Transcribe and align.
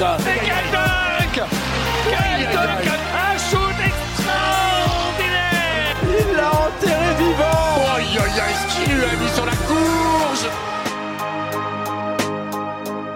décollage. 0.00 0.20
Et 0.26 0.40
quel 0.44 0.70
dunk 0.72 1.46
Quel 2.10 2.52
dunk 2.52 3.03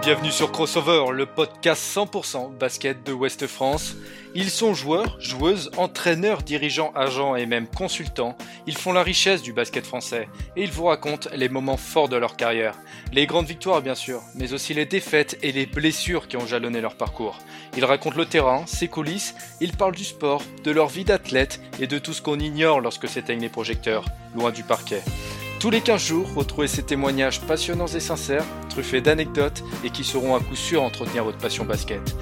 Bienvenue 0.09 0.33
sur 0.33 0.51
Crossover, 0.53 1.13
le 1.13 1.27
podcast 1.27 1.83
100% 1.95 2.57
basket 2.57 3.05
de 3.05 3.13
Ouest 3.13 3.47
France. 3.47 3.95
Ils 4.35 4.49
sont 4.49 4.73
joueurs, 4.73 5.21
joueuses, 5.21 5.71
entraîneurs, 5.77 6.41
dirigeants, 6.41 6.93
agents 6.95 7.37
et 7.37 7.45
même 7.45 7.67
consultants. 7.67 8.35
Ils 8.67 8.79
font 8.79 8.95
la 8.95 9.03
richesse 9.03 9.43
du 9.43 9.53
basket 9.53 9.85
français 9.85 10.31
et 10.57 10.63
ils 10.63 10.71
vous 10.71 10.87
racontent 10.87 11.29
les 11.37 11.51
moments 11.51 11.77
forts 11.77 12.09
de 12.09 12.17
leur 12.17 12.37
carrière. 12.37 12.79
Les 13.13 13.27
grandes 13.27 13.49
victoires 13.49 13.83
bien 13.83 13.95
sûr, 13.95 14.23
mais 14.35 14.55
aussi 14.55 14.73
les 14.73 14.87
défaites 14.87 15.39
et 15.43 15.53
les 15.53 15.67
blessures 15.67 16.27
qui 16.27 16.39
ont 16.39 16.47
jalonné 16.47 16.81
leur 16.81 16.97
parcours. 16.97 17.37
Ils 17.77 17.85
racontent 17.85 18.17
le 18.17 18.25
terrain, 18.25 18.65
ses 18.65 18.89
coulisses, 18.89 19.35
ils 19.61 19.77
parlent 19.77 19.95
du 19.95 20.05
sport, 20.05 20.43
de 20.65 20.71
leur 20.71 20.89
vie 20.89 21.05
d'athlète 21.05 21.61
et 21.81 21.87
de 21.87 21.99
tout 21.99 22.15
ce 22.15 22.23
qu'on 22.23 22.41
ignore 22.41 22.81
lorsque 22.81 23.11
s'éteignent 23.11 23.43
les 23.43 23.51
projecteurs, 23.51 24.07
loin 24.35 24.53
du 24.53 24.63
parquet. 24.63 25.03
Tous 25.61 25.71
les 25.71 25.81
15 25.81 26.01
jours, 26.01 26.35
retrouvez 26.37 26.69
ces 26.69 26.85
témoignages 26.85 27.41
passionnants 27.41 27.89
et 27.89 27.99
sincères, 27.99 28.45
truffés 28.71 29.01
d'anecdotes 29.01 29.65
et 29.83 29.91
qui 29.91 30.05
sauront 30.05 30.37
à 30.37 30.41
coup 30.41 30.55
sûr 30.55 30.85
entretenir 30.85 31.25
votre 31.25 31.39
passion 31.39 31.65
basket. 31.65 32.15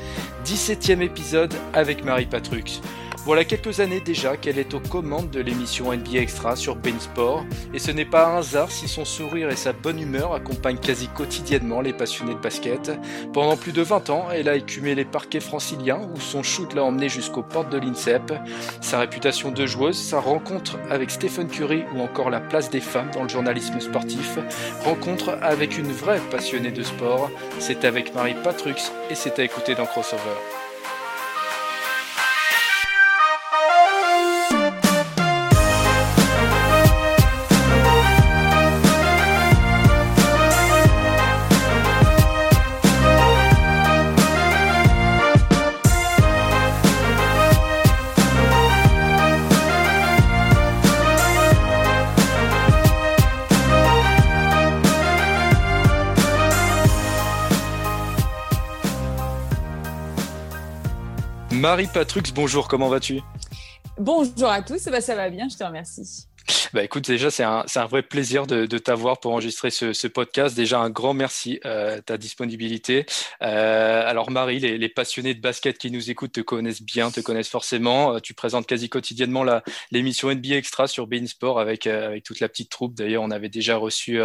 17ème 0.47 1.03
épisode 1.03 1.53
avec 1.75 2.03
Marie 2.03 2.25
Patrux. 2.25 2.81
Voilà 3.27 3.44
quelques 3.44 3.80
années 3.80 3.98
déjà 3.98 4.36
qu'elle 4.36 4.56
est 4.56 4.72
aux 4.72 4.78
commandes 4.78 5.30
de 5.30 5.41
l'émission 5.41 5.92
NBA 5.92 6.19
Extra 6.19 6.55
sur 6.55 6.77
Sport, 7.00 7.44
et 7.74 7.80
ce 7.80 7.91
n'est 7.91 8.05
pas 8.05 8.28
un 8.28 8.38
hasard 8.38 8.70
si 8.70 8.86
son 8.86 9.05
sourire 9.05 9.50
et 9.50 9.56
sa 9.56 9.72
bonne 9.72 9.98
humeur 9.98 10.32
accompagnent 10.32 10.78
quasi 10.78 11.08
quotidiennement 11.08 11.80
les 11.80 11.92
passionnés 11.92 12.34
de 12.34 12.38
basket. 12.38 12.92
Pendant 13.32 13.56
plus 13.56 13.72
de 13.72 13.82
20 13.82 14.10
ans, 14.10 14.28
elle 14.32 14.48
a 14.48 14.54
écumé 14.54 14.94
les 14.94 15.04
parquets 15.04 15.41
franciliens 15.41 16.08
où 16.14 16.20
son 16.20 16.44
shoot 16.44 16.72
l'a 16.72 16.84
emmené 16.84 17.08
jusqu'aux 17.08 17.42
portes 17.42 17.72
de 17.72 17.78
l'INSEP. 17.78 18.32
Sa 18.80 19.00
réputation 19.00 19.50
de 19.50 19.66
joueuse, 19.66 19.98
sa 19.98 20.20
rencontre 20.20 20.78
avec 20.88 21.10
Stephen 21.10 21.48
Curry 21.48 21.82
ou 21.97 22.02
encore 22.02 22.30
la 22.30 22.38
place 22.38 22.70
des 22.70 22.80
femmes 22.80 23.10
dans 23.12 23.24
le 23.24 23.28
journalisme 23.28 23.80
sportif, 23.80 24.38
rencontre 24.84 25.36
avec 25.42 25.77
une 25.77 25.91
vraie 25.91 26.20
passionnée 26.30 26.70
de 26.70 26.84
sport, 26.84 27.28
c'est 27.58 27.84
avec 27.84 28.14
Marie 28.14 28.36
Patrux 28.44 28.92
et 29.10 29.16
c'est 29.16 29.41
à 29.41 29.42
écouter 29.42 29.74
dans 29.74 29.86
Crossover. 29.86 30.66
Marie 61.66 61.88
Patrux, 61.88 62.22
bonjour, 62.32 62.69
comment 62.69 62.88
vas-tu? 62.88 63.22
Bonjour 63.99 64.49
à 64.49 64.62
tous, 64.62 64.84
bah, 64.84 65.00
ça 65.00 65.16
va 65.16 65.31
bien, 65.31 65.49
je 65.49 65.56
te 65.56 65.65
remercie. 65.65 66.28
Bah 66.76 66.84
écoute, 66.84 67.06
déjà, 67.06 67.31
c'est 67.31 67.42
un, 67.42 67.64
un, 67.75 67.87
vrai 67.87 68.03
plaisir 68.03 68.47
de, 68.47 68.66
t'avoir 68.76 69.19
pour 69.19 69.32
enregistrer 69.32 69.70
ce, 69.70 70.06
podcast. 70.09 70.54
Déjà, 70.54 70.78
un 70.78 70.91
grand 70.91 71.14
merci 71.14 71.59
euh, 71.64 72.03
ta 72.03 72.19
disponibilité. 72.19 73.06
Euh, 73.41 74.03
alors, 74.06 74.31
Marie, 74.31 74.59
les, 74.59 74.88
passionnés 74.91 75.32
de 75.32 75.41
basket 75.41 75.78
qui 75.78 75.91
nous 75.91 76.10
écoutent 76.10 76.32
te 76.32 76.42
connaissent 76.42 76.82
bien, 76.82 77.10
te 77.10 77.20
connaissent 77.20 77.48
forcément. 77.48 78.16
Euh, 78.16 78.19
tu 78.19 78.34
présentes 78.34 78.66
quasi 78.66 78.91
quotidiennement 78.91 79.42
l'émission 79.91 80.31
NBA 80.31 80.56
Extra 80.56 80.86
sur 80.86 81.06
Bein 81.06 81.26
Sport 81.26 81.59
avec, 81.60 81.86
euh, 81.86 82.09
avec 82.09 82.25
toute 82.25 82.41
la 82.41 82.48
petite 82.50 82.69
troupe. 82.69 82.94
D'ailleurs, 82.94 83.22
on 83.22 83.31
avait 83.31 83.48
déjà 83.48 83.78
reçu 83.78 84.20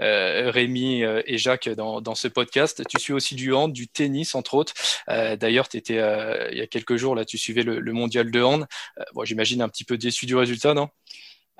Rémi 0.00 1.04
et 1.04 1.38
Jacques 1.38 1.68
dans, 1.68 2.00
dans, 2.00 2.16
ce 2.16 2.26
podcast. 2.26 2.82
Tu 2.88 2.98
suis 2.98 3.12
aussi 3.12 3.36
du 3.36 3.52
hand, 3.52 3.72
du 3.72 3.86
tennis, 3.86 4.34
entre 4.34 4.54
autres. 4.54 4.74
D'ailleurs, 5.06 5.68
tu 5.68 5.76
étais, 5.76 6.00
il 6.50 6.58
y 6.58 6.62
a 6.62 6.66
quelques 6.66 6.96
jours, 6.96 7.14
là, 7.14 7.24
tu 7.24 7.38
suivais 7.38 7.62
le, 7.62 7.78
le 7.78 7.92
mondial 7.92 8.32
de 8.32 8.42
hand. 8.42 8.66
bon, 9.14 9.24
J'imagine 9.24 9.62
un 9.62 9.68
petit 9.68 9.84
peu 9.84 9.96
déçu 9.96 10.26
du 10.26 10.34
résultat, 10.34 10.74
non? 10.74 10.88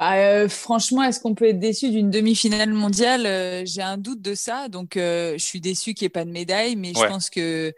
Euh, 0.03 0.49
franchement, 0.49 1.03
est-ce 1.03 1.21
qu'on 1.21 1.35
peut 1.35 1.49
être 1.49 1.59
déçu 1.59 1.91
d'une 1.91 2.11
demi-finale 2.11 2.73
mondiale? 2.73 3.27
Euh, 3.27 3.63
J'ai 3.65 3.83
un 3.83 3.99
doute 3.99 4.23
de 4.23 4.35
ça. 4.35 4.69
Donc, 4.69 4.97
euh, 4.97 5.35
je 5.39 5.45
suis 5.45 5.61
déçu 5.61 5.95
qu'il 5.95 6.05
n'y 6.05 6.07
ait 6.07 6.11
pas 6.11 6.25
de 6.25 6.31
médaille, 6.31 6.77
mais 6.77 6.89
ouais. 6.89 7.03
je 7.03 7.07
pense 7.07 7.31
que 7.31 7.73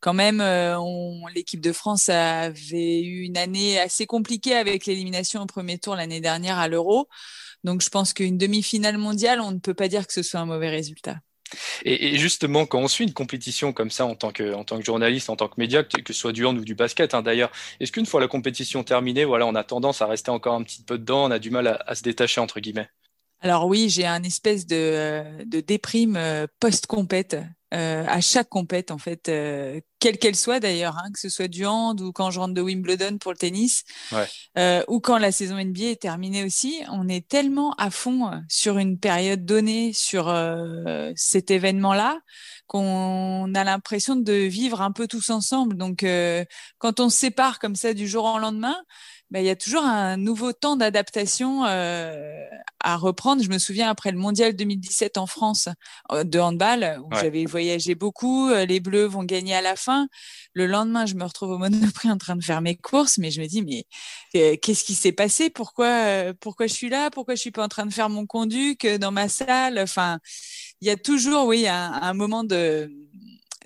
quand 0.00 0.14
même, 0.14 0.42
l'équipe 1.34 1.60
de 1.60 1.72
France 1.72 2.08
avait 2.08 3.00
eu 3.00 3.22
une 3.22 3.36
année 3.38 3.80
assez 3.80 4.06
compliquée 4.06 4.54
avec 4.54 4.86
l'élimination 4.86 5.42
au 5.42 5.46
premier 5.46 5.78
tour 5.78 5.96
l'année 5.96 6.20
dernière 6.20 6.58
à 6.58 6.68
l'Euro. 6.68 7.08
Donc, 7.64 7.82
je 7.82 7.88
pense 7.88 8.12
qu'une 8.12 8.38
demi-finale 8.38 8.98
mondiale, 8.98 9.40
on 9.40 9.50
ne 9.50 9.58
peut 9.58 9.74
pas 9.74 9.88
dire 9.88 10.06
que 10.06 10.12
ce 10.12 10.22
soit 10.22 10.40
un 10.40 10.46
mauvais 10.46 10.68
résultat. 10.68 11.16
Et, 11.84 12.16
justement, 12.18 12.66
quand 12.66 12.78
on 12.78 12.88
suit 12.88 13.04
une 13.04 13.12
compétition 13.12 13.72
comme 13.72 13.90
ça 13.90 14.06
en 14.06 14.14
tant 14.14 14.32
que, 14.32 14.54
journaliste, 14.80 15.30
en 15.30 15.36
tant 15.36 15.48
que 15.48 15.54
média, 15.58 15.82
que, 15.82 16.12
ce 16.12 16.12
soit 16.12 16.32
du 16.32 16.44
hand 16.44 16.58
ou 16.58 16.64
du 16.64 16.74
basket 16.74 17.14
hein, 17.14 17.22
d'ailleurs, 17.22 17.50
est-ce 17.80 17.92
qu'une 17.92 18.06
fois 18.06 18.20
la 18.20 18.28
compétition 18.28 18.84
terminée, 18.84 19.24
voilà, 19.24 19.46
on 19.46 19.54
a 19.54 19.64
tendance 19.64 20.02
à 20.02 20.06
rester 20.06 20.30
encore 20.30 20.54
un 20.54 20.62
petit 20.62 20.82
peu 20.82 20.98
dedans, 20.98 21.24
on 21.24 21.30
a 21.30 21.38
du 21.38 21.50
mal 21.50 21.82
à, 21.86 21.94
se 21.94 22.02
détacher 22.02 22.40
entre 22.40 22.60
guillemets? 22.60 22.88
Alors 23.40 23.66
oui, 23.66 23.88
j'ai 23.88 24.06
un 24.06 24.22
espèce 24.22 24.66
de, 24.66 25.44
de 25.44 25.60
déprime 25.60 26.18
post-compète 26.58 27.36
euh, 27.74 28.04
à 28.06 28.20
chaque 28.20 28.48
compète 28.48 28.90
en 28.90 28.98
fait, 28.98 29.28
euh, 29.28 29.80
quelle 29.98 30.18
qu'elle 30.18 30.36
soit 30.36 30.60
d'ailleurs, 30.60 30.96
hein, 30.98 31.10
que 31.12 31.18
ce 31.18 31.28
soit 31.28 31.48
du 31.48 31.66
hand 31.66 32.00
ou 32.00 32.12
quand 32.12 32.30
je 32.30 32.38
rentre 32.38 32.54
de 32.54 32.60
Wimbledon 32.60 33.18
pour 33.18 33.32
le 33.32 33.38
tennis, 33.38 33.82
ouais. 34.12 34.26
euh, 34.58 34.84
ou 34.88 35.00
quand 35.00 35.18
la 35.18 35.32
saison 35.32 35.56
NBA 35.56 35.86
est 35.86 36.00
terminée 36.02 36.44
aussi, 36.44 36.80
on 36.92 37.08
est 37.08 37.26
tellement 37.26 37.72
à 37.72 37.90
fond 37.90 38.30
sur 38.48 38.78
une 38.78 38.98
période 38.98 39.44
donnée, 39.44 39.92
sur 39.92 40.28
euh, 40.28 41.12
cet 41.16 41.50
événement-là, 41.50 42.20
qu'on 42.66 43.54
a 43.54 43.64
l'impression 43.64 44.16
de 44.16 44.32
vivre 44.32 44.82
un 44.82 44.92
peu 44.92 45.06
tous 45.06 45.30
ensemble. 45.30 45.76
Donc 45.76 46.02
euh, 46.02 46.44
quand 46.78 47.00
on 47.00 47.08
se 47.08 47.16
sépare 47.16 47.58
comme 47.58 47.76
ça 47.76 47.94
du 47.94 48.06
jour 48.08 48.24
au 48.24 48.38
lendemain, 48.38 48.76
ben, 49.30 49.40
il 49.40 49.46
y 49.46 49.50
a 49.50 49.56
toujours 49.56 49.82
un 49.82 50.16
nouveau 50.16 50.52
temps 50.52 50.76
d'adaptation 50.76 51.64
euh, 51.64 52.44
à 52.80 52.96
reprendre. 52.96 53.42
Je 53.42 53.48
me 53.48 53.58
souviens 53.58 53.90
après 53.90 54.12
le 54.12 54.18
mondial 54.18 54.54
2017 54.54 55.18
en 55.18 55.26
France 55.26 55.68
euh, 56.12 56.22
de 56.22 56.38
handball, 56.38 57.00
où 57.04 57.12
ouais. 57.12 57.20
j'avais 57.20 57.44
voyagé 57.44 57.96
beaucoup, 57.96 58.48
euh, 58.50 58.64
les 58.66 58.78
Bleus 58.78 59.06
vont 59.06 59.24
gagner 59.24 59.54
à 59.54 59.62
la 59.62 59.74
fin. 59.74 60.06
Le 60.52 60.66
lendemain, 60.66 61.06
je 61.06 61.14
me 61.14 61.24
retrouve 61.24 61.50
au 61.50 61.58
Monoprix 61.58 62.08
en 62.10 62.18
train 62.18 62.36
de 62.36 62.44
faire 62.44 62.60
mes 62.60 62.76
courses, 62.76 63.18
mais 63.18 63.32
je 63.32 63.40
me 63.40 63.46
dis, 63.46 63.62
mais 63.62 63.84
euh, 64.36 64.56
qu'est-ce 64.62 64.84
qui 64.84 64.94
s'est 64.94 65.12
passé? 65.12 65.50
Pourquoi, 65.50 65.86
euh, 65.86 66.32
pourquoi 66.40 66.68
je 66.68 66.74
suis 66.74 66.88
là? 66.88 67.10
Pourquoi 67.10 67.34
je 67.34 67.40
suis 67.40 67.50
pas 67.50 67.64
en 67.64 67.68
train 67.68 67.86
de 67.86 67.92
faire 67.92 68.08
mon 68.08 68.26
conduc 68.26 68.86
dans 68.86 69.10
ma 69.10 69.28
salle? 69.28 69.80
Enfin, 69.80 70.20
il 70.80 70.86
y 70.86 70.90
a 70.90 70.96
toujours, 70.96 71.46
oui, 71.46 71.66
un, 71.66 71.92
un 71.92 72.14
moment 72.14 72.44
de 72.44 72.90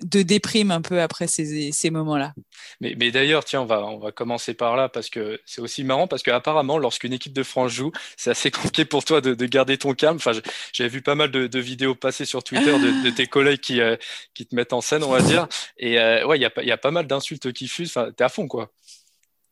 de 0.03 0.21
déprime 0.21 0.71
un 0.71 0.81
peu 0.81 1.01
après 1.01 1.27
ces, 1.27 1.71
ces 1.71 1.89
moments-là. 1.89 2.33
Mais, 2.79 2.95
mais 2.97 3.11
d'ailleurs, 3.11 3.45
tiens, 3.45 3.61
on 3.61 3.65
va, 3.65 3.85
on 3.85 3.99
va 3.99 4.11
commencer 4.11 4.53
par 4.53 4.75
là 4.75 4.89
parce 4.89 5.09
que 5.09 5.39
c'est 5.45 5.61
aussi 5.61 5.83
marrant 5.83 6.07
parce 6.07 6.23
qu'apparemment, 6.23 6.77
lorsqu'une 6.77 7.13
équipe 7.13 7.33
de 7.33 7.43
France 7.43 7.71
joue, 7.71 7.91
c'est 8.17 8.31
assez 8.31 8.51
compliqué 8.51 8.85
pour 8.85 9.03
toi 9.03 9.21
de, 9.21 9.33
de, 9.33 9.45
garder 9.45 9.77
ton 9.77 9.93
calme. 9.93 10.17
Enfin, 10.17 10.31
j'avais 10.73 10.89
vu 10.89 11.01
pas 11.01 11.15
mal 11.15 11.31
de, 11.31 11.47
de, 11.47 11.59
vidéos 11.59 11.95
passer 11.95 12.25
sur 12.25 12.43
Twitter 12.43 12.71
de, 12.71 13.03
de 13.03 13.09
tes 13.09 13.27
collègues 13.27 13.59
qui, 13.59 13.81
euh, 13.81 13.95
qui 14.33 14.45
te 14.45 14.55
mettent 14.55 14.73
en 14.73 14.81
scène, 14.81 15.03
on 15.03 15.11
va 15.11 15.21
dire. 15.21 15.47
Et 15.77 15.99
euh, 15.99 16.25
ouais, 16.25 16.37
il 16.37 16.41
y 16.41 16.45
a, 16.45 16.63
y 16.63 16.71
a 16.71 16.77
pas 16.77 16.91
mal 16.91 17.07
d'insultes 17.07 17.51
qui 17.53 17.67
fusent. 17.67 17.89
Enfin, 17.89 18.11
t'es 18.11 18.23
à 18.23 18.29
fond, 18.29 18.47
quoi. 18.47 18.71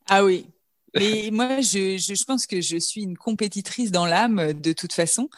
Ah 0.07 0.23
oui, 0.23 0.45
et 0.93 1.31
moi, 1.31 1.61
je, 1.61 1.97
je, 1.97 2.13
je, 2.15 2.23
pense 2.23 2.45
que 2.45 2.61
je 2.61 2.77
suis 2.77 3.03
une 3.03 3.17
compétitrice 3.17 3.91
dans 3.91 4.05
l'âme 4.05 4.53
de 4.53 4.73
toute 4.73 4.93
façon. 4.93 5.29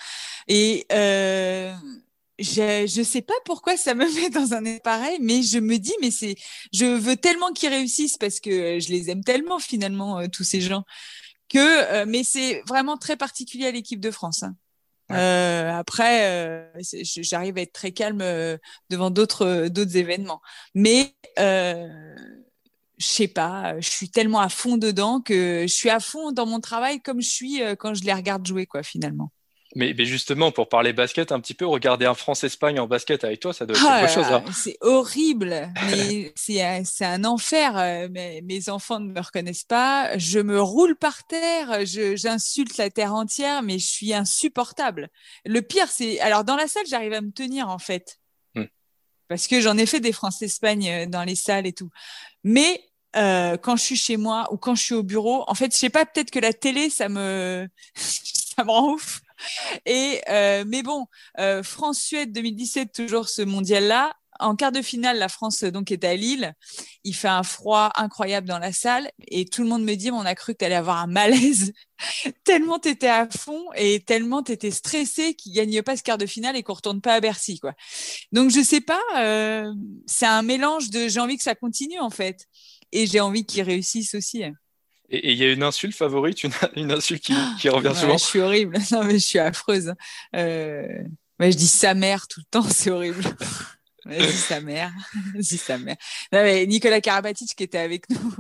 Et 0.47 0.85
euh, 0.91 1.73
je 2.41 2.99
ne 2.99 3.03
sais 3.03 3.21
pas 3.21 3.33
pourquoi 3.45 3.77
ça 3.77 3.93
me 3.93 4.05
met 4.15 4.29
dans 4.29 4.53
un 4.53 4.65
état 4.65 4.81
pareil, 4.83 5.17
mais 5.21 5.43
je 5.43 5.59
me 5.59 5.77
dis, 5.77 5.93
mais 6.01 6.11
c'est, 6.11 6.35
je 6.73 6.85
veux 6.85 7.15
tellement 7.15 7.51
qu'ils 7.53 7.69
réussissent 7.69 8.17
parce 8.17 8.39
que 8.39 8.79
je 8.79 8.89
les 8.89 9.09
aime 9.09 9.23
tellement 9.23 9.59
finalement 9.59 10.19
euh, 10.19 10.27
tous 10.31 10.43
ces 10.43 10.61
gens 10.61 10.83
que, 11.49 11.57
euh, 11.59 12.05
mais 12.07 12.23
c'est 12.23 12.61
vraiment 12.67 12.97
très 12.97 13.17
particulier 13.17 13.67
à 13.67 13.71
l'équipe 13.71 13.99
de 13.99 14.11
France. 14.11 14.43
Hein. 14.43 14.55
Ouais. 15.11 15.17
Euh, 15.17 15.73
après, 15.73 16.25
euh, 16.29 16.81
j'arrive 17.03 17.57
à 17.57 17.61
être 17.61 17.73
très 17.73 17.91
calme 17.91 18.21
euh, 18.21 18.57
devant 18.89 19.09
d'autres 19.09 19.67
d'autres 19.67 19.97
événements, 19.97 20.41
mais 20.73 21.15
je 21.37 23.07
sais 23.07 23.27
pas, 23.27 23.79
je 23.79 23.89
suis 23.89 24.09
tellement 24.09 24.39
à 24.39 24.49
fond 24.49 24.77
dedans 24.77 25.21
que 25.21 25.65
je 25.67 25.73
suis 25.73 25.89
à 25.89 25.99
fond 25.99 26.31
dans 26.31 26.45
mon 26.45 26.59
travail 26.59 27.01
comme 27.01 27.21
je 27.21 27.29
suis 27.29 27.61
quand 27.79 27.95
je 27.95 28.03
les 28.03 28.13
regarde 28.13 28.45
jouer 28.45 28.65
quoi 28.67 28.83
finalement. 28.83 29.31
Mais, 29.75 29.93
mais, 29.97 30.05
justement, 30.05 30.51
pour 30.51 30.69
parler 30.69 30.93
basket 30.93 31.31
un 31.31 31.39
petit 31.39 31.53
peu, 31.53 31.65
regarder 31.65 32.05
un 32.05 32.13
France-Espagne 32.13 32.79
en 32.79 32.87
basket 32.87 33.23
avec 33.23 33.39
toi, 33.39 33.53
ça 33.53 33.65
doit 33.65 33.77
être 33.77 33.85
ah, 33.87 34.01
quelque 34.01 34.13
chose. 34.13 34.31
Hein. 34.31 34.43
C'est 34.53 34.77
horrible, 34.81 35.71
mais 35.89 36.33
c'est 36.35 37.05
un 37.05 37.23
enfer. 37.23 38.09
Mes, 38.09 38.41
mes, 38.41 38.69
enfants 38.69 38.99
ne 38.99 39.11
me 39.11 39.21
reconnaissent 39.21 39.63
pas. 39.63 40.17
Je 40.17 40.39
me 40.39 40.61
roule 40.61 40.95
par 40.95 41.25
terre, 41.25 41.85
j'insulte 41.85 42.77
la 42.77 42.89
terre 42.89 43.13
entière, 43.13 43.61
mais 43.61 43.79
je 43.79 43.87
suis 43.87 44.13
insupportable. 44.13 45.09
Le 45.45 45.61
pire, 45.61 45.87
c'est... 45.87 46.19
Alors, 46.19 46.43
dans 46.43 46.55
la 46.55 46.67
salle, 46.67 46.85
j'arrive 46.87 47.13
à 47.13 47.21
me 47.21 47.31
tenir, 47.31 47.69
en 47.69 47.79
fait. 47.79 48.19
Hmm. 48.55 48.65
parce 49.29 49.47
que 49.47 49.61
j'en 49.61 49.77
ai 49.77 49.85
fait 49.85 50.01
des 50.01 50.11
France-Espagne 50.11 51.09
dans 51.09 51.23
les 51.23 51.35
salles 51.35 51.65
et 51.65 51.73
tout. 51.73 51.89
Mais 52.43 52.81
euh, 53.15 53.57
quand 53.57 53.75
je 53.75 53.83
suis 53.83 53.97
chez 53.97 54.17
moi 54.17 54.47
ou 54.51 54.57
quand 54.57 54.75
je 54.75 54.83
suis 54.83 54.95
au 54.95 55.03
bureau, 55.03 55.43
en 55.47 55.55
fait, 55.55 55.73
je 55.73 55.77
sais 55.77 55.89
pas, 55.89 56.05
peut-être 56.05 56.31
que 56.31 56.39
la 56.39 56.53
télé, 56.53 56.89
ça 56.89 57.09
me, 57.09 57.67
ça 57.95 58.63
me 58.63 58.71
rend 58.71 58.93
ouf. 58.93 59.20
Et 59.85 60.21
euh, 60.29 60.63
mais 60.67 60.83
bon, 60.83 61.05
euh, 61.39 61.63
France-Suède 61.63 62.31
2017, 62.31 62.91
toujours 62.93 63.29
ce 63.29 63.41
mondial-là. 63.41 64.13
En 64.39 64.55
quart 64.55 64.71
de 64.71 64.81
finale, 64.81 65.19
la 65.19 65.29
France 65.29 65.63
donc 65.63 65.91
est 65.91 66.03
à 66.03 66.15
Lille. 66.15 66.53
Il 67.03 67.13
fait 67.13 67.27
un 67.27 67.43
froid 67.43 67.91
incroyable 67.95 68.47
dans 68.47 68.57
la 68.57 68.71
salle 68.71 69.11
et 69.27 69.45
tout 69.45 69.61
le 69.61 69.69
monde 69.69 69.83
me 69.83 69.93
dit, 69.93 70.09
on 70.09 70.21
a 70.21 70.33
cru 70.33 70.53
que 70.53 70.59
tu 70.59 70.65
allais 70.65 70.75
avoir 70.75 70.97
un 70.97 71.07
malaise 71.07 71.73
tellement 72.43 72.79
tu 72.79 72.89
étais 72.89 73.07
à 73.07 73.27
fond 73.29 73.65
et 73.75 73.99
tellement 73.99 74.41
tu 74.41 74.51
étais 74.51 74.71
stressé 74.71 75.35
qu'il 75.35 75.53
gagne 75.53 75.81
pas 75.83 75.95
ce 75.95 76.01
quart 76.01 76.17
de 76.17 76.25
finale 76.25 76.55
et 76.55 76.63
qu'on 76.63 76.73
retourne 76.73 77.01
pas 77.01 77.13
à 77.13 77.19
Bercy 77.19 77.59
quoi. 77.59 77.73
Donc 78.31 78.49
je 78.49 78.61
sais 78.61 78.81
pas, 78.81 79.01
euh, 79.17 79.71
c'est 80.07 80.25
un 80.25 80.41
mélange 80.41 80.89
de 80.89 81.07
j'ai 81.07 81.19
envie 81.19 81.37
que 81.37 81.43
ça 81.43 81.55
continue 81.55 81.99
en 81.99 82.09
fait 82.09 82.47
et 82.91 83.05
j'ai 83.05 83.19
envie 83.19 83.45
qu'ils 83.45 83.63
réussissent 83.63 84.15
aussi. 84.15 84.43
Et 85.11 85.33
il 85.33 85.37
y 85.37 85.43
a 85.43 85.51
une 85.51 85.63
insulte 85.63 85.95
favorite, 85.95 86.43
une, 86.43 86.51
une 86.75 86.91
insulte 86.91 87.23
qui, 87.23 87.35
qui 87.59 87.69
revient 87.69 87.93
souvent. 87.95 88.17
Je 88.17 88.23
suis 88.23 88.39
horrible, 88.39 88.77
non 88.91 89.03
mais 89.03 89.13
je 89.13 89.25
suis 89.25 89.39
affreuse. 89.39 89.93
Euh, 90.35 91.03
je 91.39 91.49
dis 91.49 91.67
sa 91.67 91.93
mère 91.93 92.27
tout 92.27 92.39
le 92.39 92.45
temps, 92.49 92.63
c'est 92.69 92.91
horrible. 92.91 93.23
je 94.05 94.25
dis 94.25 94.31
sa 94.31 94.61
mère, 94.61 94.91
je 95.35 95.41
dis 95.41 95.57
sa 95.57 95.77
mère. 95.77 95.97
Non, 96.31 96.43
mais 96.43 96.65
Nicolas 96.65 97.01
Karabatic 97.01 97.55
qui 97.55 97.63
était 97.63 97.77
avec 97.77 98.09
nous 98.09 98.35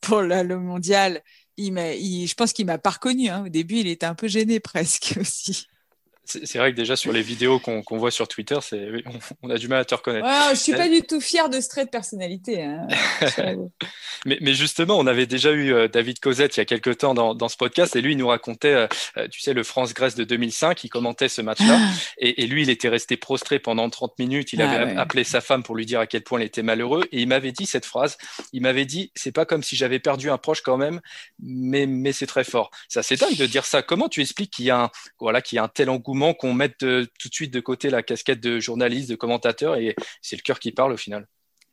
pour 0.00 0.22
le, 0.22 0.42
le 0.42 0.58
mondial, 0.58 1.22
il, 1.56 1.76
il 1.78 2.26
je 2.26 2.34
pense 2.34 2.52
qu'il 2.52 2.66
m'a 2.66 2.78
pas 2.78 2.90
reconnu. 2.90 3.28
Hein. 3.28 3.44
Au 3.46 3.48
début, 3.48 3.76
il 3.76 3.86
était 3.88 4.06
un 4.06 4.14
peu 4.14 4.28
gêné 4.28 4.60
presque 4.60 5.18
aussi. 5.20 5.66
C'est 6.26 6.58
vrai 6.58 6.72
que 6.72 6.76
déjà 6.76 6.96
sur 6.96 7.12
les 7.12 7.22
vidéos 7.22 7.58
qu'on 7.58 7.98
voit 7.98 8.10
sur 8.10 8.26
Twitter, 8.28 8.58
on, 8.72 9.18
on, 9.42 9.50
a 9.50 9.58
du 9.58 9.68
mal 9.68 9.80
à 9.80 9.84
te 9.84 9.94
reconnaître. 9.94 10.26
Ouais, 10.26 10.54
je 10.54 10.60
suis 10.60 10.72
pas 10.72 10.88
du 10.88 11.02
tout 11.02 11.20
fier 11.20 11.50
de 11.50 11.60
ce 11.60 11.68
trait 11.68 11.84
de 11.84 11.90
personnalité. 11.90 12.62
Hein. 12.62 12.86
mais, 14.26 14.38
mais, 14.40 14.54
justement, 14.54 14.98
on 14.98 15.06
avait 15.06 15.26
déjà 15.26 15.52
eu 15.52 15.74
euh, 15.74 15.86
David 15.86 16.20
Cosette 16.20 16.56
il 16.56 16.60
y 16.60 16.62
a 16.62 16.64
quelques 16.64 16.98
temps 16.98 17.12
dans, 17.12 17.34
dans 17.34 17.48
ce 17.48 17.56
podcast 17.58 17.94
et 17.94 18.00
lui 18.00 18.12
il 18.12 18.16
nous 18.16 18.28
racontait, 18.28 18.72
euh, 18.72 18.86
euh, 19.18 19.28
tu 19.28 19.40
sais, 19.40 19.52
le 19.52 19.62
France-Grèce 19.62 20.14
de 20.14 20.24
2005. 20.24 20.82
Il 20.84 20.88
commentait 20.88 21.28
ce 21.28 21.42
match-là 21.42 21.78
ah. 21.78 21.92
et, 22.18 22.42
et, 22.42 22.46
lui 22.46 22.62
il 22.62 22.70
était 22.70 22.88
resté 22.88 23.18
prostré 23.18 23.58
pendant 23.58 23.90
30 23.90 24.18
minutes. 24.18 24.54
Il 24.54 24.62
ah, 24.62 24.70
avait 24.70 24.96
appelé 24.96 25.24
sa 25.24 25.42
femme 25.42 25.62
pour 25.62 25.76
lui 25.76 25.84
dire 25.84 26.00
à 26.00 26.06
quel 26.06 26.22
point 26.22 26.40
il 26.40 26.46
était 26.46 26.62
malheureux 26.62 27.04
et 27.12 27.20
il 27.20 27.28
m'avait 27.28 27.52
dit 27.52 27.66
cette 27.66 27.84
phrase. 27.84 28.16
Il 28.54 28.62
m'avait 28.62 28.86
dit, 28.86 29.12
c'est 29.14 29.32
pas 29.32 29.44
comme 29.44 29.62
si 29.62 29.76
j'avais 29.76 29.98
perdu 29.98 30.30
un 30.30 30.38
proche 30.38 30.62
quand 30.62 30.78
même, 30.78 31.02
mais, 31.38 31.86
mais 31.86 32.12
c'est 32.12 32.26
très 32.26 32.44
fort. 32.44 32.70
Ça 32.88 33.02
c'est 33.02 33.16
dingue 33.16 33.36
de 33.36 33.46
dire 33.46 33.66
ça. 33.66 33.82
Comment 33.82 34.08
tu 34.08 34.22
expliques 34.22 34.52
qu'il 34.52 34.64
y 34.64 34.70
a 34.70 34.84
un, 34.84 34.90
voilà, 35.20 35.42
qu'il 35.42 35.56
y 35.56 35.58
a 35.58 35.64
un 35.64 35.68
tel 35.68 35.90
engouement 35.90 36.13
qu'on 36.34 36.54
mette 36.54 36.78
tout 36.78 37.28
de 37.28 37.34
suite 37.34 37.52
de 37.52 37.60
côté 37.60 37.90
la 37.90 38.02
casquette 38.02 38.40
de 38.40 38.60
journaliste, 38.60 39.10
de 39.10 39.16
commentateur, 39.16 39.76
et 39.76 39.94
c'est 40.22 40.36
le 40.36 40.42
cœur 40.42 40.58
qui 40.58 40.72
parle 40.72 40.92
au 40.92 40.96
final. 40.96 41.26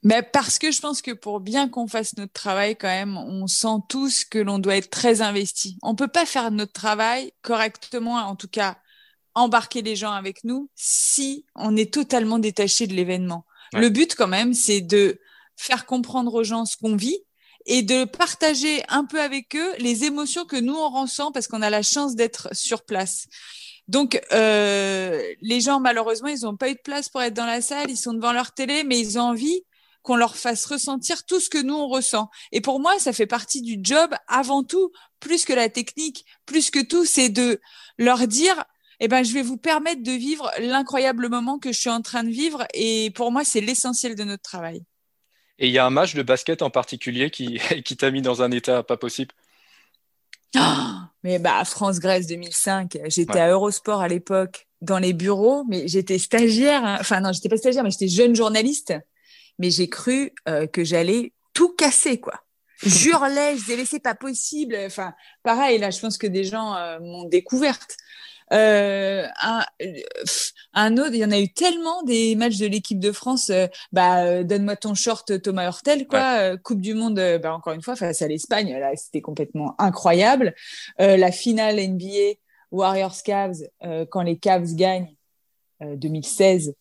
Mais 0.03 0.23
parce 0.23 0.57
que 0.57 0.71
je 0.71 0.81
pense 0.81 1.01
que 1.01 1.11
pour 1.11 1.39
bien 1.39 1.69
qu'on 1.69 1.87
fasse 1.87 2.17
notre 2.17 2.33
travail, 2.33 2.75
quand 2.75 2.87
même, 2.87 3.17
on 3.17 3.45
sent 3.45 3.83
tous 3.87 4.25
que 4.25 4.39
l'on 4.39 4.57
doit 4.57 4.75
être 4.75 4.89
très 4.89 5.21
investi. 5.21 5.77
On 5.83 5.93
peut 5.93 6.07
pas 6.07 6.25
faire 6.25 6.49
notre 6.49 6.73
travail 6.73 7.33
correctement, 7.43 8.15
en 8.15 8.35
tout 8.35 8.47
cas 8.47 8.77
embarquer 9.35 9.81
les 9.81 9.95
gens 9.95 10.11
avec 10.11 10.43
nous, 10.43 10.69
si 10.75 11.45
on 11.55 11.77
est 11.77 11.93
totalement 11.93 12.39
détaché 12.39 12.87
de 12.87 12.93
l'événement. 12.93 13.45
Le 13.73 13.89
but, 13.89 14.15
quand 14.15 14.27
même, 14.27 14.53
c'est 14.53 14.81
de 14.81 15.21
faire 15.55 15.85
comprendre 15.85 16.33
aux 16.33 16.43
gens 16.43 16.65
ce 16.65 16.75
qu'on 16.75 16.95
vit 16.95 17.19
et 17.65 17.83
de 17.83 18.05
partager 18.05 18.83
un 18.89 19.05
peu 19.05 19.21
avec 19.21 19.55
eux 19.55 19.73
les 19.77 20.03
émotions 20.03 20.45
que 20.45 20.55
nous 20.55 20.73
on 20.73 20.89
ressent 20.89 21.31
parce 21.31 21.47
qu'on 21.47 21.61
a 21.61 21.69
la 21.69 21.83
chance 21.83 22.15
d'être 22.15 22.49
sur 22.53 22.83
place. 22.83 23.27
Donc, 23.91 24.21
euh, 24.31 25.21
les 25.41 25.59
gens, 25.59 25.81
malheureusement, 25.81 26.29
ils 26.29 26.43
n'ont 26.43 26.55
pas 26.55 26.69
eu 26.69 26.75
de 26.75 26.79
place 26.81 27.09
pour 27.09 27.21
être 27.21 27.33
dans 27.33 27.45
la 27.45 27.59
salle, 27.59 27.89
ils 27.89 27.97
sont 27.97 28.13
devant 28.13 28.31
leur 28.31 28.53
télé, 28.53 28.85
mais 28.85 28.97
ils 28.97 29.19
ont 29.19 29.23
envie 29.23 29.65
qu'on 30.01 30.15
leur 30.15 30.37
fasse 30.37 30.65
ressentir 30.65 31.25
tout 31.25 31.41
ce 31.41 31.49
que 31.49 31.61
nous, 31.61 31.75
on 31.75 31.89
ressent. 31.89 32.29
Et 32.53 32.61
pour 32.61 32.79
moi, 32.79 32.97
ça 32.99 33.11
fait 33.11 33.27
partie 33.27 33.61
du 33.61 33.79
job 33.83 34.15
avant 34.29 34.63
tout, 34.63 34.93
plus 35.19 35.43
que 35.43 35.51
la 35.51 35.67
technique, 35.67 36.25
plus 36.45 36.71
que 36.71 36.81
tout, 36.81 37.03
c'est 37.03 37.27
de 37.27 37.59
leur 37.97 38.27
dire, 38.27 38.63
eh 39.01 39.09
ben, 39.09 39.25
je 39.25 39.33
vais 39.33 39.41
vous 39.41 39.57
permettre 39.57 40.03
de 40.03 40.13
vivre 40.13 40.49
l'incroyable 40.59 41.27
moment 41.27 41.59
que 41.59 41.73
je 41.73 41.77
suis 41.77 41.89
en 41.89 42.01
train 42.01 42.23
de 42.23 42.31
vivre. 42.31 42.65
Et 42.73 43.11
pour 43.13 43.29
moi, 43.33 43.43
c'est 43.43 43.59
l'essentiel 43.59 44.15
de 44.15 44.23
notre 44.23 44.43
travail. 44.43 44.83
Et 45.59 45.67
il 45.67 45.73
y 45.73 45.79
a 45.79 45.85
un 45.85 45.89
match 45.89 46.15
de 46.15 46.23
basket 46.23 46.61
en 46.61 46.69
particulier 46.69 47.29
qui, 47.29 47.59
qui 47.83 47.97
t'a 47.97 48.09
mis 48.09 48.21
dans 48.21 48.41
un 48.41 48.51
état 48.51 48.83
pas 48.83 48.95
possible 48.95 49.35
mais 51.23 51.39
bah, 51.39 51.63
France-Grèce 51.65 52.27
2005, 52.27 52.97
j'étais 53.05 53.39
à 53.39 53.49
Eurosport 53.51 54.01
à 54.01 54.07
l'époque, 54.07 54.67
dans 54.81 54.99
les 54.99 55.13
bureaux, 55.13 55.63
mais 55.69 55.87
j'étais 55.87 56.17
stagiaire. 56.17 56.83
Hein. 56.83 56.97
Enfin, 56.99 57.21
non, 57.21 57.31
j'étais 57.31 57.49
pas 57.49 57.57
stagiaire, 57.57 57.83
mais 57.83 57.91
j'étais 57.91 58.07
jeune 58.07 58.35
journaliste. 58.35 58.93
Mais 59.59 59.69
j'ai 59.69 59.89
cru 59.89 60.33
euh, 60.47 60.65
que 60.65 60.83
j'allais 60.83 61.33
tout 61.53 61.75
casser, 61.75 62.19
quoi. 62.19 62.33
J'hurlais, 62.83 63.57
je 63.57 63.65
disais, 63.65 63.85
c'est 63.85 63.99
pas 63.99 64.15
possible. 64.15 64.75
Enfin, 64.85 65.13
pareil, 65.43 65.77
là, 65.77 65.91
je 65.91 65.99
pense 65.99 66.17
que 66.17 66.25
des 66.25 66.43
gens 66.43 66.75
euh, 66.75 66.99
m'ont 66.99 67.25
découverte. 67.25 67.95
Euh, 68.51 69.25
un, 69.41 69.63
un, 70.73 70.97
autre, 70.97 71.13
il 71.13 71.19
y 71.19 71.25
en 71.25 71.31
a 71.31 71.39
eu 71.39 71.51
tellement 71.53 72.03
des 72.03 72.35
matchs 72.35 72.57
de 72.57 72.65
l'équipe 72.65 72.99
de 72.99 73.11
France. 73.11 73.49
Euh, 73.49 73.67
bah, 73.91 74.23
euh, 74.23 74.43
donne-moi 74.43 74.75
ton 74.75 74.93
short, 74.93 75.41
Thomas 75.41 75.65
Hurtel, 75.65 76.07
quoi. 76.07 76.57
Coupe 76.57 76.81
du 76.81 76.93
Monde, 76.93 77.21
bah, 77.41 77.53
encore 77.53 77.73
une 77.73 77.81
fois, 77.81 77.95
face 77.95 78.21
à 78.21 78.27
l'Espagne, 78.27 78.77
là, 78.77 78.91
c'était 78.95 79.21
complètement 79.21 79.75
incroyable. 79.79 80.53
la 80.99 81.31
finale 81.31 81.79
NBA 81.79 82.35
Warriors 82.71 83.23
Cavs, 83.23 83.63
quand 84.09 84.21
les 84.21 84.37
Cavs 84.37 84.73
gagnent 84.75 85.15
2016. 85.81 86.73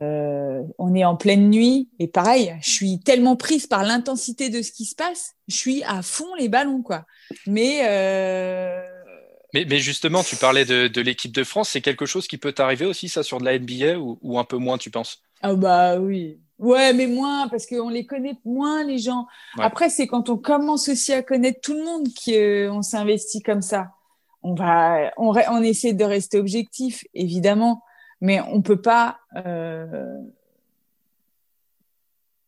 on 0.00 0.94
est 0.94 1.04
en 1.04 1.16
pleine 1.16 1.50
nuit 1.50 1.88
et 1.98 2.08
pareil, 2.08 2.54
je 2.62 2.70
suis 2.70 3.00
tellement 3.00 3.36
prise 3.36 3.66
par 3.66 3.82
l'intensité 3.84 4.48
de 4.48 4.62
ce 4.62 4.70
qui 4.72 4.84
se 4.84 4.94
passe, 4.94 5.34
je 5.48 5.56
suis 5.56 5.82
à 5.84 6.02
fond 6.02 6.34
les 6.38 6.48
ballons 6.48 6.82
quoi. 6.82 7.04
Mais 7.46 7.80
mais, 9.54 9.78
justement, 9.78 10.22
tu 10.22 10.36
parlais 10.36 10.64
de, 10.64 11.00
l'équipe 11.00 11.32
de 11.32 11.44
France. 11.44 11.70
C'est 11.70 11.80
quelque 11.80 12.06
chose 12.06 12.28
qui 12.28 12.36
peut 12.36 12.52
t'arriver 12.52 12.84
aussi, 12.84 13.08
ça, 13.08 13.22
sur 13.22 13.38
de 13.38 13.44
la 13.44 13.58
NBA 13.58 13.98
ou, 13.98 14.38
un 14.38 14.44
peu 14.44 14.58
moins, 14.58 14.76
tu 14.76 14.90
penses? 14.90 15.22
Ah, 15.42 15.54
bah 15.54 15.98
oui. 15.98 16.38
Ouais, 16.58 16.92
mais 16.92 17.06
moins, 17.06 17.48
parce 17.48 17.66
qu'on 17.66 17.88
les 17.88 18.04
connaît 18.04 18.36
moins, 18.44 18.84
les 18.84 18.98
gens. 18.98 19.26
Après, 19.58 19.88
c'est 19.88 20.06
quand 20.06 20.28
on 20.28 20.36
commence 20.36 20.88
aussi 20.88 21.12
à 21.12 21.22
connaître 21.22 21.60
tout 21.60 21.74
le 21.74 21.84
monde 21.84 22.08
qu'on 22.08 22.82
s'investit 22.82 23.42
comme 23.42 23.62
ça. 23.62 23.92
On, 24.42 24.54
va, 24.54 25.12
on, 25.16 25.32
on 25.32 25.62
essaie 25.62 25.92
de 25.92 26.04
rester 26.04 26.38
objectif, 26.38 27.04
évidemment, 27.14 27.82
mais 28.20 28.40
on 28.40 28.60
peut 28.60 28.80
pas. 28.80 29.18
Euh, 29.36 30.16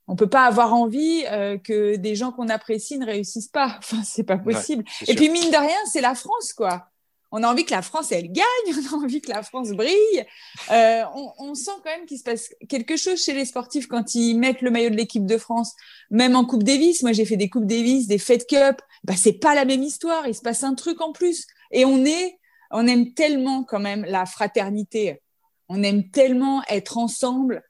on 0.07 0.17
peut 0.17 0.29
pas 0.29 0.45
avoir 0.45 0.75
envie 0.75 1.25
euh, 1.31 1.57
que 1.57 1.95
des 1.95 2.17
gens 2.17 2.33
qu'on 2.33 2.49
apprécie 2.49 2.99
ne 2.99 3.07
réussissent 3.07 3.49
pas. 3.49 3.77
Enfin, 3.79 4.03
c'est 4.05 4.25
pas 4.25 4.39
possible. 4.39 4.85
et 5.07 5.15
puis 5.15 5.29
mine 5.29 5.51
de 5.51 5.57
rien, 5.57 5.77
c'est 5.87 6.01
la 6.01 6.17
France, 6.17 6.53
quoi 6.53 6.90
on 7.33 7.43
a 7.43 7.49
envie 7.49 7.65
que 7.65 7.71
la 7.71 7.83
France, 7.83 8.13
elle 8.13 8.31
gagne, 8.33 8.45
on 8.93 8.99
a 8.99 8.99
envie 9.03 9.21
que 9.21 9.31
la 9.31 9.43
France 9.43 9.71
brille. 9.71 10.27
Euh, 10.71 11.05
on, 11.39 11.55
sent 11.55 11.71
quand 11.85 11.91
même 11.91 12.07
qu'il 12.07 12.19
se 12.19 12.25
passe 12.25 12.51
quelque 12.69 12.97
chose 12.97 13.23
chez 13.23 13.35
les 13.35 13.45
sportifs 13.45 13.87
quand 13.87 14.15
ils 14.15 14.35
mettent 14.35 14.63
le 14.63 14.71
maillot 14.71 14.91
de 14.91 14.97
l'équipe 14.97 15.27
de 15.27 15.39
France, 15.39 15.75
même 16.11 16.37
en 16.37 16.45
Coupe 16.45 16.63
Davis. 16.63 17.03
Moi, 17.03 17.13
j'ai 17.13 17.25
fait 17.25 17.37
des 17.37 17.49
Coupes 17.49 17.67
Davis, 17.67 18.07
des 18.07 18.19
Fed 18.19 18.47
Cup. 18.47 18.81
Bah, 19.05 19.15
c'est 19.17 19.35
pas 19.35 19.55
la 19.55 19.65
même 19.65 19.83
histoire. 19.83 20.27
Il 20.27 20.35
se 20.35 20.43
passe 20.43 20.65
un 20.65 20.75
truc 20.75 21.01
en 21.01 21.13
plus. 21.13 21.47
Et 21.71 21.85
on 21.85 22.05
est, 22.05 22.39
on 22.71 22.87
aime 22.87 23.15
tellement 23.15 23.65
quand 23.65 23.81
même 23.81 24.05
la 24.05 24.27
fraternité. 24.27 25.21
On 25.69 25.83
aime 25.83 26.11
tellement 26.11 26.63
être 26.69 26.99
ensemble 26.99 27.63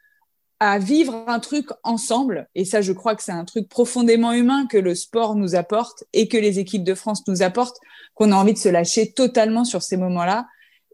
à 0.60 0.78
vivre 0.78 1.24
un 1.26 1.40
truc 1.40 1.70
ensemble. 1.82 2.48
Et 2.54 2.66
ça, 2.66 2.82
je 2.82 2.92
crois 2.92 3.16
que 3.16 3.22
c'est 3.22 3.32
un 3.32 3.46
truc 3.46 3.68
profondément 3.68 4.32
humain 4.32 4.66
que 4.66 4.76
le 4.76 4.94
sport 4.94 5.34
nous 5.34 5.54
apporte 5.54 6.04
et 6.12 6.28
que 6.28 6.36
les 6.36 6.58
équipes 6.58 6.84
de 6.84 6.94
France 6.94 7.26
nous 7.26 7.42
apportent, 7.42 7.78
qu'on 8.14 8.30
a 8.30 8.36
envie 8.36 8.52
de 8.52 8.58
se 8.58 8.68
lâcher 8.68 9.12
totalement 9.12 9.64
sur 9.64 9.82
ces 9.82 9.96
moments-là. 9.96 10.46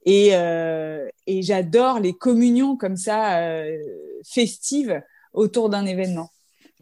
Et, 0.04 0.30
euh, 0.36 1.08
et 1.26 1.42
j'adore 1.42 1.98
les 1.98 2.12
communions 2.12 2.76
comme 2.76 2.96
ça, 2.96 3.40
euh, 3.40 3.76
festives, 4.24 5.02
autour 5.32 5.68
d'un 5.68 5.84
événement. 5.84 6.30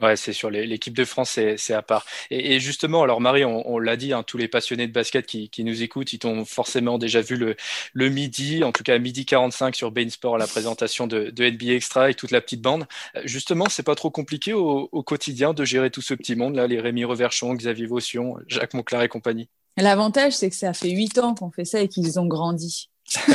Ouais, 0.03 0.17
c'est 0.17 0.33
sûr. 0.33 0.51
L'équipe 0.51 0.95
de 0.95 1.05
France, 1.05 1.39
c'est 1.57 1.75
à 1.75 1.83
part. 1.83 2.05
Et, 2.31 2.59
justement, 2.59 3.03
alors 3.05 3.21
Marie, 3.21 3.45
on, 3.45 3.79
l'a 3.79 3.97
dit, 3.97 4.13
hein, 4.13 4.25
tous 4.25 4.37
les 4.37 4.49
passionnés 4.49 4.89
de 4.89 4.93
basket 4.93 5.25
qui, 5.25 5.65
nous 5.65 5.83
écoutent, 5.83 6.13
ils 6.13 6.19
t'ont 6.19 6.45
forcément 6.45 6.99
déjà 6.99 7.21
vu 7.21 7.37
le, 7.37 7.55
le, 7.93 8.09
midi, 8.09 8.65
en 8.65 8.73
tout 8.73 8.83
cas 8.83 8.99
midi 8.99 9.25
45 9.25 9.77
sur 9.77 9.93
Bain 9.93 10.09
Sport, 10.09 10.37
la 10.37 10.49
présentation 10.49 11.07
de, 11.07 11.31
de, 11.31 11.49
NBA 11.49 11.75
Extra 11.75 12.11
et 12.11 12.15
toute 12.15 12.33
la 12.33 12.41
petite 12.41 12.61
bande. 12.61 12.87
Euh, 13.17 13.23
justement, 13.25 13.69
c'est 13.69 13.85
pas 13.85 13.95
trop 13.95 14.11
compliqué 14.11 14.53
au, 14.53 14.89
quotidien 15.05 15.55
de 15.55 15.65
gérer 15.65 15.91
tout 15.91 16.03
ce 16.03 16.15
petit 16.15 16.35
monde 16.35 16.57
là, 16.57 16.67
les 16.67 16.81
Rémi 16.81 17.05
Reverchon, 17.05 17.55
Xavier 17.55 17.87
Vaution, 17.87 18.37
Jacques 18.49 18.75
Monclar 18.75 19.03
et 19.03 19.09
compagnie. 19.09 19.49
L'avantage, 19.77 20.33
c'est 20.33 20.51
que 20.51 20.57
ça 20.57 20.73
fait 20.73 20.91
huit 20.91 21.19
ans 21.19 21.35
qu'on 21.35 21.51
fait 21.51 21.65
ça 21.65 21.81
et 21.81 21.89
qu'ils 21.89 22.19
ont 22.19 22.27
grandi. 22.27 22.91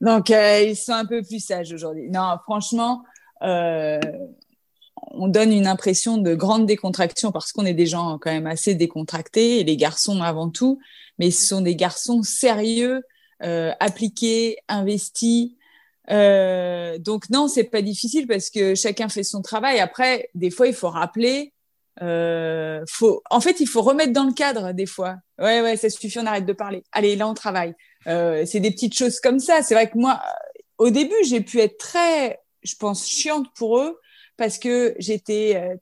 Donc, 0.00 0.30
euh, 0.30 0.62
ils 0.62 0.76
sont 0.76 0.92
un 0.92 1.06
peu 1.06 1.22
plus 1.22 1.44
sages 1.44 1.72
aujourd'hui. 1.72 2.10
Non, 2.10 2.36
franchement, 2.44 3.04
euh, 3.42 4.00
on 5.10 5.28
donne 5.28 5.52
une 5.52 5.66
impression 5.66 6.18
de 6.18 6.34
grande 6.34 6.66
décontraction 6.66 7.32
parce 7.32 7.52
qu'on 7.52 7.66
est 7.66 7.74
des 7.74 7.86
gens 7.86 8.18
quand 8.18 8.30
même 8.30 8.46
assez 8.46 8.74
décontractés, 8.74 9.60
et 9.60 9.64
les 9.64 9.76
garçons 9.76 10.22
avant 10.22 10.50
tout, 10.50 10.78
mais 11.18 11.30
ce 11.30 11.46
sont 11.46 11.60
des 11.60 11.76
garçons 11.76 12.22
sérieux, 12.22 13.02
euh, 13.42 13.72
appliqués, 13.80 14.58
investis, 14.68 15.52
Euh, 16.10 16.98
donc 16.98 17.28
non, 17.30 17.48
c'est 17.48 17.64
pas 17.64 17.82
difficile 17.82 18.26
parce 18.26 18.50
que 18.50 18.74
chacun 18.74 19.08
fait 19.08 19.24
son 19.24 19.42
travail. 19.42 19.78
Après, 19.78 20.30
des 20.34 20.50
fois, 20.50 20.66
il 20.66 20.74
faut 20.74 20.88
rappeler. 20.88 21.52
Euh, 22.00 22.82
faut, 22.88 23.22
en 23.30 23.40
fait, 23.40 23.60
il 23.60 23.66
faut 23.66 23.82
remettre 23.82 24.12
dans 24.12 24.24
le 24.24 24.32
cadre 24.32 24.72
des 24.72 24.86
fois. 24.86 25.16
Ouais, 25.38 25.60
ouais, 25.60 25.76
ça 25.76 25.90
suffit, 25.90 26.18
on 26.18 26.26
arrête 26.26 26.46
de 26.46 26.52
parler. 26.52 26.82
Allez, 26.92 27.16
là, 27.16 27.28
on 27.28 27.34
travaille. 27.34 27.74
Euh, 28.06 28.46
c'est 28.46 28.60
des 28.60 28.70
petites 28.70 28.96
choses 28.96 29.20
comme 29.20 29.38
ça. 29.38 29.62
C'est 29.62 29.74
vrai 29.74 29.90
que 29.90 29.98
moi, 29.98 30.20
au 30.78 30.90
début, 30.90 31.22
j'ai 31.24 31.40
pu 31.40 31.60
être 31.60 31.76
très, 31.76 32.38
je 32.62 32.74
pense, 32.76 33.06
chiante 33.06 33.46
pour 33.54 33.78
eux 33.78 33.98
parce 34.38 34.58
que 34.58 34.94
j'étais 34.98 35.56
euh, 35.56 35.76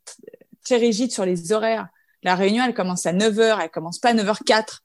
très 0.64 0.78
rigide 0.78 1.12
sur 1.12 1.24
les 1.24 1.52
horaires. 1.52 1.86
La 2.24 2.34
réunion, 2.34 2.64
elle 2.64 2.74
commence 2.74 3.06
à 3.06 3.12
9h, 3.12 3.58
elle 3.62 3.70
commence 3.70 4.00
pas 4.00 4.08
à 4.08 4.14
9h04. 4.14 4.80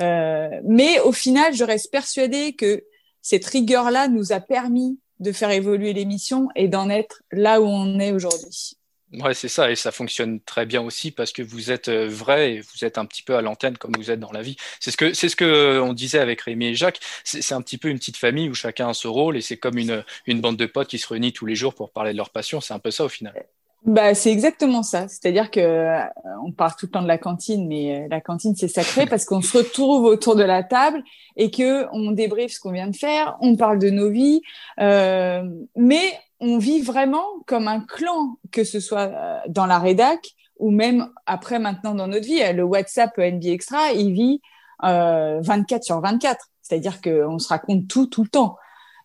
Euh, 0.00 0.48
mais 0.64 1.00
au 1.00 1.12
final, 1.12 1.54
je 1.54 1.64
reste 1.64 1.90
persuadée 1.90 2.54
que 2.54 2.82
cette 3.20 3.44
rigueur-là 3.44 4.08
nous 4.08 4.32
a 4.32 4.40
permis 4.40 4.98
de 5.20 5.32
faire 5.32 5.50
évoluer 5.50 5.92
l'émission 5.92 6.48
et 6.54 6.68
d'en 6.68 6.88
être 6.88 7.22
là 7.32 7.60
où 7.60 7.64
on 7.64 7.98
est 7.98 8.12
aujourd'hui. 8.12 8.75
Ouais, 9.12 9.34
c'est 9.34 9.48
ça, 9.48 9.70
et 9.70 9.76
ça 9.76 9.92
fonctionne 9.92 10.40
très 10.40 10.66
bien 10.66 10.82
aussi 10.82 11.12
parce 11.12 11.32
que 11.32 11.40
vous 11.40 11.70
êtes 11.70 11.88
euh, 11.88 12.08
vrai 12.08 12.54
et 12.54 12.60
vous 12.60 12.84
êtes 12.84 12.98
un 12.98 13.06
petit 13.06 13.22
peu 13.22 13.36
à 13.36 13.42
l'antenne 13.42 13.78
comme 13.78 13.92
vous 13.96 14.10
êtes 14.10 14.18
dans 14.18 14.32
la 14.32 14.42
vie. 14.42 14.56
C'est 14.80 14.90
ce 14.90 14.96
que 14.96 15.14
c'est 15.14 15.28
ce 15.28 15.36
que 15.36 15.44
euh, 15.44 15.82
on 15.82 15.92
disait 15.92 16.18
avec 16.18 16.40
Rémi 16.40 16.66
et 16.66 16.74
Jacques. 16.74 16.98
C'est 17.22 17.54
un 17.54 17.62
petit 17.62 17.78
peu 17.78 17.88
une 17.88 17.98
petite 17.98 18.16
famille 18.16 18.50
où 18.50 18.54
chacun 18.54 18.88
a 18.88 18.94
ce 18.94 19.06
rôle 19.06 19.36
et 19.36 19.42
c'est 19.42 19.58
comme 19.58 19.78
une, 19.78 20.04
une 20.26 20.40
bande 20.40 20.56
de 20.56 20.66
potes 20.66 20.88
qui 20.88 20.98
se 20.98 21.06
réunit 21.06 21.32
tous 21.32 21.46
les 21.46 21.54
jours 21.54 21.74
pour 21.74 21.90
parler 21.90 22.12
de 22.12 22.16
leur 22.16 22.30
passion. 22.30 22.60
C'est 22.60 22.74
un 22.74 22.80
peu 22.80 22.90
ça 22.90 23.04
au 23.04 23.08
final. 23.08 23.46
Bah, 23.86 24.14
c'est 24.14 24.32
exactement 24.32 24.82
ça. 24.82 25.06
C'est-à-dire 25.06 25.48
que 25.48 25.60
euh, 25.60 26.00
on 26.44 26.50
parle 26.50 26.72
tout 26.76 26.86
le 26.86 26.90
temps 26.90 27.02
de 27.02 27.08
la 27.08 27.18
cantine, 27.18 27.68
mais 27.68 28.00
euh, 28.00 28.08
la 28.10 28.20
cantine 28.20 28.56
c'est 28.56 28.66
sacré 28.66 29.06
parce 29.06 29.24
qu'on 29.24 29.42
se 29.42 29.58
retrouve 29.58 30.04
autour 30.04 30.34
de 30.34 30.42
la 30.42 30.64
table 30.64 31.04
et 31.36 31.52
que 31.52 31.86
on 31.92 32.10
débriefe 32.10 32.50
ce 32.50 32.58
qu'on 32.58 32.72
vient 32.72 32.88
de 32.88 32.96
faire, 32.96 33.36
on 33.40 33.54
parle 33.54 33.78
de 33.78 33.90
nos 33.90 34.10
vies, 34.10 34.42
euh, 34.80 35.42
mais 35.76 36.18
on 36.40 36.58
vit 36.58 36.80
vraiment 36.80 37.26
comme 37.46 37.68
un 37.68 37.80
clan, 37.80 38.38
que 38.52 38.64
ce 38.64 38.80
soit 38.80 39.08
euh, 39.08 39.38
dans 39.48 39.66
la 39.66 39.78
rédac 39.78 40.34
ou 40.58 40.70
même 40.70 41.10
après 41.26 41.58
maintenant 41.58 41.94
dans 41.94 42.06
notre 42.06 42.26
vie. 42.26 42.40
Le 42.52 42.62
WhatsApp 42.62 43.16
NBA 43.18 43.50
Extra, 43.50 43.92
il 43.92 44.12
vit 44.12 44.40
euh, 44.84 45.40
24 45.42 45.84
sur 45.84 46.00
24. 46.00 46.46
C'est-à-dire 46.62 47.00
qu'on 47.00 47.38
se 47.38 47.48
raconte 47.48 47.88
tout 47.88 48.06
tout 48.06 48.22
le 48.22 48.28
temps. 48.28 48.56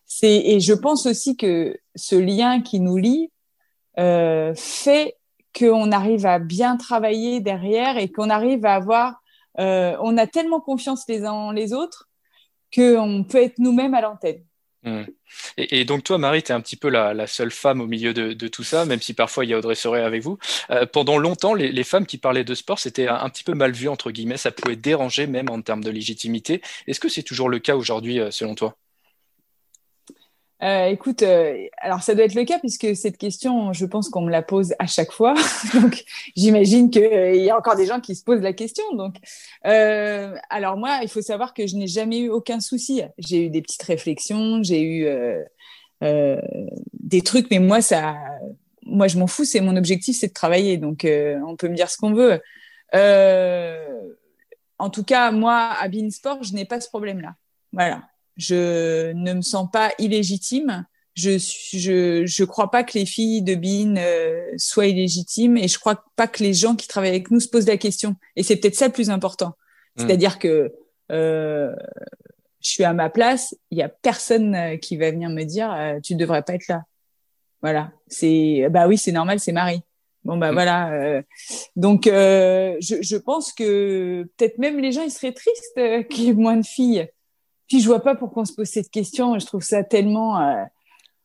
C'est 0.04 0.34
et 0.34 0.60
je 0.60 0.74
pense 0.74 1.06
aussi 1.06 1.36
que 1.36 1.76
ce 1.94 2.16
lien 2.16 2.60
qui 2.60 2.80
nous 2.80 2.96
lie 2.96 3.30
euh, 3.98 4.54
fait 4.54 5.16
qu'on 5.58 5.92
arrive 5.92 6.26
à 6.26 6.38
bien 6.38 6.76
travailler 6.76 7.40
derrière 7.40 7.98
et 7.98 8.10
qu'on 8.10 8.30
arrive 8.30 8.64
à 8.64 8.74
avoir, 8.74 9.22
euh, 9.58 9.96
on 10.00 10.16
a 10.16 10.26
tellement 10.26 10.60
confiance 10.60 11.04
les 11.08 11.24
uns 11.24 11.32
en 11.32 11.52
les 11.52 11.72
autres 11.72 12.08
qu'on 12.74 13.24
peut 13.28 13.42
être 13.42 13.58
nous-mêmes 13.58 13.94
à 13.94 14.00
l'antenne. 14.00 14.42
Mmh. 14.84 15.02
Et, 15.56 15.84
donc 15.84 16.02
toi, 16.02 16.18
Marie, 16.18 16.42
tu 16.42 16.50
es 16.50 16.54
un 16.54 16.60
petit 16.60 16.76
peu 16.76 16.88
la, 16.88 17.14
la, 17.14 17.26
seule 17.26 17.52
femme 17.52 17.80
au 17.80 17.86
milieu 17.86 18.12
de, 18.12 18.48
tout 18.48 18.64
ça, 18.64 18.84
même 18.84 19.00
si 19.00 19.14
parfois 19.14 19.44
il 19.44 19.50
y 19.50 19.54
a 19.54 19.58
Audrey 19.58 19.74
Soré 19.74 20.02
avec 20.02 20.22
vous. 20.22 20.38
Euh, 20.70 20.86
pendant 20.86 21.18
longtemps, 21.18 21.54
les, 21.54 21.70
les, 21.70 21.84
femmes 21.84 22.06
qui 22.06 22.18
parlaient 22.18 22.44
de 22.44 22.54
sport, 22.54 22.78
c'était 22.78 23.08
un, 23.08 23.16
un, 23.16 23.30
petit 23.30 23.44
peu 23.44 23.54
mal 23.54 23.72
vu, 23.72 23.88
entre 23.88 24.10
guillemets, 24.10 24.36
ça 24.36 24.50
pouvait 24.50 24.76
déranger 24.76 25.26
même 25.26 25.50
en 25.50 25.60
termes 25.62 25.84
de 25.84 25.90
légitimité. 25.90 26.62
Est-ce 26.86 27.00
que 27.00 27.08
c'est 27.08 27.22
toujours 27.22 27.48
le 27.48 27.60
cas 27.60 27.76
aujourd'hui, 27.76 28.18
euh, 28.18 28.30
selon 28.30 28.54
toi? 28.54 28.76
Euh, 30.62 30.86
écoute, 30.86 31.22
euh, 31.22 31.66
alors 31.78 32.02
ça 32.02 32.14
doit 32.14 32.24
être 32.24 32.36
le 32.36 32.44
cas 32.44 32.60
puisque 32.60 32.94
cette 32.94 33.18
question, 33.18 33.72
je 33.72 33.84
pense 33.84 34.08
qu'on 34.08 34.20
me 34.20 34.30
la 34.30 34.42
pose 34.42 34.74
à 34.78 34.86
chaque 34.86 35.10
fois. 35.10 35.34
donc, 35.74 36.04
j'imagine 36.36 36.88
qu'il 36.88 37.02
euh, 37.02 37.34
y 37.34 37.50
a 37.50 37.58
encore 37.58 37.74
des 37.74 37.86
gens 37.86 38.00
qui 38.00 38.14
se 38.14 38.22
posent 38.22 38.42
la 38.42 38.52
question. 38.52 38.84
Donc, 38.94 39.16
euh, 39.66 40.36
alors 40.50 40.76
moi, 40.76 41.00
il 41.02 41.08
faut 41.08 41.20
savoir 41.20 41.52
que 41.52 41.66
je 41.66 41.74
n'ai 41.74 41.88
jamais 41.88 42.20
eu 42.20 42.28
aucun 42.28 42.60
souci. 42.60 43.02
J'ai 43.18 43.46
eu 43.46 43.50
des 43.50 43.60
petites 43.60 43.82
réflexions, 43.82 44.62
j'ai 44.62 44.82
eu 44.82 45.06
des 46.00 47.22
trucs, 47.22 47.50
mais 47.50 47.58
moi, 47.58 47.80
ça, 47.80 48.16
moi, 48.84 49.08
je 49.08 49.18
m'en 49.18 49.26
fous. 49.26 49.44
C'est 49.44 49.60
mon 49.60 49.76
objectif, 49.76 50.16
c'est 50.18 50.28
de 50.28 50.32
travailler. 50.32 50.76
Donc, 50.76 51.04
on 51.04 51.56
peut 51.56 51.68
me 51.68 51.74
dire 51.74 51.90
ce 51.90 51.96
qu'on 51.96 52.12
veut. 52.12 52.40
en 54.78 54.90
tout 54.90 55.04
cas, 55.04 55.32
moi, 55.32 55.70
à 55.80 55.88
Beansport, 55.88 56.44
je 56.44 56.54
n'ai 56.54 56.64
pas 56.66 56.80
ce 56.80 56.88
problème-là. 56.88 57.34
Voilà 57.72 58.02
je 58.36 59.12
ne 59.12 59.34
me 59.34 59.42
sens 59.42 59.68
pas 59.70 59.92
illégitime. 59.98 60.86
Je 61.14 61.36
je 61.38 62.24
je 62.24 62.44
crois 62.44 62.70
pas 62.70 62.84
que 62.84 62.98
les 62.98 63.04
filles 63.04 63.42
de 63.42 63.54
Bean 63.54 63.96
euh, 63.98 64.40
soient 64.56 64.86
illégitimes 64.86 65.58
et 65.58 65.68
je 65.68 65.78
crois 65.78 66.04
pas 66.16 66.26
que 66.26 66.42
les 66.42 66.54
gens 66.54 66.74
qui 66.74 66.88
travaillent 66.88 67.10
avec 67.10 67.30
nous 67.30 67.40
se 67.40 67.48
posent 67.48 67.66
la 67.66 67.76
question. 67.76 68.16
Et 68.36 68.42
c'est 68.42 68.56
peut-être 68.56 68.76
ça 68.76 68.86
le 68.86 68.92
plus 68.92 69.10
important. 69.10 69.48
Mmh. 69.96 70.00
C'est-à-dire 70.00 70.38
que 70.38 70.72
euh, 71.10 71.74
je 72.62 72.70
suis 72.70 72.84
à 72.84 72.94
ma 72.94 73.10
place, 73.10 73.54
il 73.70 73.78
y 73.78 73.82
a 73.82 73.88
personne 73.88 74.54
euh, 74.54 74.76
qui 74.76 74.96
va 74.96 75.10
venir 75.10 75.28
me 75.28 75.42
dire 75.42 75.72
euh, 75.72 76.00
tu 76.00 76.14
devrais 76.14 76.42
pas 76.42 76.54
être 76.54 76.68
là. 76.68 76.84
Voilà, 77.60 77.92
c'est 78.08 78.66
bah 78.70 78.88
oui, 78.88 78.96
c'est 78.96 79.12
normal, 79.12 79.38
c'est 79.38 79.52
Marie. 79.52 79.82
Bon 80.24 80.36
bah 80.36 80.50
mmh. 80.50 80.54
voilà. 80.54 80.92
Euh, 80.92 81.22
donc 81.76 82.04
je, 82.06 82.78
je 82.80 83.16
pense 83.16 83.52
que 83.52 84.26
peut-être 84.36 84.58
même 84.58 84.78
les 84.78 84.92
gens 84.92 85.02
ils 85.02 85.10
seraient 85.10 85.32
tristes 85.32 86.08
qu'il 86.08 86.24
y 86.24 86.28
ait 86.28 86.34
moins 86.34 86.56
de 86.56 86.66
filles 86.66 87.08
puis 87.72 87.80
je 87.80 87.86
vois 87.86 88.00
pas 88.00 88.14
pourquoi 88.14 88.42
on 88.42 88.44
se 88.44 88.52
pose 88.52 88.68
cette 88.68 88.90
question. 88.90 89.38
Je 89.38 89.46
trouve 89.46 89.62
ça 89.62 89.82
tellement. 89.82 90.38
Euh, 90.42 90.62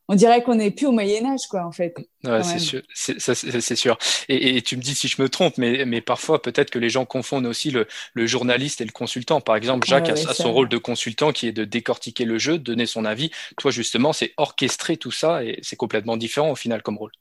on 0.07 0.15
dirait 0.15 0.41
qu'on 0.41 0.55
n'est 0.55 0.71
plus 0.71 0.85
au 0.85 0.93
Moyen 0.93 1.25
Âge, 1.25 1.45
quoi, 1.49 1.65
en 1.65 1.73
fait. 1.73 1.93
Ouais, 2.23 2.41
c'est 2.41 2.59
sûr. 2.59 2.81
C'est 2.93 3.75
sûr. 3.75 3.97
Et, 4.29 4.55
et, 4.55 4.61
tu 4.61 4.77
me 4.77 4.81
dis 4.81 4.95
si 4.95 5.09
je 5.09 5.21
me 5.21 5.27
trompe, 5.27 5.57
mais, 5.57 5.83
mais 5.83 5.99
parfois 5.99 6.41
peut-être 6.41 6.69
que 6.69 6.79
les 6.79 6.89
gens 6.89 7.03
confondent 7.03 7.47
aussi 7.47 7.69
le, 7.69 7.85
le, 8.13 8.25
journaliste 8.27 8.79
et 8.79 8.85
le 8.85 8.93
consultant. 8.93 9.41
Par 9.41 9.57
exemple, 9.57 9.85
Jacques 9.85 10.05
ouais, 10.05 10.25
a, 10.25 10.29
a, 10.29 10.33
son 10.33 10.53
rôle 10.53 10.69
de 10.69 10.77
consultant 10.77 11.33
qui 11.33 11.49
est 11.49 11.51
de 11.51 11.65
décortiquer 11.65 12.23
le 12.23 12.37
jeu, 12.37 12.53
de 12.53 12.63
donner 12.63 12.85
son 12.85 13.03
avis. 13.03 13.29
Toi, 13.57 13.71
justement, 13.71 14.13
c'est 14.13 14.33
orchestrer 14.37 14.95
tout 14.95 15.11
ça 15.11 15.43
et 15.43 15.59
c'est 15.63 15.75
complètement 15.75 16.15
différent 16.15 16.51
au 16.51 16.55
final 16.55 16.81
comme 16.81 16.97
rôle. 16.97 17.11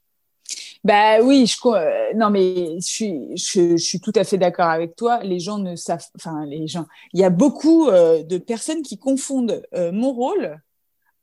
Bah 0.87 1.21
oui, 1.21 1.45
je, 1.47 1.57
euh, 1.67 2.13
non 2.15 2.29
mais 2.29 2.79
je 2.79 2.87
suis, 2.87 3.19
je, 3.35 3.71
je 3.71 3.75
suis 3.75 3.99
tout 3.99 4.13
à 4.15 4.23
fait 4.23 4.37
d'accord 4.37 4.69
avec 4.69 4.95
toi. 4.95 5.19
Les 5.21 5.37
gens 5.37 5.57
ne 5.57 5.75
savent, 5.75 6.05
enfin 6.15 6.45
les 6.45 6.65
gens, 6.65 6.85
il 7.11 7.19
y 7.19 7.25
a 7.25 7.29
beaucoup 7.29 7.89
euh, 7.89 8.23
de 8.23 8.37
personnes 8.37 8.83
qui 8.83 8.97
confondent 8.97 9.61
euh, 9.75 9.91
mon 9.91 10.13
rôle, 10.13 10.61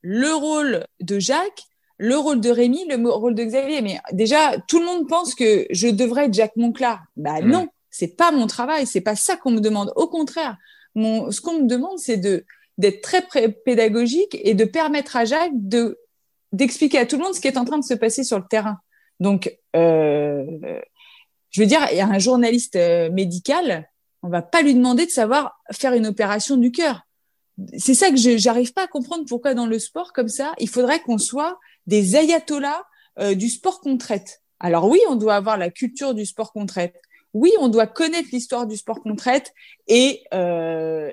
le 0.02 0.34
rôle 0.34 0.84
de 1.00 1.18
Jacques, 1.18 1.62
le 1.96 2.14
rôle 2.18 2.42
de 2.42 2.50
Rémi, 2.50 2.84
le 2.90 3.08
rôle 3.08 3.34
de 3.34 3.42
Xavier. 3.42 3.80
Mais 3.80 3.98
déjà, 4.12 4.58
tout 4.68 4.80
le 4.80 4.84
monde 4.84 5.08
pense 5.08 5.34
que 5.34 5.64
je 5.70 5.88
devrais 5.88 6.26
être 6.26 6.34
Jacques 6.34 6.56
Monclar. 6.56 7.02
Bah 7.16 7.40
mmh. 7.40 7.50
non, 7.50 7.68
c'est 7.88 8.18
pas 8.18 8.32
mon 8.32 8.46
travail, 8.46 8.86
c'est 8.86 9.00
pas 9.00 9.16
ça 9.16 9.38
qu'on 9.38 9.52
me 9.52 9.60
demande. 9.60 9.94
Au 9.96 10.08
contraire, 10.08 10.58
mon, 10.94 11.30
ce 11.30 11.40
qu'on 11.40 11.60
me 11.60 11.66
demande, 11.66 11.98
c'est 11.98 12.18
de 12.18 12.44
d'être 12.76 13.00
très 13.00 13.22
pédagogique 13.64 14.36
et 14.42 14.52
de 14.52 14.66
permettre 14.66 15.16
à 15.16 15.24
Jacques 15.24 15.52
de 15.54 15.98
d'expliquer 16.52 16.98
à 16.98 17.06
tout 17.06 17.16
le 17.16 17.22
monde 17.22 17.34
ce 17.34 17.40
qui 17.40 17.48
est 17.48 17.56
en 17.56 17.64
train 17.64 17.78
de 17.78 17.84
se 17.84 17.94
passer 17.94 18.24
sur 18.24 18.38
le 18.38 18.44
terrain. 18.46 18.76
Donc, 19.20 19.56
euh, 19.76 20.44
je 21.50 21.60
veux 21.60 21.66
dire, 21.66 21.86
il 21.90 21.96
y 21.96 22.00
a 22.00 22.06
un 22.06 22.18
journaliste 22.18 22.76
euh, 22.76 23.10
médical, 23.10 23.88
on 24.22 24.28
va 24.28 24.42
pas 24.42 24.62
lui 24.62 24.74
demander 24.74 25.06
de 25.06 25.10
savoir 25.10 25.60
faire 25.72 25.92
une 25.92 26.06
opération 26.06 26.56
du 26.56 26.72
cœur. 26.72 27.02
C'est 27.78 27.94
ça 27.94 28.10
que 28.10 28.16
j'arrive 28.16 28.72
pas 28.72 28.84
à 28.84 28.86
comprendre 28.88 29.24
pourquoi 29.28 29.54
dans 29.54 29.66
le 29.66 29.78
sport 29.78 30.12
comme 30.12 30.28
ça, 30.28 30.54
il 30.58 30.68
faudrait 30.68 31.00
qu'on 31.00 31.18
soit 31.18 31.58
des 31.86 32.16
ayatollahs 32.16 32.82
euh, 33.20 33.34
du 33.34 33.48
sport 33.48 33.80
qu'on 33.80 33.96
traite. 33.96 34.42
Alors 34.58 34.88
oui, 34.88 34.98
on 35.08 35.14
doit 35.14 35.36
avoir 35.36 35.56
la 35.56 35.70
culture 35.70 36.14
du 36.14 36.26
sport 36.26 36.52
qu'on 36.52 36.66
traite. 36.66 36.96
Oui, 37.32 37.52
on 37.60 37.68
doit 37.68 37.86
connaître 37.86 38.28
l'histoire 38.32 38.66
du 38.66 38.76
sport 38.76 39.02
qu'on 39.02 39.16
traite 39.16 39.52
et 39.88 40.22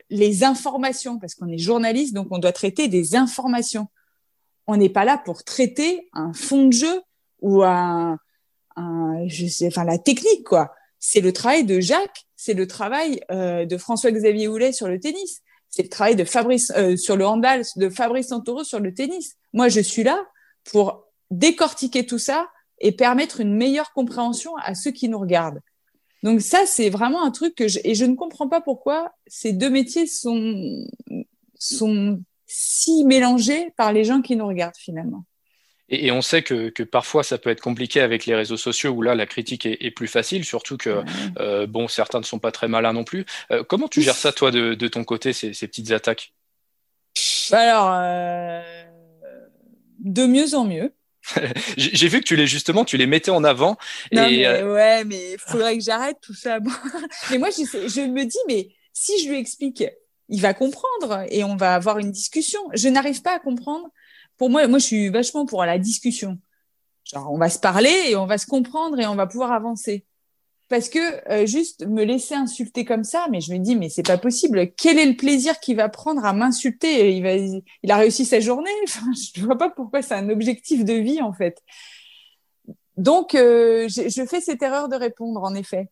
les 0.10 0.44
informations, 0.44 1.18
parce 1.18 1.34
qu'on 1.34 1.48
est 1.48 1.58
journaliste, 1.58 2.14
donc 2.14 2.28
on 2.30 2.38
doit 2.38 2.52
traiter 2.52 2.88
des 2.88 3.16
informations. 3.16 3.88
On 4.68 4.78
n'est 4.78 4.90
pas 4.90 5.04
là 5.04 5.18
pour 5.18 5.44
traiter 5.44 6.10
un 6.14 6.32
fond 6.34 6.68
de 6.68 6.74
jeu 6.74 7.02
ou 7.42 7.64
un, 7.64 8.18
un 8.76 9.28
je 9.28 9.48
sais, 9.48 9.68
enfin 9.68 9.84
la 9.84 9.98
technique 9.98 10.44
quoi. 10.44 10.74
C'est 11.00 11.22
le 11.22 11.34
travail 11.34 11.66
de 11.66 11.80
Jacques, 11.80 12.26
c'est 12.36 12.54
le 12.54 12.68
travail 12.68 13.22
euh, 13.32 13.66
de 13.66 13.78
François-Xavier 13.78 14.48
Houlet 14.48 14.72
sur 14.72 14.88
le 14.88 15.00
tennis, 15.00 15.42
c'est 15.70 15.84
le 15.84 15.90
travail 15.90 16.16
de 16.16 16.24
Fabrice 16.26 16.72
euh, 16.76 16.96
sur 16.98 17.16
le 17.16 17.26
handball, 17.26 17.64
de 17.78 17.90
Fabrice 17.90 18.28
Santoro 18.28 18.64
sur 18.64 18.80
le 18.80 18.94
tennis. 18.94 19.36
Moi, 19.54 19.70
je 19.70 19.80
suis 19.80 20.04
là 20.04 20.24
pour 20.66 21.06
décortiquer 21.32 22.06
tout 22.06 22.20
ça 22.20 22.50
et 22.80 22.92
permettre 22.92 23.40
une 23.40 23.56
meilleure 23.56 23.94
compréhension 23.94 24.56
à 24.58 24.76
ceux 24.76 24.92
qui 24.92 25.08
nous 25.08 25.20
regardent. 25.20 25.62
Donc 26.24 26.42
ça, 26.42 26.66
c'est 26.66 26.90
vraiment 26.90 27.24
un 27.24 27.32
truc 27.32 27.56
que 27.56 27.68
je, 27.68 27.80
et 27.84 27.96
je 27.96 28.06
ne 28.06 28.16
comprends 28.16 28.48
pas 28.48 28.62
pourquoi 28.62 29.14
ces 29.28 29.54
deux 29.54 29.70
métiers 29.70 30.08
sont 30.08 30.86
sont 31.58 32.22
si 32.48 33.06
mélangés 33.06 33.72
par 33.78 33.94
les 33.94 34.04
gens 34.04 34.22
qui 34.22 34.36
nous 34.36 34.48
regardent 34.48 34.78
finalement. 34.78 35.24
Et, 35.92 36.08
et, 36.08 36.12
on 36.12 36.22
sait 36.22 36.42
que, 36.42 36.70
que, 36.70 36.84
parfois 36.84 37.24
ça 37.24 37.38
peut 37.38 37.50
être 37.50 37.62
compliqué 37.62 38.02
avec 38.02 38.26
les 38.26 38.34
réseaux 38.34 38.58
sociaux 38.58 38.92
où 38.92 39.02
là 39.02 39.14
la 39.14 39.26
critique 39.26 39.66
est, 39.66 39.78
est 39.82 39.92
plus 39.92 40.08
facile, 40.08 40.46
surtout 40.46 40.78
que 40.78 41.04
euh, 41.40 41.68
bon 41.68 41.88
certains 41.88 42.20
ne 42.20 42.26
sont 42.26 42.40
pas 42.40 42.52
très 42.52 42.68
malins 42.68 42.94
non 42.94 43.04
plus. 43.04 43.26
Euh, 43.52 43.64
comment 43.64 43.88
tu 43.88 44.02
gères 44.02 44.16
ça 44.16 44.32
toi 44.32 44.50
de, 44.52 44.74
de 44.74 44.88
ton 44.88 45.04
côté 45.04 45.34
ces, 45.34 45.54
ces, 45.54 45.68
petites 45.68 45.92
attaques? 45.92 46.34
Alors 47.52 47.92
euh, 47.94 48.62
de 50.00 50.26
mieux 50.26 50.56
en 50.56 50.66
mieux. 50.66 50.94
J'ai 51.78 52.08
vu 52.08 52.20
que 52.20 52.26
tu 52.26 52.36
les 52.36 52.48
justement 52.48 52.86
tu 52.86 52.98
les 52.98 53.06
mettais 53.06 53.32
en 53.32 53.44
avant. 53.44 53.78
Non, 54.12 54.26
et, 54.26 54.38
mais, 54.38 54.46
euh, 54.48 54.74
ouais, 54.74 55.04
mais 55.04 55.36
faudrait 55.38 55.78
que 55.78 55.84
j'arrête 55.84 56.18
tout 56.22 56.34
ça. 56.34 56.60
mais 57.30 57.38
moi 57.38 57.50
je, 57.50 57.64
je 57.64 58.02
me 58.02 58.24
dis 58.24 58.40
mais 58.48 58.70
si 58.94 59.22
je 59.24 59.30
lui 59.30 59.38
explique, 59.38 59.84
il 60.30 60.42
va 60.42 60.54
comprendre 60.54 61.26
et 61.30 61.44
on 61.44 61.58
va 61.58 61.76
avoir 61.76 62.00
une 62.00 62.12
discussion. 62.12 62.62
Je 62.74 62.88
n'arrive 62.88 63.22
pas 63.22 63.36
à 63.36 63.40
comprendre 63.40 63.90
pour 64.42 64.50
moi, 64.50 64.68
moi, 64.68 64.80
je 64.80 64.86
suis 64.86 65.10
vachement 65.10 65.46
pour 65.46 65.64
la 65.66 65.78
discussion. 65.78 66.40
Genre, 67.04 67.32
on 67.32 67.38
va 67.38 67.48
se 67.48 67.60
parler 67.60 67.94
et 68.08 68.16
on 68.16 68.26
va 68.26 68.40
se 68.40 68.48
comprendre 68.48 69.00
et 69.00 69.06
on 69.06 69.14
va 69.14 69.28
pouvoir 69.28 69.52
avancer. 69.52 70.04
Parce 70.68 70.90
que 70.90 71.30
euh, 71.32 71.46
juste 71.46 71.86
me 71.86 72.04
laisser 72.04 72.34
insulter 72.34 72.84
comme 72.84 73.04
ça, 73.04 73.28
mais 73.30 73.40
je 73.40 73.54
me 73.54 73.60
dis, 73.60 73.76
mais 73.76 73.88
c'est 73.90 74.02
pas 74.02 74.18
possible. 74.18 74.72
Quel 74.76 74.98
est 74.98 75.06
le 75.06 75.16
plaisir 75.16 75.60
qu'il 75.60 75.76
va 75.76 75.90
prendre 75.90 76.26
à 76.26 76.34
m'insulter? 76.34 77.16
Il, 77.16 77.22
va, 77.22 77.36
il 77.36 77.92
a 77.92 77.98
réussi 77.98 78.26
sa 78.26 78.40
journée? 78.40 78.72
Enfin, 78.86 79.12
je 79.36 79.46
vois 79.46 79.60
pas 79.60 79.70
pourquoi 79.70 80.02
c'est 80.02 80.16
un 80.16 80.28
objectif 80.30 80.86
de 80.86 80.94
vie 80.94 81.22
en 81.22 81.34
fait. 81.34 81.62
Donc, 82.98 83.36
euh, 83.36 83.88
je 83.90 84.26
fais 84.26 84.42
cette 84.42 84.64
erreur 84.64 84.90
de 84.90 84.96
répondre, 84.96 85.44
en 85.44 85.54
effet. 85.54 85.90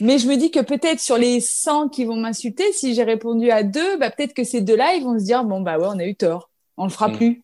Mais 0.00 0.18
je 0.18 0.26
me 0.28 0.36
dis 0.36 0.50
que 0.50 0.60
peut-être 0.60 1.00
sur 1.00 1.18
les 1.18 1.40
100 1.42 1.90
qui 1.90 2.06
vont 2.06 2.16
m'insulter, 2.16 2.72
si 2.72 2.94
j'ai 2.94 3.04
répondu 3.04 3.50
à 3.50 3.62
deux, 3.64 3.98
bah, 3.98 4.10
peut-être 4.10 4.32
que 4.32 4.44
ces 4.44 4.62
deux-là, 4.62 4.94
ils 4.94 5.04
vont 5.04 5.18
se 5.18 5.24
dire, 5.24 5.44
bon, 5.44 5.60
bah 5.60 5.78
ouais, 5.78 5.88
on 5.90 5.98
a 5.98 6.06
eu 6.06 6.16
tort. 6.16 6.48
On 6.78 6.84
le 6.84 6.90
fera 6.90 7.08
hmm. 7.08 7.16
plus. 7.18 7.42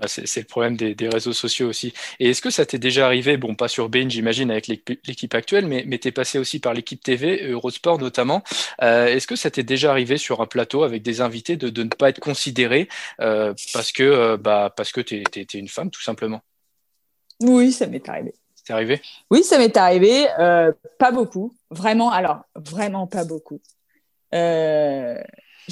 Ah, 0.00 0.08
c'est 0.08 0.40
le 0.40 0.46
problème 0.46 0.76
des, 0.76 1.08
réseaux 1.08 1.32
sociaux 1.32 1.68
aussi. 1.68 1.94
Et 2.18 2.30
est-ce 2.30 2.42
que 2.42 2.50
ça 2.50 2.66
t'est 2.66 2.78
déjà 2.78 3.06
arrivé, 3.06 3.36
bon, 3.36 3.54
pas 3.54 3.68
sur 3.68 3.88
Bein, 3.88 4.08
j'imagine, 4.08 4.50
avec 4.50 4.66
l'équipe 4.66 5.34
actuelle, 5.34 5.66
mais, 5.66 5.84
mais 5.86 5.98
tu 5.98 6.08
es 6.08 6.12
passé 6.12 6.38
aussi 6.40 6.58
par 6.58 6.74
l'équipe 6.74 7.00
TV, 7.00 7.48
Eurosport 7.48 8.00
notamment. 8.00 8.42
Euh, 8.82 9.06
est-ce 9.06 9.28
que 9.28 9.36
ça 9.36 9.52
t'est 9.52 9.62
déjà 9.62 9.92
arrivé 9.92 10.18
sur 10.18 10.40
un 10.40 10.46
plateau 10.46 10.82
avec 10.82 11.02
des 11.02 11.20
invités 11.20 11.56
de, 11.56 11.82
ne 11.82 11.88
pas 11.88 12.08
être 12.08 12.18
considéré 12.18 12.88
euh, 13.20 13.54
parce 13.72 13.92
que, 13.92 14.02
euh, 14.02 14.36
bah, 14.36 14.72
parce 14.76 14.90
que 14.90 15.00
tu 15.00 15.22
es, 15.36 15.42
une 15.54 15.68
femme, 15.68 15.90
tout 15.92 16.02
simplement? 16.02 16.40
Oui, 17.40 17.70
ça 17.70 17.86
m'est 17.86 18.08
arrivé. 18.08 18.34
C'est 18.56 18.72
arrivé? 18.72 19.00
Oui, 19.30 19.44
ça 19.44 19.58
m'est 19.58 19.76
arrivé. 19.76 20.26
pas 20.98 21.12
beaucoup. 21.12 21.54
Vraiment, 21.70 22.10
alors, 22.10 22.40
vraiment 22.56 23.06
pas 23.06 23.24
beaucoup. 23.24 23.60
je 24.32 25.22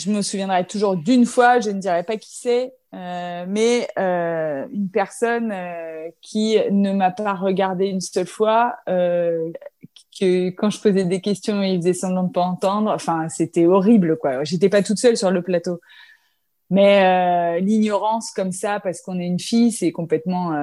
me 0.07 0.23
souviendrai 0.23 0.64
toujours 0.64 0.95
d'une 0.97 1.26
fois, 1.26 1.59
je 1.59 1.71
ne 1.71 1.81
dirais 1.81 2.05
pas 2.05 2.17
qui 2.19 2.37
c'est, 2.37 2.73
euh, 2.94 3.44
mais 3.49 3.88
euh, 3.99 4.66
une 4.72 4.90
personne 4.90 5.50
euh, 5.50 6.08
qui 6.20 6.58
ne 6.70 6.92
m'a 6.92 7.11
pas 7.11 7.34
regardé 7.34 7.87
une 7.87 8.00
seule 8.00 8.26
fois, 8.26 8.76
euh, 8.88 9.50
que 10.18 10.50
quand 10.50 10.70
je 10.70 10.80
posais 10.80 11.04
des 11.04 11.20
questions, 11.20 11.62
il 11.62 11.78
faisait 11.78 11.94
semblant 11.94 12.25
de 12.25 12.32
pas 12.32 12.42
entendre. 12.42 12.90
Enfin, 12.90 13.28
c'était 13.28 13.66
horrible, 13.66 14.18
quoi. 14.18 14.44
J'étais 14.44 14.68
pas 14.68 14.82
toute 14.82 14.99
seule 14.99 15.16
sur 15.16 15.30
le 15.30 15.42
plateau. 15.42 15.80
Mais 16.70 17.61
l'ignorance 17.61 18.30
comme 18.30 18.52
ça, 18.52 18.80
parce 18.80 19.02
qu'on 19.02 19.18
est 19.18 19.26
une 19.26 19.40
fille, 19.40 19.72
c'est 19.72 19.92
complètement, 19.92 20.54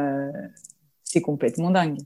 c'est 1.03 1.21
complètement 1.21 1.69
dingue. 1.69 1.97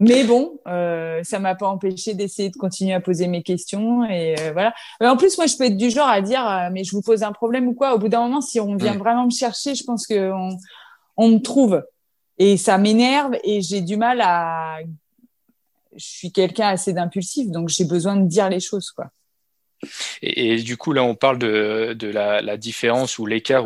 Mais 0.00 0.24
bon, 0.24 0.58
euh, 0.66 1.22
ça 1.22 1.38
m'a 1.38 1.54
pas 1.54 1.68
empêché 1.68 2.14
d'essayer 2.14 2.50
de 2.50 2.56
continuer 2.56 2.94
à 2.94 3.00
poser 3.00 3.28
mes 3.28 3.42
questions 3.42 4.04
et 4.04 4.34
euh, 4.40 4.52
voilà. 4.52 4.74
Mais 5.00 5.06
en 5.06 5.16
plus, 5.16 5.38
moi, 5.38 5.46
je 5.46 5.56
peux 5.56 5.64
être 5.64 5.76
du 5.76 5.90
genre 5.90 6.08
à 6.08 6.20
dire, 6.20 6.44
euh, 6.46 6.68
mais 6.72 6.82
je 6.82 6.92
vous 6.92 7.02
pose 7.02 7.22
un 7.22 7.32
problème 7.32 7.68
ou 7.68 7.74
quoi. 7.74 7.94
Au 7.94 7.98
bout 7.98 8.08
d'un 8.08 8.22
moment, 8.22 8.40
si 8.40 8.58
on 8.58 8.76
vient 8.76 8.96
vraiment 8.96 9.24
me 9.24 9.30
chercher, 9.30 9.74
je 9.74 9.84
pense 9.84 10.06
que 10.06 10.32
on, 10.32 10.56
on 11.16 11.28
me 11.28 11.38
trouve 11.38 11.82
et 12.38 12.56
ça 12.56 12.76
m'énerve 12.78 13.36
et 13.44 13.62
j'ai 13.62 13.80
du 13.80 13.96
mal 13.96 14.20
à. 14.20 14.78
Je 15.96 16.04
suis 16.04 16.32
quelqu'un 16.32 16.68
assez 16.68 16.92
d'impulsif, 16.92 17.52
donc 17.52 17.68
j'ai 17.68 17.84
besoin 17.84 18.16
de 18.16 18.26
dire 18.26 18.48
les 18.48 18.58
choses, 18.58 18.90
quoi. 18.90 19.06
Et, 20.22 20.56
du 20.62 20.76
coup, 20.76 20.92
là, 20.92 21.02
on 21.02 21.14
parle 21.14 21.38
de, 21.38 21.96
la, 22.06 22.56
différence 22.56 23.18
ou 23.18 23.26
l'écart 23.26 23.64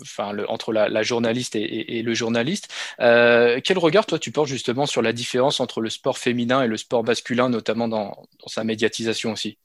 enfin, 0.00 0.32
entre 0.48 0.72
la, 0.72 1.02
journaliste 1.02 1.56
et, 1.56 2.02
le 2.02 2.14
journaliste. 2.14 2.68
Euh, 3.00 3.60
quel 3.62 3.78
regard, 3.78 4.06
toi, 4.06 4.18
tu 4.18 4.30
portes 4.30 4.48
justement 4.48 4.86
sur 4.86 5.02
la 5.02 5.12
différence 5.12 5.60
entre 5.60 5.80
le 5.80 5.90
sport 5.90 6.18
féminin 6.18 6.62
et 6.62 6.66
le 6.66 6.76
sport 6.76 7.04
masculin, 7.04 7.48
notamment 7.48 7.88
dans, 7.88 8.16
sa 8.46 8.64
médiatisation 8.64 9.32
aussi? 9.32 9.58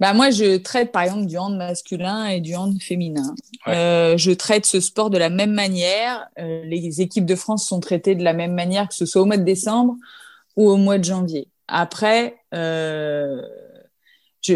Bah 0.00 0.12
moi, 0.12 0.30
je 0.30 0.58
traite 0.58 0.92
par 0.92 1.02
exemple 1.02 1.26
du 1.26 1.36
hand 1.38 1.56
masculin 1.56 2.26
et 2.26 2.40
du 2.40 2.54
hand 2.54 2.80
féminin. 2.80 3.34
Euh, 3.66 4.16
je 4.16 4.30
traite 4.30 4.64
ce 4.64 4.78
sport 4.78 5.10
de 5.10 5.18
la 5.18 5.28
même 5.28 5.52
manière. 5.52 6.28
Euh, 6.38 6.62
les 6.64 7.00
équipes 7.00 7.26
de 7.26 7.34
France 7.34 7.66
sont 7.66 7.80
traitées 7.80 8.14
de 8.14 8.22
la 8.22 8.32
même 8.32 8.54
manière, 8.54 8.88
que 8.88 8.94
ce 8.94 9.06
soit 9.06 9.22
au 9.22 9.24
mois 9.24 9.38
de 9.38 9.42
décembre 9.42 9.96
ou 10.56 10.70
au 10.70 10.76
mois 10.76 10.98
de 10.98 11.04
janvier. 11.04 11.48
Après, 11.66 12.36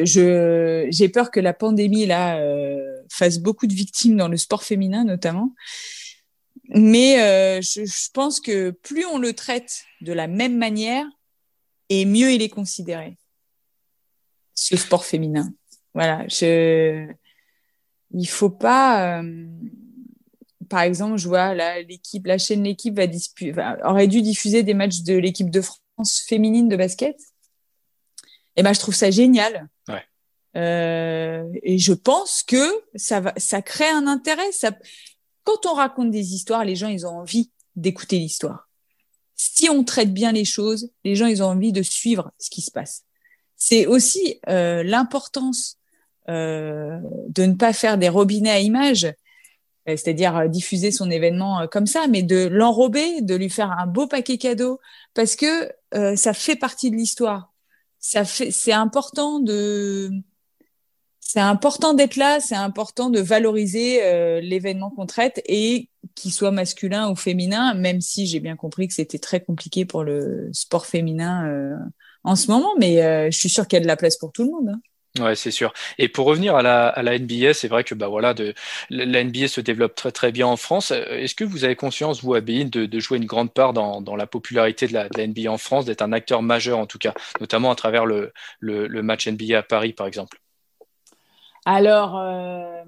je, 0.05 0.87
j'ai 0.91 1.09
peur 1.09 1.31
que 1.31 1.41
la 1.41 1.55
pandémie 1.55 2.07
là 2.07 2.39
euh, 2.39 3.03
fasse 3.11 3.39
beaucoup 3.39 3.67
de 3.67 3.75
victimes 3.75 4.17
dans 4.17 4.29
le 4.29 4.37
sport 4.37 4.65
féminin 4.65 5.05
notamment. 5.05 5.55
Mais 6.69 7.21
euh, 7.21 7.61
je, 7.61 7.85
je, 7.85 8.11
pense 8.13 8.41
que 8.41 8.71
plus 8.71 9.05
on 9.05 9.19
le 9.19 9.33
traite 9.33 9.85
de 10.01 10.13
la 10.13 10.27
même 10.27 10.57
manière, 10.57 11.05
et 11.89 12.05
mieux 12.05 12.33
il 12.33 12.41
est 12.43 12.49
considéré. 12.49 13.19
Ce 14.55 14.77
sport 14.77 15.05
féminin. 15.05 15.53
Voilà. 15.95 16.27
Je, 16.29 17.07
il 18.13 18.29
faut 18.29 18.51
pas. 18.51 19.21
Euh, 19.21 19.47
par 20.69 20.83
exemple, 20.83 21.19
je 21.19 21.29
vois 21.29 21.55
là 21.55 21.83
l'équipe, 21.83 22.27
la 22.27 22.39
chaîne 22.39 22.63
l'équipe 22.63 22.99
aurait 23.85 24.09
dû 24.09 24.23
diffuser 24.23 24.63
des 24.63 24.75
matchs 24.75 25.03
de 25.03 25.15
l'équipe 25.15 25.51
de 25.51 25.61
France 25.61 26.25
féminine 26.27 26.69
de 26.69 26.77
basket 26.77 27.17
eh 28.57 28.63
ben, 28.63 28.73
je 28.73 28.81
trouve 28.81 28.95
ça 28.95 29.11
génial. 29.11 29.69
Euh, 30.57 31.45
et 31.62 31.79
je 31.79 31.93
pense 31.93 32.43
que 32.43 32.62
ça 32.95 33.21
va, 33.21 33.33
ça 33.37 33.62
crée 33.62 33.88
un 33.88 34.07
intérêt. 34.07 34.53
Ça, 34.53 34.73
quand 35.45 35.67
on 35.67 35.75
raconte 35.75 36.11
des 36.11 36.35
histoires, 36.35 36.65
les 36.65 36.77
gens, 36.77 36.88
ils 36.88 37.07
ont 37.07 37.17
envie 37.21 37.51
d'écouter 37.77 38.19
l'histoire. 38.19 38.69
Si 39.35 39.69
on 39.71 39.83
traite 39.83 40.12
bien 40.12 40.33
les 40.33 40.45
choses, 40.45 40.91
les 41.05 41.17
gens, 41.17 41.27
ils 41.27 41.43
ont 41.43 41.47
envie 41.47 41.73
de 41.73 41.83
suivre 41.83 42.31
ce 42.38 42.51
qui 42.51 42.61
se 42.61 42.71
passe. 42.71 43.05
C'est 43.57 43.87
aussi 43.87 44.41
euh, 44.49 44.83
l'importance 44.83 45.79
euh, 46.29 47.01
de 47.29 47.45
ne 47.45 47.55
pas 47.55 47.73
faire 47.73 47.99
des 47.99 48.09
robinets 48.09 48.51
à 48.51 48.61
images, 48.61 49.05
euh, 49.05 49.12
c'est-à-dire 49.97 50.37
euh, 50.37 50.49
diffuser 50.49 50.93
son 50.93 51.11
événement 51.11 51.67
comme 51.67 51.87
ça, 51.87 52.07
mais 52.09 52.23
de 52.23 52.47
l'enrober, 52.47 53.23
de 53.23 53.35
lui 53.35 53.51
faire 53.51 53.73
un 53.73 53.87
beau 53.87 54.07
paquet 54.07 54.38
cadeau, 54.38 54.79
parce 55.15 55.37
que 55.37 55.71
ça 56.17 56.33
fait 56.33 56.57
partie 56.57 56.91
de 56.91 56.97
l'histoire 56.97 57.53
ça 58.03 58.25
fait, 58.25 58.51
c'est 58.51 58.73
important 58.73 59.38
de, 59.38 60.11
c'est 61.33 61.40
important 61.40 61.95
d'être 61.95 62.16
là, 62.16 62.40
c'est 62.40 62.55
important 62.55 63.09
de 63.09 63.18
valoriser 63.18 64.05
euh, 64.05 64.42
l'événement 64.42 64.90
qu'on 64.90 65.07
traite 65.07 65.40
et 65.47 65.88
qu'il 66.14 66.31
soit 66.31 66.51
masculin 66.51 67.11
ou 67.11 67.16
féminin, 67.16 67.73
même 67.73 68.03
si 68.03 68.27
j'ai 68.27 68.38
bien 68.38 68.55
compris 68.55 68.87
que 68.87 68.92
c'était 68.92 69.18
très 69.18 69.40
compliqué 69.40 69.87
pour 69.87 70.05
le 70.05 70.51
sport 70.53 70.85
féminin 70.85 71.49
euh, 71.49 71.75
en 72.23 72.37
ce 72.37 72.51
moment, 72.51 72.75
mais 72.79 73.03
euh, 73.03 73.31
je 73.31 73.38
suis 73.38 73.49
sûre 73.49 73.66
qu'il 73.66 73.79
y 73.79 73.81
a 73.81 73.83
de 73.83 73.87
la 73.87 73.97
place 73.97 74.18
pour 74.18 74.31
tout 74.31 74.45
le 74.45 74.51
monde. 74.51 74.77
Hein. 74.77 75.25
Ouais, 75.25 75.35
c'est 75.35 75.51
sûr. 75.51 75.73
Et 75.97 76.11
pour 76.11 76.27
revenir 76.27 76.55
à 76.55 76.62
la, 76.62 77.18
NBA, 77.18 77.55
c'est 77.55 77.68
vrai 77.68 77.83
que 77.83 77.95
bah 77.95 78.09
voilà, 78.09 78.35
de, 78.35 78.53
la 78.90 79.25
NBA 79.25 79.49
se 79.49 79.62
développe 79.62 79.95
très 79.95 80.12
très 80.12 80.33
bien 80.33 80.47
en 80.47 80.59
France. 80.59 80.90
Est-ce 80.90 81.35
que 81.35 81.45
vous 81.45 81.64
avez 81.64 81.77
conscience, 81.77 82.23
vous, 82.23 82.35
Abéine, 82.35 82.68
de, 82.68 82.85
de 82.85 83.01
jouer 83.01 83.16
une 83.16 83.25
grande 83.25 83.55
part 83.55 83.73
dans, 83.73 84.16
la 84.16 84.27
popularité 84.27 84.87
de 84.87 84.92
la, 84.92 85.09
NBA 85.09 85.51
en 85.51 85.57
France, 85.57 85.87
d'être 85.87 86.03
un 86.03 86.12
acteur 86.12 86.42
majeur 86.42 86.77
en 86.79 86.87
tout 86.87 86.99
cas, 86.99 87.14
notamment 87.40 87.71
à 87.71 87.75
travers 87.75 88.05
le 88.05 88.33
match 89.03 89.27
NBA 89.27 89.57
à 89.57 89.62
Paris, 89.62 89.95
par 89.95 90.07
exemple? 90.07 90.42
Alors, 91.64 92.18
euh... 92.18 92.83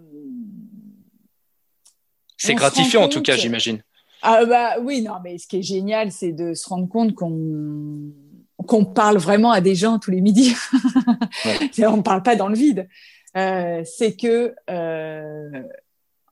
c'est 2.36 2.54
gratifiant 2.54 3.04
en 3.04 3.08
tout 3.08 3.22
cas, 3.22 3.36
j'imagine. 3.36 3.82
Ah 4.22 4.44
bah 4.46 4.76
oui, 4.80 5.02
non, 5.02 5.14
mais 5.22 5.38
ce 5.38 5.46
qui 5.46 5.58
est 5.58 5.62
génial, 5.62 6.10
c'est 6.10 6.32
de 6.32 6.54
se 6.54 6.68
rendre 6.68 6.88
compte 6.88 7.14
qu'on 7.14 8.12
qu'on 8.66 8.84
parle 8.84 9.18
vraiment 9.18 9.50
à 9.50 9.60
des 9.60 9.74
gens 9.74 9.98
tous 9.98 10.10
les 10.10 10.20
midis. 10.20 10.54
on 11.78 11.96
ne 11.98 12.02
parle 12.02 12.22
pas 12.22 12.36
dans 12.36 12.48
le 12.48 12.56
vide. 12.56 12.88
Euh, 13.36 13.82
c'est 13.84 14.16
que, 14.16 14.54
euh, 14.70 15.62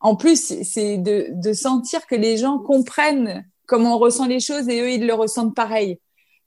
en 0.01 0.17
plus, 0.17 0.63
c'est 0.63 0.99
de, 0.99 1.27
de, 1.31 1.53
sentir 1.53 2.07
que 2.07 2.15
les 2.15 2.37
gens 2.37 2.59
comprennent 2.59 3.45
comment 3.67 3.97
on 3.97 3.99
ressent 3.99 4.27
les 4.27 4.41
choses 4.41 4.69
et 4.69 4.81
eux, 4.81 4.91
ils 4.91 5.07
le 5.07 5.15
ressentent 5.15 5.55
pareil. 5.55 5.99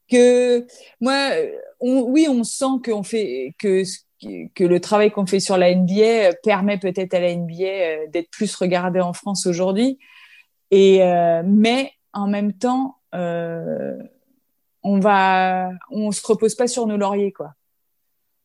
Que 0.10 0.66
moi, 1.02 1.30
on, 1.80 2.02
oui, 2.04 2.28
on 2.30 2.44
sent 2.44 2.80
qu'on 2.84 3.04
fait 3.04 3.54
que 3.58 3.84
que 4.56 4.64
le 4.64 4.80
travail 4.80 5.12
qu'on 5.12 5.26
fait 5.26 5.40
sur 5.40 5.58
la 5.58 5.74
NBA 5.74 6.34
permet 6.44 6.78
peut-être 6.78 7.14
à 7.14 7.20
la 7.20 7.36
NBA 7.36 7.64
euh, 7.64 8.08
d'être 8.08 8.30
plus 8.30 8.56
regardée 8.56 9.02
en 9.02 9.14
France 9.14 9.46
aujourd'hui. 9.46 10.00
Et 10.72 11.04
euh, 11.04 11.44
mais 11.46 11.92
en 12.14 12.28
même 12.28 12.54
temps, 12.54 12.98
euh, 13.14 13.98
on 14.84 15.00
va, 15.00 15.72
on 15.90 16.12
se 16.12 16.26
repose 16.26 16.56
pas 16.56 16.68
sur 16.68 16.86
nos 16.88 16.98
lauriers, 16.98 17.32
quoi. 17.32 17.54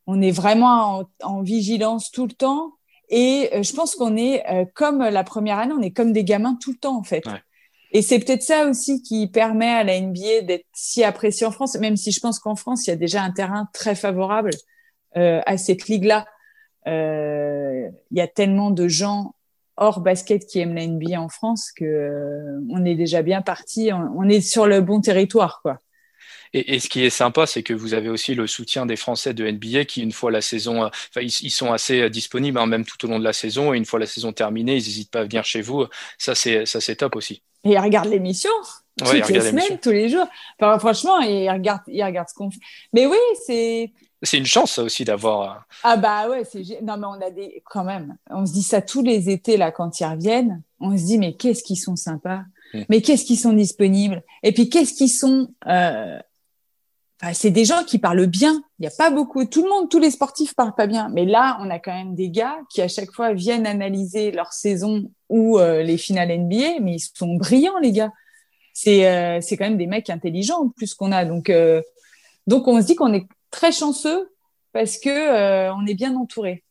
On 0.07 0.21
est 0.21 0.31
vraiment 0.31 1.03
en, 1.21 1.41
vigilance 1.41 2.11
tout 2.11 2.25
le 2.25 2.33
temps. 2.33 2.73
Et 3.09 3.49
euh, 3.53 3.63
je 3.63 3.73
pense 3.73 3.95
qu'on 3.95 4.17
est 4.17 4.43
euh, 4.49 4.65
comme 4.73 4.99
la 4.99 5.23
première 5.23 5.59
année, 5.59 5.73
on 5.77 5.81
est 5.81 5.91
comme 5.91 6.11
des 6.11 6.23
gamins 6.23 6.57
tout 6.59 6.71
le 6.71 6.77
temps, 6.77 6.97
en 6.97 7.03
fait. 7.03 7.23
Et 7.91 8.01
c'est 8.01 8.19
peut-être 8.19 8.41
ça 8.41 8.65
aussi 8.67 9.03
qui 9.03 9.27
permet 9.27 9.69
à 9.69 9.83
la 9.83 9.99
NBA 9.99 10.41
d'être 10.43 10.65
si 10.73 11.03
appréciée 11.03 11.45
en 11.45 11.51
France, 11.51 11.75
même 11.75 11.97
si 11.97 12.11
je 12.11 12.19
pense 12.19 12.39
qu'en 12.39 12.55
France, 12.55 12.87
il 12.87 12.89
y 12.89 12.93
a 12.93 12.95
déjà 12.95 13.21
un 13.21 13.31
terrain 13.31 13.67
très 13.73 13.95
favorable 13.95 14.51
euh, 14.51 14.70
à 15.15 15.57
cette 15.57 15.87
ligue-là. 15.87 16.25
il 16.85 17.91
y 18.11 18.21
a 18.21 18.27
tellement 18.27 18.71
de 18.71 18.87
gens 18.87 19.35
hors 19.77 20.01
basket 20.01 20.45
qui 20.45 20.59
aiment 20.59 20.75
la 20.75 20.85
NBA 20.85 21.19
en 21.19 21.29
France 21.29 21.71
que 21.71 22.59
on 22.69 22.85
est 22.85 22.95
déjà 22.95 23.21
bien 23.21 23.41
parti. 23.41 23.91
On, 23.93 24.13
on 24.15 24.29
est 24.29 24.41
sur 24.41 24.67
le 24.67 24.81
bon 24.81 25.01
territoire, 25.01 25.61
quoi. 25.61 25.79
Et, 26.53 26.79
ce 26.79 26.89
qui 26.89 27.03
est 27.05 27.09
sympa, 27.09 27.45
c'est 27.45 27.63
que 27.63 27.73
vous 27.73 27.93
avez 27.93 28.09
aussi 28.09 28.35
le 28.35 28.45
soutien 28.45 28.85
des 28.85 28.97
Français 28.97 29.33
de 29.33 29.49
NBA 29.49 29.85
qui, 29.85 30.01
une 30.01 30.11
fois 30.11 30.31
la 30.31 30.41
saison, 30.41 30.83
enfin, 30.83 31.21
ils, 31.21 31.49
sont 31.49 31.71
assez 31.71 32.09
disponibles, 32.09 32.57
hein, 32.57 32.65
même 32.65 32.83
tout 32.83 33.05
au 33.05 33.07
long 33.07 33.19
de 33.19 33.23
la 33.23 33.31
saison. 33.31 33.73
Et 33.73 33.77
une 33.77 33.85
fois 33.85 33.99
la 33.99 34.05
saison 34.05 34.33
terminée, 34.33 34.73
ils 34.73 34.83
n'hésitent 34.83 35.11
pas 35.11 35.21
à 35.21 35.23
venir 35.23 35.45
chez 35.45 35.61
vous. 35.61 35.85
Ça, 36.17 36.35
c'est 36.35 36.65
ça, 36.65 36.81
c'est 36.81 36.97
top 36.97 37.15
aussi. 37.15 37.41
Et 37.63 37.71
ils 37.71 37.79
regardent 37.79 38.09
l'émission 38.09 38.51
toutes 38.97 39.29
les 39.29 39.41
semaines, 39.41 39.79
tous 39.81 39.91
les 39.91 40.09
jours. 40.09 40.27
Enfin, 40.59 40.77
franchement, 40.77 41.21
ils 41.21 41.49
regardent, 41.49 41.83
ils 41.87 42.03
regardent 42.03 42.27
ce 42.27 42.33
qu'on 42.33 42.51
fait. 42.51 42.59
Mais 42.91 43.05
oui, 43.05 43.17
c'est. 43.45 43.91
C'est 44.23 44.37
une 44.37 44.45
chance, 44.45 44.73
ça 44.73 44.83
aussi, 44.83 45.03
d'avoir. 45.03 45.65
Ah 45.83 45.97
bah 45.97 46.29
ouais, 46.29 46.43
c'est. 46.43 46.63
Non, 46.83 46.97
mais 46.97 47.07
on 47.07 47.25
a 47.25 47.31
des. 47.31 47.63
Quand 47.65 47.83
même, 47.83 48.17
on 48.29 48.45
se 48.45 48.53
dit 48.53 48.63
ça 48.63 48.81
tous 48.81 49.01
les 49.01 49.29
étés, 49.29 49.57
là, 49.57 49.71
quand 49.71 49.99
ils 49.99 50.05
reviennent. 50.05 50.61
On 50.79 50.95
se 50.97 51.03
dit, 51.03 51.17
mais 51.17 51.33
qu'est-ce 51.33 51.63
qu'ils 51.63 51.79
sont 51.79 51.95
sympas. 51.95 52.43
Mm. 52.73 52.81
Mais 52.89 53.01
qu'est-ce 53.01 53.25
qu'ils 53.25 53.39
sont 53.39 53.53
disponibles. 53.53 54.23
Et 54.43 54.51
puis, 54.51 54.69
qu'est-ce 54.69 54.93
qu'ils 54.93 55.09
sont. 55.09 55.49
Euh, 55.67 56.19
c'est 57.33 57.51
des 57.51 57.65
gens 57.65 57.83
qui 57.83 57.99
parlent 57.99 58.25
bien. 58.25 58.63
Il 58.79 58.83
n'y 58.83 58.87
a 58.87 58.91
pas 58.97 59.11
beaucoup. 59.11 59.45
Tout 59.45 59.63
le 59.63 59.69
monde, 59.69 59.89
tous 59.89 59.99
les 59.99 60.11
sportifs 60.11 60.55
parlent 60.55 60.75
pas 60.75 60.87
bien. 60.87 61.09
Mais 61.09 61.25
là, 61.25 61.57
on 61.61 61.69
a 61.69 61.77
quand 61.79 61.93
même 61.93 62.15
des 62.15 62.29
gars 62.29 62.57
qui 62.69 62.81
à 62.81 62.87
chaque 62.87 63.11
fois 63.11 63.33
viennent 63.33 63.67
analyser 63.67 64.31
leur 64.31 64.53
saison 64.53 65.11
ou 65.29 65.59
euh, 65.59 65.83
les 65.83 65.97
finales 65.97 66.35
NBA, 66.35 66.79
mais 66.81 66.95
ils 66.95 67.11
sont 67.15 67.35
brillants, 67.35 67.77
les 67.79 67.91
gars. 67.91 68.11
C'est 68.73 69.07
euh, 69.07 69.39
c'est 69.41 69.57
quand 69.57 69.65
même 69.65 69.77
des 69.77 69.87
mecs 69.87 70.09
intelligents 70.09 70.69
plus 70.69 70.95
qu'on 70.95 71.11
a. 71.11 71.25
Donc 71.25 71.49
euh, 71.49 71.81
donc 72.47 72.67
on 72.67 72.81
se 72.81 72.87
dit 72.87 72.95
qu'on 72.95 73.13
est 73.13 73.27
très 73.51 73.71
chanceux 73.71 74.31
parce 74.73 74.97
que 74.97 75.69
on 75.71 75.85
est 75.85 75.93
bien 75.93 76.15
entouré. 76.15 76.63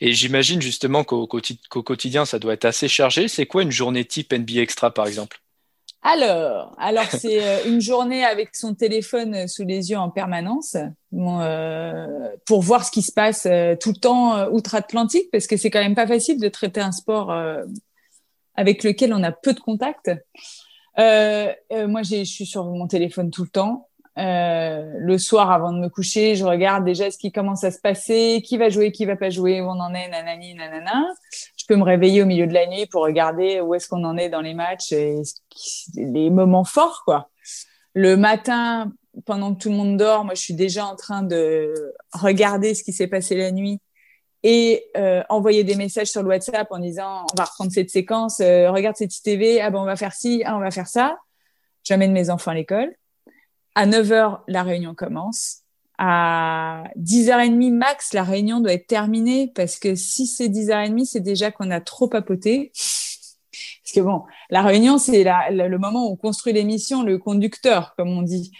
Et 0.00 0.12
j'imagine 0.12 0.62
justement 0.62 1.04
qu'au 1.04 1.26
quotidien, 1.26 2.24
ça 2.24 2.38
doit 2.38 2.54
être 2.54 2.64
assez 2.64 2.88
chargé. 2.88 3.28
C'est 3.28 3.46
quoi 3.46 3.62
une 3.62 3.72
journée 3.72 4.04
type 4.04 4.32
NBA 4.32 4.60
Extra, 4.60 4.92
par 4.92 5.06
exemple? 5.06 5.40
Alors, 6.02 6.76
alors 6.78 7.06
c'est 7.10 7.42
euh, 7.42 7.64
une 7.66 7.80
journée 7.80 8.24
avec 8.24 8.54
son 8.54 8.74
téléphone 8.74 9.48
sous 9.48 9.64
les 9.64 9.90
yeux 9.90 9.98
en 9.98 10.10
permanence 10.10 10.76
euh, 11.12 12.28
pour 12.46 12.62
voir 12.62 12.84
ce 12.84 12.92
qui 12.92 13.02
se 13.02 13.10
passe 13.10 13.46
euh, 13.46 13.74
tout 13.74 13.90
le 13.90 13.98
temps 13.98 14.48
outre-Atlantique, 14.50 15.28
parce 15.32 15.48
que 15.48 15.56
c'est 15.56 15.70
quand 15.70 15.82
même 15.82 15.96
pas 15.96 16.06
facile 16.06 16.40
de 16.40 16.48
traiter 16.48 16.80
un 16.80 16.92
sport 16.92 17.36
avec 18.54 18.84
lequel 18.84 19.12
on 19.12 19.22
a 19.22 19.32
peu 19.32 19.52
de 19.52 19.60
contact. 19.60 20.10
moi, 20.96 22.02
je 22.02 22.24
suis 22.24 22.46
sur 22.46 22.64
mon 22.64 22.86
téléphone 22.86 23.30
tout 23.30 23.42
le 23.42 23.50
temps. 23.50 23.87
Euh, 24.18 24.94
le 24.98 25.16
soir 25.16 25.52
avant 25.52 25.72
de 25.72 25.78
me 25.78 25.88
coucher, 25.88 26.34
je 26.34 26.44
regarde 26.44 26.84
déjà 26.84 27.10
ce 27.10 27.18
qui 27.18 27.30
commence 27.30 27.62
à 27.62 27.70
se 27.70 27.78
passer, 27.78 28.42
qui 28.44 28.56
va 28.56 28.68
jouer, 28.68 28.90
qui 28.90 29.04
va 29.04 29.14
pas 29.14 29.30
jouer, 29.30 29.60
où 29.60 29.66
on 29.66 29.78
en 29.78 29.94
est, 29.94 30.08
nanani, 30.08 30.54
nanana. 30.54 31.06
Je 31.56 31.64
peux 31.66 31.76
me 31.76 31.84
réveiller 31.84 32.22
au 32.22 32.26
milieu 32.26 32.46
de 32.48 32.52
la 32.52 32.66
nuit 32.66 32.86
pour 32.86 33.02
regarder 33.02 33.60
où 33.60 33.74
est-ce 33.74 33.88
qu'on 33.88 34.02
en 34.04 34.16
est 34.16 34.28
dans 34.28 34.40
les 34.40 34.54
matchs 34.54 34.92
et 34.92 35.22
les 35.94 36.30
moments 36.30 36.64
forts, 36.64 37.02
quoi. 37.04 37.30
Le 37.94 38.16
matin, 38.16 38.92
pendant 39.24 39.54
que 39.54 39.60
tout 39.60 39.70
le 39.70 39.76
monde 39.76 39.96
dort, 39.96 40.24
moi, 40.24 40.34
je 40.34 40.40
suis 40.40 40.54
déjà 40.54 40.84
en 40.84 40.96
train 40.96 41.22
de 41.22 41.94
regarder 42.12 42.74
ce 42.74 42.82
qui 42.82 42.92
s'est 42.92 43.06
passé 43.06 43.36
la 43.36 43.52
nuit 43.52 43.80
et 44.42 44.84
euh, 44.96 45.22
envoyer 45.28 45.64
des 45.64 45.74
messages 45.74 46.08
sur 46.08 46.22
le 46.22 46.28
WhatsApp 46.28 46.68
en 46.70 46.78
disant 46.78 47.24
on 47.32 47.36
va 47.36 47.44
reprendre 47.44 47.72
cette 47.72 47.90
séquence, 47.90 48.40
euh, 48.40 48.70
regarde 48.70 48.96
cette 48.96 49.10
TV, 49.22 49.60
ah 49.60 49.70
ben 49.70 49.80
on 49.80 49.84
va 49.84 49.96
faire 49.96 50.12
ci, 50.12 50.42
ah 50.44 50.56
on 50.56 50.60
va 50.60 50.70
faire 50.70 50.86
ça. 50.86 51.18
J'amène 51.82 52.12
mes 52.12 52.30
enfants 52.30 52.52
à 52.52 52.54
l'école 52.54 52.94
à 53.78 53.86
9h, 53.86 54.40
la 54.48 54.64
réunion 54.64 54.96
commence. 54.96 55.58
À 55.98 56.82
10h30 56.98 57.72
max, 57.72 58.12
la 58.12 58.24
réunion 58.24 58.58
doit 58.58 58.72
être 58.72 58.88
terminée 58.88 59.52
parce 59.54 59.78
que 59.78 59.94
si 59.94 60.26
c'est 60.26 60.48
10h30, 60.48 61.04
c'est 61.04 61.20
déjà 61.20 61.52
qu'on 61.52 61.70
a 61.70 61.80
trop 61.80 62.08
papoté. 62.08 62.72
Parce 62.72 63.94
que 63.94 64.00
bon, 64.00 64.24
la 64.50 64.62
réunion, 64.62 64.98
c'est 64.98 65.22
le 65.22 65.76
moment 65.76 66.08
où 66.08 66.12
on 66.14 66.16
construit 66.16 66.52
l'émission, 66.52 67.04
le 67.04 67.18
conducteur, 67.18 67.94
comme 67.96 68.08
on 68.08 68.22
dit. 68.22 68.50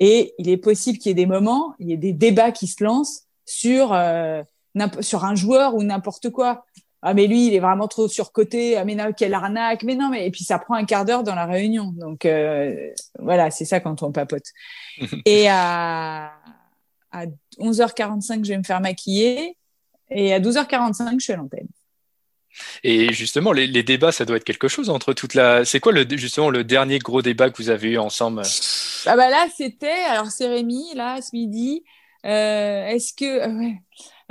Et 0.00 0.34
il 0.38 0.48
est 0.48 0.56
possible 0.56 0.98
qu'il 0.98 1.10
y 1.10 1.12
ait 1.12 1.14
des 1.14 1.26
moments, 1.26 1.74
il 1.78 1.90
y 1.90 1.92
ait 1.92 1.96
des 1.96 2.12
débats 2.12 2.50
qui 2.50 2.66
se 2.66 2.82
lancent 2.82 3.28
sur, 3.44 3.92
euh, 3.92 4.42
sur 5.02 5.24
un 5.24 5.36
joueur 5.36 5.76
ou 5.76 5.84
n'importe 5.84 6.30
quoi 6.30 6.64
ah 7.06 7.12
mais 7.12 7.26
lui 7.26 7.48
il 7.48 7.54
est 7.54 7.60
vraiment 7.60 7.86
trop 7.86 8.08
surcoté 8.08 8.76
ah 8.76 8.84
mais 8.84 8.94
non 8.94 9.12
quelle 9.12 9.34
arnaque 9.34 9.82
mais 9.82 9.94
non 9.94 10.08
mais 10.08 10.26
et 10.26 10.30
puis 10.30 10.42
ça 10.42 10.58
prend 10.58 10.74
un 10.74 10.84
quart 10.84 11.04
d'heure 11.04 11.22
dans 11.22 11.34
la 11.34 11.44
réunion 11.44 11.92
donc 11.96 12.24
euh, 12.24 12.90
voilà 13.18 13.50
c'est 13.50 13.66
ça 13.66 13.78
quand 13.78 14.02
on 14.02 14.10
papote 14.10 14.46
et 15.26 15.48
à, 15.48 16.32
à 17.12 17.26
11h45 17.58 18.44
je 18.44 18.48
vais 18.48 18.58
me 18.58 18.64
faire 18.64 18.80
maquiller 18.80 19.56
et 20.10 20.32
à 20.32 20.40
12h45 20.40 21.20
je 21.20 21.24
suis 21.24 21.32
à 21.34 21.36
l'antenne 21.36 21.68
et 22.84 23.12
justement, 23.12 23.52
les, 23.52 23.82
débats, 23.82 24.12
ça 24.12 24.24
doit 24.24 24.36
être 24.36 24.44
quelque 24.44 24.68
chose 24.68 24.88
entre 24.88 25.12
toute 25.12 25.34
la. 25.34 25.64
C'est 25.64 25.80
quoi 25.80 25.90
le, 25.90 26.06
justement 26.16 26.50
le 26.50 26.62
dernier 26.62 26.98
gros 27.00 27.20
débat 27.20 27.50
que 27.50 27.56
vous 27.56 27.68
avez 27.68 27.90
eu 27.90 27.98
ensemble? 27.98 28.42
Ah 29.06 29.16
bah 29.16 29.28
Là, 29.28 29.46
c'était. 29.56 30.04
Alors, 30.08 30.30
c'est 30.30 30.46
Rémi, 30.46 30.94
là, 30.94 31.20
ce 31.20 31.30
midi. 31.34 31.82
Euh, 32.24 32.86
est-ce 32.86 33.12
que. 33.12 33.58
Ouais. 33.58 33.82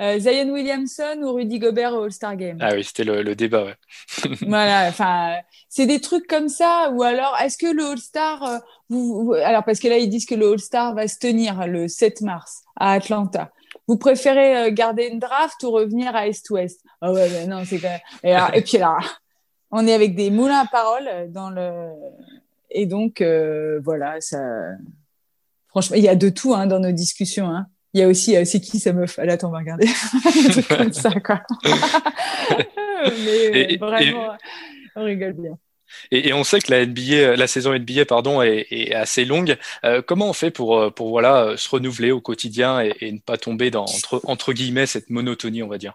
Euh, 0.01 0.17
Zion 0.17 0.49
Williamson 0.49 1.21
ou 1.21 1.33
Rudy 1.33 1.59
Gobert 1.59 1.93
au 1.93 2.03
All-Star 2.03 2.35
Game. 2.35 2.57
Ah 2.59 2.71
oui, 2.73 2.83
c'était 2.83 3.03
le, 3.03 3.35
débat, 3.35 3.63
ouais. 3.63 3.75
voilà, 4.41 4.87
enfin, 4.87 5.35
c'est 5.69 5.85
des 5.85 6.01
trucs 6.01 6.25
comme 6.25 6.49
ça. 6.49 6.89
Ou 6.91 7.03
alors, 7.03 7.37
est-ce 7.39 7.57
que 7.59 7.71
le 7.71 7.83
All-Star, 7.91 8.43
euh, 8.43 8.57
vous, 8.89 9.33
alors 9.43 9.63
parce 9.63 9.79
que 9.79 9.87
là, 9.87 9.97
ils 9.97 10.09
disent 10.09 10.25
que 10.25 10.33
le 10.33 10.51
All-Star 10.51 10.95
va 10.95 11.07
se 11.07 11.19
tenir 11.19 11.67
le 11.67 11.87
7 11.87 12.21
mars 12.21 12.63
à 12.75 12.93
Atlanta. 12.93 13.51
Vous 13.87 13.97
préférez 13.97 14.57
euh, 14.57 14.71
garder 14.71 15.07
une 15.07 15.19
draft 15.19 15.61
ou 15.61 15.69
revenir 15.69 16.15
à 16.15 16.27
Est-Ouest 16.27 16.81
Ah 17.01 17.11
ouais, 17.11 17.45
non, 17.45 17.63
c'est 17.63 17.81
et, 18.23 18.35
et, 18.53 18.61
puis 18.61 18.79
là, 18.79 18.97
on 19.69 19.85
est 19.85 19.93
avec 19.93 20.15
des 20.15 20.31
moulins 20.31 20.59
à 20.59 20.65
parole 20.65 21.31
dans 21.31 21.51
le. 21.51 21.89
Et 22.71 22.87
donc, 22.87 23.21
voilà, 23.83 24.19
ça. 24.21 24.39
Franchement, 25.67 25.97
il 25.97 26.03
y 26.03 26.09
a 26.09 26.15
de 26.15 26.29
tout 26.29 26.55
hein, 26.55 26.65
dans 26.65 26.79
nos 26.79 26.91
discussions. 26.91 27.47
Hein 27.47 27.67
il 27.93 27.99
y 27.99 28.03
a 28.03 28.07
aussi 28.07 28.35
euh, 28.35 28.43
c'est 28.45 28.59
qui 28.59 28.79
sa 28.79 28.91
meuf 28.91 29.19
Allez, 29.19 29.33
attends, 29.33 29.49
on 29.49 29.51
va 29.51 29.59
regarder. 29.59 29.87
comme 30.69 30.93
ça, 30.93 31.11
quoi. 31.19 31.41
Mais 33.25 33.77
vraiment, 33.77 34.35
on 34.95 35.03
rigole 35.03 35.33
bien. 35.33 35.57
Et, 36.09 36.33
on 36.33 36.43
sait 36.43 36.59
que 36.59 36.71
la 36.71 36.85
NBA, 36.85 37.35
la 37.35 37.45
saison 37.45 37.77
NBA, 37.77 38.05
pardon, 38.05 38.41
est, 38.41 38.93
assez 38.93 39.25
longue. 39.25 39.57
Euh, 39.85 40.01
comment 40.01 40.27
on 40.27 40.33
fait 40.33 40.49
pour, 40.49 40.79
euh, 40.79 40.89
pour 40.89 41.09
voilà, 41.09 41.55
se 41.55 41.69
renouveler 41.69 42.11
au 42.11 42.19
quotidien 42.19 42.79
et, 42.79 43.11
ne 43.11 43.19
pas 43.19 43.37
tomber 43.37 43.69
dans 43.69 43.83
entre, 43.83 44.21
entre, 44.23 44.53
guillemets 44.53 44.87
cette 44.87 45.11
monotonie, 45.11 45.61
on 45.61 45.67
va 45.67 45.77
dire? 45.77 45.93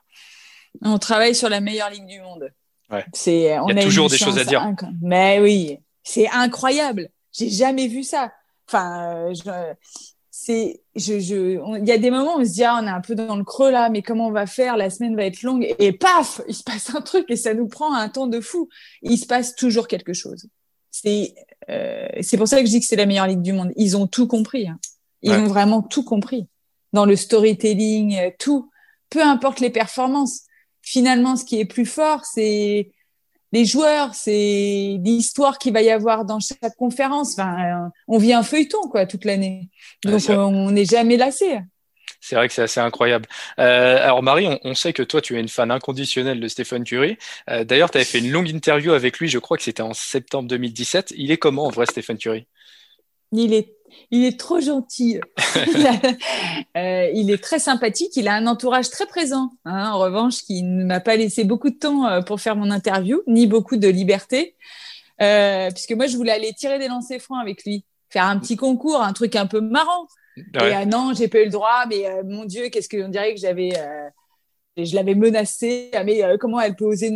On 0.82 0.98
travaille 0.98 1.34
sur 1.34 1.48
la 1.48 1.60
meilleure 1.60 1.90
ligue 1.90 2.06
du 2.06 2.20
monde. 2.20 2.52
Ouais. 2.90 3.04
C'est, 3.12 3.58
on 3.58 3.68
Il 3.68 3.76
y 3.76 3.80
a, 3.80 3.82
toujours 3.82 4.08
des 4.08 4.18
choses 4.18 4.38
à 4.38 4.44
dire. 4.44 4.64
Mais 5.02 5.40
oui, 5.40 5.78
c'est 6.04 6.28
incroyable. 6.28 7.08
J'ai 7.32 7.50
jamais 7.50 7.88
vu 7.88 8.04
ça. 8.04 8.32
Enfin, 8.68 9.32
je 9.32 9.42
c'est 10.40 10.82
je, 10.94 11.18
je 11.18 11.78
il 11.80 11.88
y 11.88 11.90
a 11.90 11.98
des 11.98 12.12
moments 12.12 12.36
où 12.36 12.40
on 12.40 12.44
se 12.44 12.52
dit 12.52 12.62
ah 12.62 12.78
on 12.80 12.86
est 12.86 12.90
un 12.90 13.00
peu 13.00 13.16
dans 13.16 13.34
le 13.34 13.42
creux 13.42 13.72
là 13.72 13.90
mais 13.90 14.02
comment 14.02 14.28
on 14.28 14.30
va 14.30 14.46
faire? 14.46 14.76
La 14.76 14.88
semaine 14.88 15.16
va 15.16 15.24
être 15.24 15.42
longue. 15.42 15.74
Et 15.80 15.92
paf 15.92 16.40
il 16.46 16.54
se 16.54 16.62
passe 16.62 16.94
un 16.94 17.00
truc 17.00 17.26
et 17.28 17.34
ça 17.34 17.54
nous 17.54 17.66
prend 17.66 17.92
un 17.92 18.08
temps 18.08 18.28
de 18.28 18.40
fou. 18.40 18.68
Il 19.02 19.18
se 19.18 19.26
passe 19.26 19.56
toujours 19.56 19.88
quelque 19.88 20.12
chose. 20.12 20.46
C'est 20.92 21.34
euh, 21.70 22.06
c'est 22.20 22.36
pour 22.36 22.46
ça 22.46 22.60
que 22.60 22.66
je 22.66 22.70
dis 22.70 22.78
que 22.78 22.86
c'est 22.86 22.94
la 22.94 23.06
meilleure 23.06 23.26
ligue 23.26 23.42
du 23.42 23.52
monde. 23.52 23.72
Ils 23.74 23.96
ont 23.96 24.06
tout 24.06 24.28
compris 24.28 24.68
hein. 24.68 24.78
ils 25.22 25.32
ont 25.32 25.48
vraiment 25.48 25.82
tout 25.82 26.04
compris. 26.04 26.46
Dans 26.92 27.04
le 27.04 27.16
storytelling 27.16 28.16
euh, 28.18 28.30
tout. 28.38 28.70
Peu 29.10 29.22
importe 29.22 29.58
les 29.58 29.70
performances. 29.70 30.42
Finalement 30.82 31.34
ce 31.34 31.44
qui 31.44 31.58
est 31.58 31.64
plus 31.64 31.86
fort 31.86 32.24
c'est 32.24 32.92
les 33.52 33.64
joueurs, 33.64 34.14
c'est 34.14 34.98
l'histoire 35.02 35.58
qu'il 35.58 35.72
va 35.72 35.82
y 35.82 35.90
avoir 35.90 36.24
dans 36.24 36.40
chaque 36.40 36.76
conférence. 36.76 37.32
Enfin, 37.32 37.86
euh, 37.86 37.88
on 38.06 38.18
vit 38.18 38.32
un 38.32 38.42
feuilleton 38.42 38.88
quoi 38.90 39.06
toute 39.06 39.24
l'année, 39.24 39.68
donc 40.04 40.22
on 40.28 40.70
n'est 40.70 40.84
jamais 40.84 41.16
lassé. 41.16 41.58
C'est 42.20 42.34
vrai 42.34 42.48
que 42.48 42.54
c'est 42.54 42.62
assez 42.62 42.80
incroyable. 42.80 43.26
Euh, 43.58 44.02
alors 44.02 44.22
Marie, 44.22 44.48
on, 44.64 44.74
sait 44.74 44.92
que 44.92 45.02
toi, 45.02 45.20
tu 45.20 45.36
es 45.36 45.40
une 45.40 45.48
fan 45.48 45.70
inconditionnelle 45.70 46.40
de 46.40 46.48
Stephen 46.48 46.84
Curry. 46.84 47.16
Euh, 47.48 47.64
d'ailleurs, 47.64 47.90
tu 47.90 47.98
avais 47.98 48.04
fait 48.04 48.18
une 48.18 48.30
longue 48.30 48.48
interview 48.48 48.92
avec 48.92 49.18
lui, 49.18 49.28
je 49.28 49.38
crois 49.38 49.56
que 49.56 49.62
c'était 49.62 49.82
en 49.82 49.94
septembre 49.94 50.48
2017. 50.48 51.14
Il 51.16 51.30
est 51.30 51.38
comment 51.38 51.66
en 51.66 51.70
vrai, 51.70 51.86
Stephen 51.86 52.18
Curry? 52.18 52.46
Il 53.32 53.54
est 53.54 53.77
il 54.10 54.24
est 54.24 54.38
trop 54.38 54.60
gentil. 54.60 55.20
Euh, 56.76 57.10
il 57.12 57.30
est 57.30 57.42
très 57.42 57.58
sympathique. 57.58 58.16
Il 58.16 58.28
a 58.28 58.34
un 58.34 58.46
entourage 58.46 58.90
très 58.90 59.06
présent. 59.06 59.50
Hein, 59.64 59.90
en 59.90 59.98
revanche, 59.98 60.42
qui 60.42 60.62
ne 60.62 60.84
m'a 60.84 61.00
pas 61.00 61.16
laissé 61.16 61.42
beaucoup 61.42 61.70
de 61.70 61.76
temps 61.76 62.06
euh, 62.06 62.20
pour 62.20 62.40
faire 62.40 62.54
mon 62.54 62.70
interview, 62.70 63.22
ni 63.26 63.46
beaucoup 63.46 63.76
de 63.76 63.88
liberté, 63.88 64.54
euh, 65.20 65.70
puisque 65.70 65.92
moi, 65.92 66.06
je 66.06 66.16
voulais 66.16 66.32
aller 66.32 66.52
tirer 66.52 66.78
des 66.78 66.86
lancers 66.86 67.20
francs 67.20 67.40
avec 67.40 67.64
lui, 67.64 67.84
faire 68.10 68.26
un 68.26 68.38
petit 68.38 68.56
concours, 68.56 69.02
un 69.02 69.12
truc 69.12 69.34
un 69.34 69.46
peu 69.46 69.60
marrant. 69.60 70.06
Et 70.36 70.86
non, 70.86 71.12
j'ai 71.16 71.26
pas 71.26 71.40
eu 71.40 71.46
le 71.46 71.50
droit. 71.50 71.86
Mais 71.88 72.04
mon 72.24 72.44
Dieu, 72.44 72.68
qu'est-ce 72.68 72.88
qu'on 72.88 73.08
dirait 73.08 73.34
que 73.34 73.40
j'avais 73.40 73.72
je 74.76 74.94
l'avais 74.94 75.16
menacée. 75.16 75.90
Ah, 75.94 76.04
mais 76.04 76.22
comment 76.38 76.60
elle 76.60 76.76
peut 76.76 76.84
oser 76.84 77.14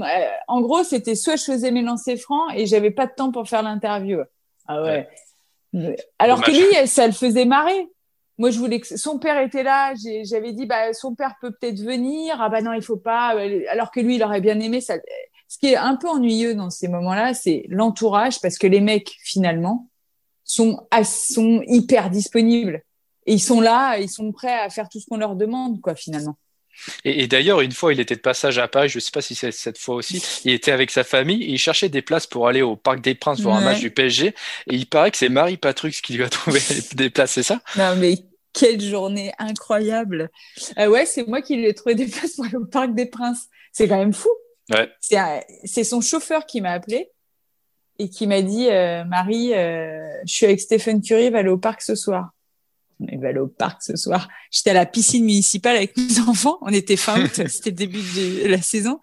En 0.49 0.61
gros, 0.61 0.83
c'était 0.83 1.15
soit 1.15 1.37
je 1.37 1.45
faisais 1.45 1.71
mes 1.71 1.83
lancers 1.83 2.19
francs 2.19 2.51
et 2.57 2.67
j'avais 2.67 2.91
pas 2.91 3.07
de 3.07 3.13
temps 3.17 3.31
pour 3.31 3.49
faire 3.49 3.63
l'interview. 3.63 4.23
Ah 4.67 4.83
ouais. 4.83 5.09
Alors 6.19 6.43
que 6.43 6.51
lui, 6.51 6.87
ça 6.87 7.07
le 7.07 7.13
faisait 7.13 7.45
marrer. 7.45 7.89
Moi, 8.39 8.51
je 8.51 8.59
voulais 8.59 8.81
que 8.81 8.97
son 8.97 9.19
père 9.19 9.39
était 9.41 9.63
là. 9.63 9.95
J'avais 10.25 10.53
dit, 10.53 10.67
bah, 10.67 10.93
son 10.93 11.15
père 11.15 11.35
peut 11.41 11.53
peut-être 11.53 11.81
venir. 11.81 12.37
Ah 12.41 12.49
bah 12.49 12.61
non, 12.61 12.73
il 12.73 12.83
faut 12.83 12.97
pas. 12.97 13.35
Alors 13.71 13.91
que 13.91 14.01
lui, 14.01 14.17
il 14.17 14.23
aurait 14.23 14.41
bien 14.41 14.59
aimé 14.61 14.81
ça. 14.81 14.95
Ce 15.49 15.59
qui 15.59 15.69
est 15.69 15.77
un 15.77 15.97
peu 15.97 16.09
ennuyeux 16.09 16.55
dans 16.55 16.71
ces 16.71 16.89
moments-là, 16.89 17.35
c'est 17.35 17.65
l'entourage, 17.69 18.41
parce 18.41 18.57
que 18.57 18.67
les 18.67 18.81
mecs, 18.81 19.15
finalement, 19.23 19.89
sont, 20.45 20.87
sont 21.05 21.63
hyper 21.67 22.09
disponibles. 22.09 22.83
Et 23.27 23.35
ils 23.35 23.41
sont 23.41 23.61
là, 23.61 23.99
ils 23.99 24.09
sont 24.09 24.33
prêts 24.33 24.59
à 24.59 24.71
faire 24.71 24.89
tout 24.89 24.99
ce 24.99 25.07
qu'on 25.07 25.19
leur 25.19 25.37
demande, 25.37 25.81
quoi, 25.81 25.95
finalement. 25.95 26.37
Et, 27.05 27.27
d'ailleurs, 27.27 27.61
une 27.61 27.73
fois, 27.73 27.93
il 27.93 28.01
était 28.01 28.17
de 28.17 28.21
passage 28.21 28.59
à 28.59 28.69
Paris, 28.69 28.89
je 28.89 28.99
ne 28.99 29.01
sais 29.01 29.11
pas 29.11 29.21
si 29.21 29.35
c'est 29.35 29.53
cette 29.53 29.79
fois 29.79 29.97
aussi, 29.97 30.23
il 30.45 30.53
était 30.53 30.73
avec 30.73 30.91
sa 30.91 31.05
famille 31.05 31.43
et 31.43 31.51
il 31.51 31.59
cherchait 31.59 31.89
des 31.89 32.03
places 32.03 32.27
pour 32.27 32.49
aller 32.49 32.63
au 32.63 32.77
Parc 32.77 33.01
des 33.01 33.15
Princes 33.15 33.41
voir 33.41 33.57
un 33.57 33.61
match 33.61 33.81
du 33.81 33.91
PSG. 33.91 34.29
Et 34.29 34.35
il 34.67 34.87
paraît 34.87 35.11
que 35.11 35.17
c'est 35.17 35.29
Marie 35.29 35.57
Patrux 35.57 35.91
qui 35.91 36.15
lui 36.15 36.25
a 36.25 36.29
trouvé 36.29 36.61
des 36.95 37.11
places, 37.11 37.33
c'est 37.33 37.43
ça? 37.43 37.61
Non, 37.77 37.97
mais 37.97 38.17
quelle 38.53 38.81
journée 38.81 39.33
incroyable. 39.39 40.31
Euh, 40.79 40.89
ouais, 40.89 41.07
c'est 41.07 41.27
moi 41.27 41.41
qui 41.41 41.57
lui 41.57 41.67
ai 41.67 41.75
trouvé 41.75 41.95
des 41.95 42.07
places 42.07 42.37
pour 42.37 42.45
aller 42.45 42.57
au 42.57 42.65
Parc 42.65 42.95
des 42.95 43.07
Princes. 43.07 43.49
C'est 43.73 43.89
quand 43.89 43.99
même 43.99 44.13
fou. 44.13 44.31
Ouais. 44.71 44.91
C'est 45.65 45.85
son 45.85 46.01
chauffeur 46.01 46.47
qui 46.47 46.61
m'a 46.61 46.73
appelé 46.73 47.11
et 47.99 48.09
qui 48.09 48.27
m'a 48.27 48.43
dit 48.43 48.69
euh, 48.69 49.05
Marie, 49.05 49.55
euh, 49.55 50.01
je 50.27 50.33
suis 50.33 50.47
avec 50.47 50.61
Stephen 50.61 51.01
Curry, 51.03 51.31
va 51.31 51.39
aller 51.39 51.49
au 51.49 51.59
parc 51.59 51.83
ce 51.83 51.95
soir. 51.95 52.31
On 53.11 53.19
va 53.19 53.29
aller 53.29 53.41
au 53.41 53.49
parc 53.49 53.83
ce 53.83 53.97
soir. 53.97 54.29
J'étais 54.51 54.71
à 54.71 54.75
la 54.75 54.87
piscine 54.87 55.25
municipale 55.25 55.77
avec 55.77 55.97
mes 55.97 56.21
enfants. 56.29 56.59
On 56.62 56.73
était 56.73 56.97
fin 56.97 57.23
août, 57.23 57.43
c'était 57.49 57.71
le 57.71 57.77
début 57.77 57.99
de 57.99 58.49
la 58.49 58.61
saison. 58.61 59.01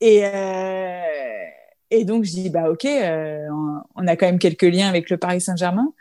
Et, 0.00 0.22
et 1.90 2.04
donc, 2.04 2.24
je 2.24 2.30
dis, 2.30 2.50
bah, 2.50 2.70
OK, 2.70 2.84
on 2.84 4.06
a 4.06 4.16
quand 4.16 4.26
même 4.26 4.38
quelques 4.38 4.62
liens 4.62 4.88
avec 4.88 5.08
le 5.08 5.16
Paris 5.16 5.40
Saint-Germain. 5.40 5.94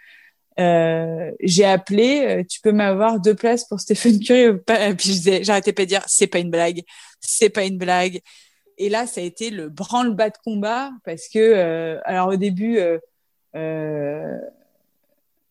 Euh, 0.59 1.31
j'ai 1.39 1.65
appelé, 1.65 2.21
euh, 2.25 2.43
tu 2.47 2.61
peux 2.61 2.71
m'avoir 2.71 3.19
deux 3.19 3.35
places 3.35 3.65
pour 3.65 3.79
Stephen 3.79 4.19
Curry. 4.19 4.59
Puis 4.97 5.21
j'arrêtais 5.43 5.73
pas 5.73 5.83
de 5.83 5.87
dire, 5.87 6.03
c'est 6.07 6.27
pas 6.27 6.39
une 6.39 6.51
blague, 6.51 6.81
c'est 7.19 7.49
pas 7.49 7.65
une 7.65 7.77
blague. 7.77 8.19
Et 8.77 8.89
là, 8.89 9.05
ça 9.07 9.21
a 9.21 9.23
été 9.23 9.49
le 9.49 9.69
branle-bas 9.69 10.29
de 10.29 10.37
combat 10.43 10.91
parce 11.05 11.27
que, 11.27 11.39
euh, 11.39 11.99
alors 12.05 12.29
au 12.29 12.35
début, 12.35 12.79
euh, 13.55 14.37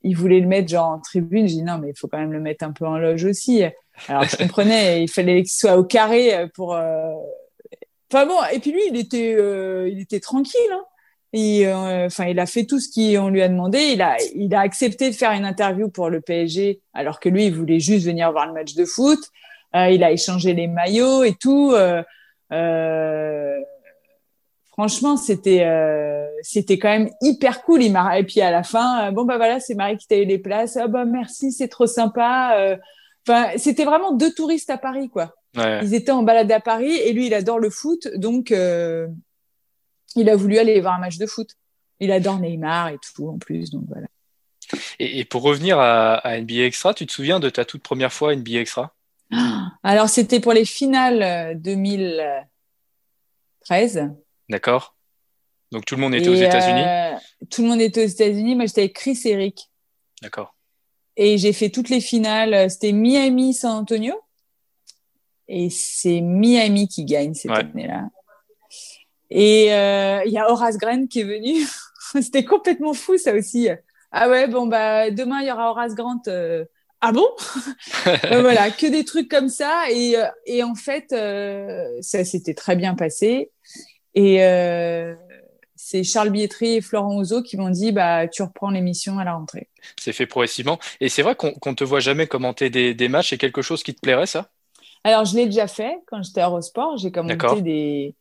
il 0.04 0.16
voulait 0.16 0.40
le 0.40 0.46
mettre 0.46 0.68
genre 0.68 0.88
en 0.88 0.98
tribune. 0.98 1.46
J'ai 1.48 1.56
dit 1.56 1.62
non, 1.62 1.78
mais 1.78 1.90
il 1.90 1.98
faut 1.98 2.08
quand 2.08 2.18
même 2.18 2.32
le 2.32 2.40
mettre 2.40 2.64
un 2.64 2.72
peu 2.72 2.86
en 2.86 2.98
loge 2.98 3.24
aussi. 3.24 3.62
Alors 4.08 4.24
je 4.24 4.36
comprenais, 4.36 5.02
il 5.02 5.08
fallait 5.10 5.42
qu'il 5.42 5.52
soit 5.52 5.76
au 5.76 5.84
carré 5.84 6.48
pour. 6.54 6.70
Enfin 6.72 8.26
bon, 8.26 8.38
et 8.52 8.58
puis 8.58 8.72
lui, 8.72 8.82
il 8.90 8.96
était, 8.96 9.32
il 9.90 10.00
était 10.00 10.20
tranquille. 10.20 10.60
Hein. 10.72 10.84
Euh, 11.34 12.06
enfin, 12.06 12.26
il 12.26 12.38
a 12.38 12.46
fait 12.46 12.64
tout 12.64 12.78
ce 12.78 12.88
qu'on 12.92 13.28
lui 13.28 13.42
a 13.42 13.48
demandé. 13.48 13.78
Il 13.78 14.02
a, 14.02 14.16
il 14.34 14.54
a 14.54 14.60
accepté 14.60 15.10
de 15.10 15.14
faire 15.14 15.32
une 15.32 15.44
interview 15.44 15.88
pour 15.88 16.10
le 16.10 16.20
PSG, 16.20 16.80
alors 16.92 17.20
que 17.20 17.28
lui, 17.28 17.46
il 17.46 17.54
voulait 17.54 17.80
juste 17.80 18.06
venir 18.06 18.30
voir 18.32 18.46
le 18.46 18.52
match 18.52 18.74
de 18.74 18.84
foot. 18.84 19.18
Euh, 19.74 19.88
il 19.90 20.04
a 20.04 20.12
échangé 20.12 20.52
les 20.52 20.66
maillots 20.66 21.24
et 21.24 21.34
tout. 21.34 21.72
Euh, 21.72 22.02
euh 22.52 23.56
franchement, 24.82 25.16
c'était, 25.16 25.64
c'était 26.42 26.78
quand 26.78 26.88
même 26.88 27.10
hyper 27.20 27.62
cool. 27.62 27.82
Il 27.82 27.92
m'a, 27.92 28.18
et 28.18 28.24
puis 28.24 28.40
à 28.40 28.50
la 28.50 28.64
fin, 28.64 29.12
bon 29.12 29.24
bah 29.24 29.36
voilà, 29.36 29.60
c'est 29.60 29.74
Marie 29.74 29.96
qui 29.96 30.08
t'a 30.08 30.16
eu 30.16 30.24
les 30.24 30.38
places. 30.38 30.76
Ah 30.76 30.88
bah 30.88 31.04
merci, 31.04 31.52
c'est 31.52 31.68
trop 31.68 31.86
sympa. 31.86 32.78
Enfin, 33.26 33.50
c'était 33.58 33.84
vraiment 33.84 34.12
deux 34.12 34.34
touristes 34.34 34.70
à 34.70 34.78
Paris, 34.78 35.08
quoi. 35.08 35.34
Ouais. 35.56 35.84
Ils 35.84 35.94
étaient 35.94 36.10
en 36.10 36.24
balade 36.24 36.50
à 36.50 36.58
Paris 36.58 36.92
et 36.92 37.12
lui, 37.12 37.26
il 37.26 37.34
adore 37.34 37.60
le 37.60 37.70
foot, 37.70 38.08
donc 38.16 38.50
il 38.50 40.28
a 40.28 40.36
voulu 40.36 40.58
aller 40.58 40.80
voir 40.80 40.94
un 40.94 41.00
match 41.00 41.18
de 41.18 41.26
foot. 41.26 41.50
Il 42.00 42.10
adore 42.10 42.40
Neymar 42.40 42.88
et 42.88 42.98
tout 42.98 43.28
en 43.28 43.38
plus, 43.38 43.70
donc 43.70 43.84
voilà. 43.86 44.08
Et, 44.98 45.24
pour 45.24 45.42
revenir 45.42 45.78
à, 45.78 46.40
NBA 46.40 46.64
Extra, 46.64 46.94
tu 46.94 47.06
te 47.06 47.12
souviens 47.12 47.38
de 47.40 47.50
ta 47.50 47.64
toute 47.64 47.82
première 47.82 48.12
fois 48.12 48.34
NBA 48.34 48.60
Extra? 48.60 48.94
Alors 49.82 50.08
c'était 50.08 50.40
pour 50.40 50.52
les 50.52 50.64
finales 50.64 51.60
2013. 51.60 54.10
D'accord. 54.52 54.94
Donc 55.70 55.86
tout 55.86 55.94
le 55.94 56.02
monde 56.02 56.14
était 56.14 56.28
aux 56.28 56.34
États-Unis 56.34 56.84
euh, 56.86 57.16
Tout 57.50 57.62
le 57.62 57.68
monde 57.68 57.80
était 57.80 58.04
aux 58.04 58.08
États-Unis. 58.08 58.54
Moi 58.54 58.66
j'étais 58.66 58.82
avec 58.82 58.92
Chris 58.92 59.18
et 59.24 59.30
Eric. 59.30 59.70
D'accord. 60.20 60.54
Et 61.16 61.38
j'ai 61.38 61.54
fait 61.54 61.70
toutes 61.70 61.88
les 61.88 62.02
finales. 62.02 62.70
C'était 62.70 62.92
Miami-San 62.92 63.72
Antonio. 63.78 64.14
Et 65.48 65.70
c'est 65.70 66.20
Miami 66.20 66.86
qui 66.86 67.06
gagne 67.06 67.32
cette 67.32 67.50
année-là. 67.50 68.10
Et 69.30 69.72
euh, 69.72 70.20
il 70.26 70.32
y 70.32 70.38
a 70.38 70.50
Horace 70.50 70.76
Grant 70.76 71.06
qui 71.06 71.20
est 71.20 71.24
venu. 71.24 71.66
C'était 72.20 72.44
complètement 72.44 72.92
fou, 72.92 73.16
ça 73.16 73.32
aussi. 73.32 73.70
Ah 74.10 74.28
ouais, 74.28 74.48
bon, 74.48 74.66
bah, 74.66 75.10
demain, 75.10 75.40
il 75.40 75.48
y 75.48 75.50
aura 75.52 75.70
Horace 75.70 75.94
Grant. 75.94 76.20
Euh, 76.28 76.66
ah 77.00 77.12
bon? 77.12 77.26
Euh, 78.06 78.16
Voilà, 78.42 78.70
que 78.70 78.86
des 78.86 79.06
trucs 79.06 79.30
comme 79.30 79.48
ça. 79.48 79.84
Et, 79.90 80.16
et 80.44 80.62
en 80.62 80.74
fait, 80.74 81.14
ça 82.02 82.24
s'était 82.26 82.54
très 82.54 82.76
bien 82.76 82.94
passé. 82.94 83.50
Et 84.14 84.38
c'est 85.76 86.04
Charles 86.04 86.30
Bietri 86.30 86.76
et 86.76 86.80
Florent 86.80 87.16
Ozo 87.16 87.42
qui 87.42 87.56
m'ont 87.56 87.70
dit 87.70 87.92
bah, 87.92 88.28
tu 88.28 88.42
reprends 88.42 88.70
l'émission 88.70 89.18
à 89.18 89.24
la 89.24 89.34
rentrée. 89.34 89.68
C'est 89.98 90.12
fait 90.12 90.26
progressivement. 90.26 90.78
Et 91.00 91.08
c'est 91.08 91.22
vrai 91.22 91.34
qu'on 91.34 91.52
ne 91.66 91.74
te 91.74 91.84
voit 91.84 92.00
jamais 92.00 92.26
commenter 92.26 92.70
des, 92.70 92.94
des 92.94 93.08
matchs. 93.08 93.30
C'est 93.30 93.38
quelque 93.38 93.62
chose 93.62 93.82
qui 93.82 93.94
te 93.94 94.00
plairait, 94.00 94.26
ça? 94.26 94.48
Alors, 95.04 95.24
je 95.24 95.34
l'ai 95.34 95.46
déjà 95.46 95.66
fait 95.66 95.98
quand 96.06 96.22
j'étais 96.22 96.40
à 96.40 96.46
Eurosport. 96.46 96.96
J'ai 96.98 97.10
commenté 97.10 97.62
des, 97.62 98.14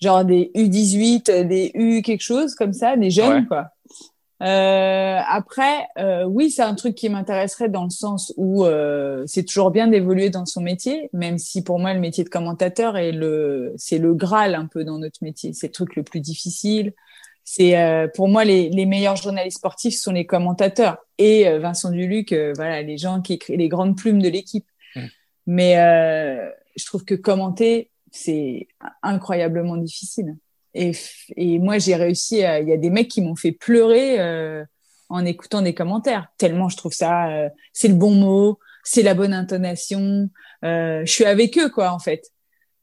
genre 0.00 0.24
des 0.24 0.50
U18, 0.54 1.46
des 1.46 1.70
U 1.74 2.02
quelque 2.02 2.22
chose 2.22 2.54
comme 2.54 2.74
ça, 2.74 2.96
des 2.96 3.10
jeunes, 3.10 3.46
quoi. 3.46 3.70
Euh, 4.42 5.18
après, 5.26 5.86
euh, 5.98 6.24
oui, 6.24 6.50
c'est 6.50 6.62
un 6.62 6.74
truc 6.74 6.94
qui 6.94 7.08
m'intéresserait 7.08 7.68
dans 7.68 7.84
le 7.84 7.90
sens 7.90 8.34
où 8.36 8.64
euh, 8.64 9.24
c'est 9.26 9.44
toujours 9.44 9.70
bien 9.70 9.86
d'évoluer 9.86 10.28
dans 10.28 10.44
son 10.44 10.60
métier, 10.60 11.08
même 11.12 11.38
si 11.38 11.62
pour 11.62 11.78
moi 11.78 11.94
le 11.94 12.00
métier 12.00 12.22
de 12.22 12.28
commentateur 12.28 12.98
est 12.98 13.12
le, 13.12 13.72
c'est 13.76 13.98
le 13.98 14.14
graal 14.14 14.54
un 14.54 14.66
peu 14.66 14.84
dans 14.84 14.98
notre 14.98 15.22
métier. 15.22 15.52
C'est 15.54 15.68
le 15.68 15.72
truc 15.72 15.96
le 15.96 16.02
plus 16.02 16.20
difficile. 16.20 16.92
C'est 17.48 17.78
euh, 17.78 18.08
pour 18.08 18.26
moi 18.26 18.44
les, 18.44 18.68
les, 18.70 18.86
meilleurs 18.86 19.14
journalistes 19.14 19.58
sportifs 19.58 19.94
sont 19.94 20.10
les 20.10 20.26
commentateurs 20.26 20.98
et 21.16 21.46
euh, 21.46 21.60
Vincent 21.60 21.92
Duluc, 21.92 22.32
euh, 22.32 22.52
voilà, 22.56 22.82
les 22.82 22.98
gens 22.98 23.22
qui 23.22 23.34
écrivent 23.34 23.56
les 23.56 23.68
grandes 23.68 23.96
plumes 23.96 24.20
de 24.20 24.28
l'équipe. 24.28 24.66
Mmh. 24.96 25.00
Mais 25.46 25.74
je 26.76 26.84
trouve 26.84 27.04
que 27.04 27.14
commenter, 27.14 27.92
c'est 28.10 28.66
incroyablement 29.00 29.76
difficile. 29.76 30.36
Et, 30.76 30.92
et 31.36 31.58
moi, 31.58 31.78
j'ai 31.78 31.96
réussi. 31.96 32.36
Il 32.36 32.68
y 32.68 32.72
a 32.72 32.76
des 32.76 32.90
mecs 32.90 33.08
qui 33.08 33.22
m'ont 33.22 33.36
fait 33.36 33.52
pleurer 33.52 34.20
euh, 34.20 34.64
en 35.08 35.24
écoutant 35.24 35.62
des 35.62 35.74
commentaires. 35.74 36.28
Tellement 36.38 36.68
je 36.68 36.76
trouve 36.76 36.92
ça, 36.92 37.28
euh, 37.30 37.48
c'est 37.72 37.88
le 37.88 37.94
bon 37.94 38.12
mot, 38.12 38.58
c'est 38.84 39.02
la 39.02 39.14
bonne 39.14 39.32
intonation. 39.32 40.28
Euh, 40.64 41.02
je 41.04 41.10
suis 41.10 41.24
avec 41.24 41.58
eux, 41.58 41.70
quoi, 41.70 41.92
en 41.92 41.98
fait. 41.98 42.30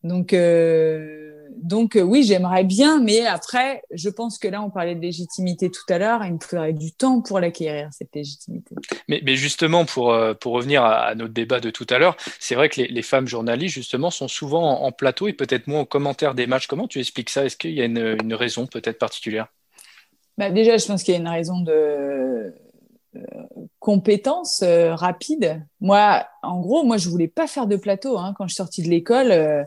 Donc, 0.03 0.33
euh, 0.33 1.42
donc 1.57 1.95
euh, 1.95 2.01
oui, 2.01 2.23
j'aimerais 2.23 2.63
bien, 2.63 2.99
mais 2.99 3.25
après, 3.25 3.83
je 3.91 4.09
pense 4.09 4.37
que 4.37 4.47
là, 4.47 4.61
on 4.61 4.69
parlait 4.69 4.95
de 4.95 5.01
légitimité 5.01 5.69
tout 5.69 5.85
à 5.89 5.97
l'heure, 5.97 6.23
il 6.25 6.33
me 6.33 6.39
faudrait 6.39 6.73
du 6.73 6.91
temps 6.91 7.21
pour 7.21 7.39
l'acquérir, 7.39 7.89
cette 7.91 8.15
légitimité. 8.15 8.75
Mais, 9.07 9.21
mais 9.23 9.35
justement, 9.35 9.85
pour, 9.85 10.11
euh, 10.11 10.33
pour 10.33 10.53
revenir 10.53 10.83
à, 10.83 11.15
notre 11.15 11.33
débat 11.33 11.59
de 11.59 11.69
tout 11.69 11.87
à 11.89 11.99
l'heure, 11.99 12.17
c'est 12.39 12.55
vrai 12.55 12.69
que 12.69 12.81
les, 12.81 12.87
les, 12.87 13.01
femmes 13.01 13.27
journalistes, 13.27 13.75
justement, 13.75 14.11
sont 14.11 14.27
souvent 14.27 14.81
en, 14.83 14.91
plateau 14.91 15.27
et 15.27 15.33
peut-être 15.33 15.67
moins 15.67 15.81
en 15.81 15.85
commentaire 15.85 16.35
des 16.35 16.47
matchs. 16.47 16.67
Comment 16.67 16.87
tu 16.87 16.99
expliques 16.99 17.29
ça? 17.29 17.45
Est-ce 17.45 17.57
qu'il 17.57 17.71
y 17.71 17.81
a 17.81 17.85
une, 17.85 18.17
une 18.23 18.33
raison 18.33 18.67
peut-être 18.67 18.99
particulière? 18.99 19.47
Bah 20.37 20.49
Déjà, 20.49 20.77
je 20.77 20.85
pense 20.85 21.03
qu'il 21.03 21.13
y 21.13 21.17
a 21.17 21.19
une 21.19 21.27
raison 21.27 21.59
de 21.61 22.53
euh, 23.15 23.19
compétence 23.79 24.61
euh, 24.63 24.95
rapide. 24.95 25.61
Moi, 25.81 26.25
en 26.41 26.59
gros, 26.61 26.83
moi, 26.83 26.97
je 26.97 27.09
voulais 27.09 27.27
pas 27.27 27.47
faire 27.47 27.67
de 27.67 27.75
plateau. 27.75 28.17
Hein. 28.17 28.33
Quand 28.37 28.47
je 28.47 28.53
suis 28.53 28.57
sortie 28.57 28.81
de 28.81 28.89
l'école, 28.89 29.31
euh, 29.31 29.63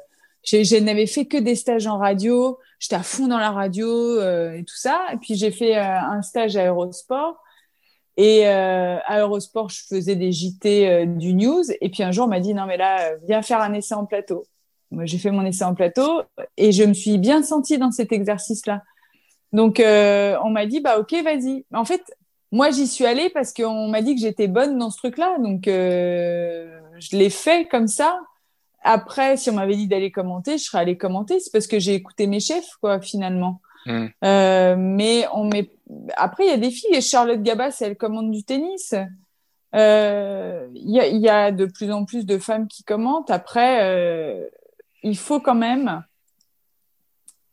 je, 0.46 0.78
n'avais 0.78 1.06
fait 1.06 1.26
que 1.26 1.36
des 1.36 1.56
stages 1.56 1.86
en 1.86 1.98
radio. 1.98 2.58
J'étais 2.78 2.94
à 2.94 3.02
fond 3.02 3.26
dans 3.26 3.38
la 3.38 3.50
radio 3.50 3.88
euh, 3.88 4.52
et 4.52 4.64
tout 4.64 4.76
ça. 4.76 5.06
Et 5.12 5.16
puis 5.16 5.34
j'ai 5.34 5.50
fait 5.50 5.76
euh, 5.76 5.82
un 5.82 6.22
stage 6.22 6.56
à 6.56 6.66
Eurosport. 6.66 7.42
Et 8.16 8.46
euh, 8.46 8.98
à 9.04 9.20
Eurosport, 9.20 9.68
je 9.68 9.82
faisais 9.88 10.14
des 10.14 10.32
JT 10.32 11.06
du 11.06 11.34
news. 11.34 11.64
Et 11.80 11.90
puis 11.90 12.02
un 12.02 12.12
jour, 12.12 12.26
on 12.26 12.28
m'a 12.28 12.40
dit 12.40 12.54
non 12.54 12.66
mais 12.66 12.76
là, 12.76 13.16
viens 13.26 13.42
faire 13.42 13.60
un 13.60 13.74
essai 13.74 13.94
en 13.94 14.06
plateau. 14.06 14.44
Moi, 14.92 15.04
j'ai 15.04 15.18
fait 15.18 15.32
mon 15.32 15.44
essai 15.44 15.64
en 15.64 15.74
plateau 15.74 16.22
et 16.56 16.70
je 16.70 16.84
me 16.84 16.94
suis 16.94 17.18
bien 17.18 17.42
sentie 17.42 17.76
dans 17.76 17.90
cet 17.90 18.12
exercice-là. 18.12 18.82
Donc 19.52 19.82
on 19.82 20.50
m'a 20.50 20.66
dit 20.66 20.80
bah 20.80 20.98
ok, 20.98 21.12
vas-y. 21.24 21.64
En 21.74 21.84
fait, 21.84 22.02
moi 22.52 22.70
j'y 22.70 22.86
suis 22.86 23.04
allée 23.04 23.30
parce 23.30 23.52
qu'on 23.52 23.88
m'a 23.88 24.00
dit 24.00 24.14
que 24.14 24.20
j'étais 24.20 24.46
bonne 24.46 24.78
dans 24.78 24.90
ce 24.90 24.98
truc-là. 24.98 25.38
Donc 25.40 25.64
je 25.66 27.16
l'ai 27.16 27.30
fait 27.30 27.66
comme 27.66 27.88
ça. 27.88 28.20
Après, 28.88 29.36
si 29.36 29.50
on 29.50 29.54
m'avait 29.54 29.74
dit 29.74 29.88
d'aller 29.88 30.12
commenter, 30.12 30.58
je 30.58 30.64
serais 30.64 30.78
allée 30.78 30.96
commenter. 30.96 31.40
C'est 31.40 31.50
parce 31.50 31.66
que 31.66 31.80
j'ai 31.80 31.94
écouté 31.94 32.28
mes 32.28 32.38
chefs, 32.38 32.76
quoi, 32.80 33.00
finalement. 33.00 33.60
Hmm. 33.84 34.06
Euh, 34.24 34.76
mais 34.78 35.26
on 35.34 35.44
met... 35.44 35.72
après, 36.16 36.46
il 36.46 36.50
y 36.50 36.52
a 36.52 36.56
des 36.56 36.70
filles. 36.70 37.02
Charlotte 37.02 37.42
Gabas, 37.42 37.78
elle 37.80 37.96
commande 37.96 38.30
du 38.30 38.44
tennis. 38.44 38.94
Euh, 39.74 40.68
il 40.72 40.88
y, 40.88 41.00
a, 41.00 41.08
y, 41.08 41.28
a, 41.28 41.50
de 41.50 41.66
plus 41.66 41.90
en 41.90 42.04
plus 42.04 42.26
de 42.26 42.38
femmes 42.38 42.68
qui 42.68 42.84
commentent. 42.84 43.30
Après, 43.32 43.82
euh, 43.82 44.46
il 45.02 45.18
faut 45.18 45.40
quand 45.40 45.56
même, 45.56 46.04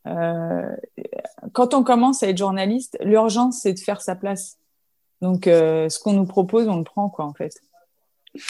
quand 0.06 1.74
on 1.74 1.84
commence 1.84 2.22
à 2.22 2.28
être 2.28 2.38
journaliste, 2.38 2.96
l'urgence, 3.02 3.62
c'est 3.62 3.74
de 3.74 3.80
faire 3.80 4.02
sa 4.02 4.16
place. 4.16 4.60
Donc, 5.24 5.46
ce 5.46 6.00
qu'on 6.00 6.14
nous 6.14 6.28
propose, 6.28 6.68
on 6.68 6.78
le 6.78 6.84
prend, 6.84 7.10
quoi, 7.10 7.26
en 7.26 7.34
fait. 7.34 7.60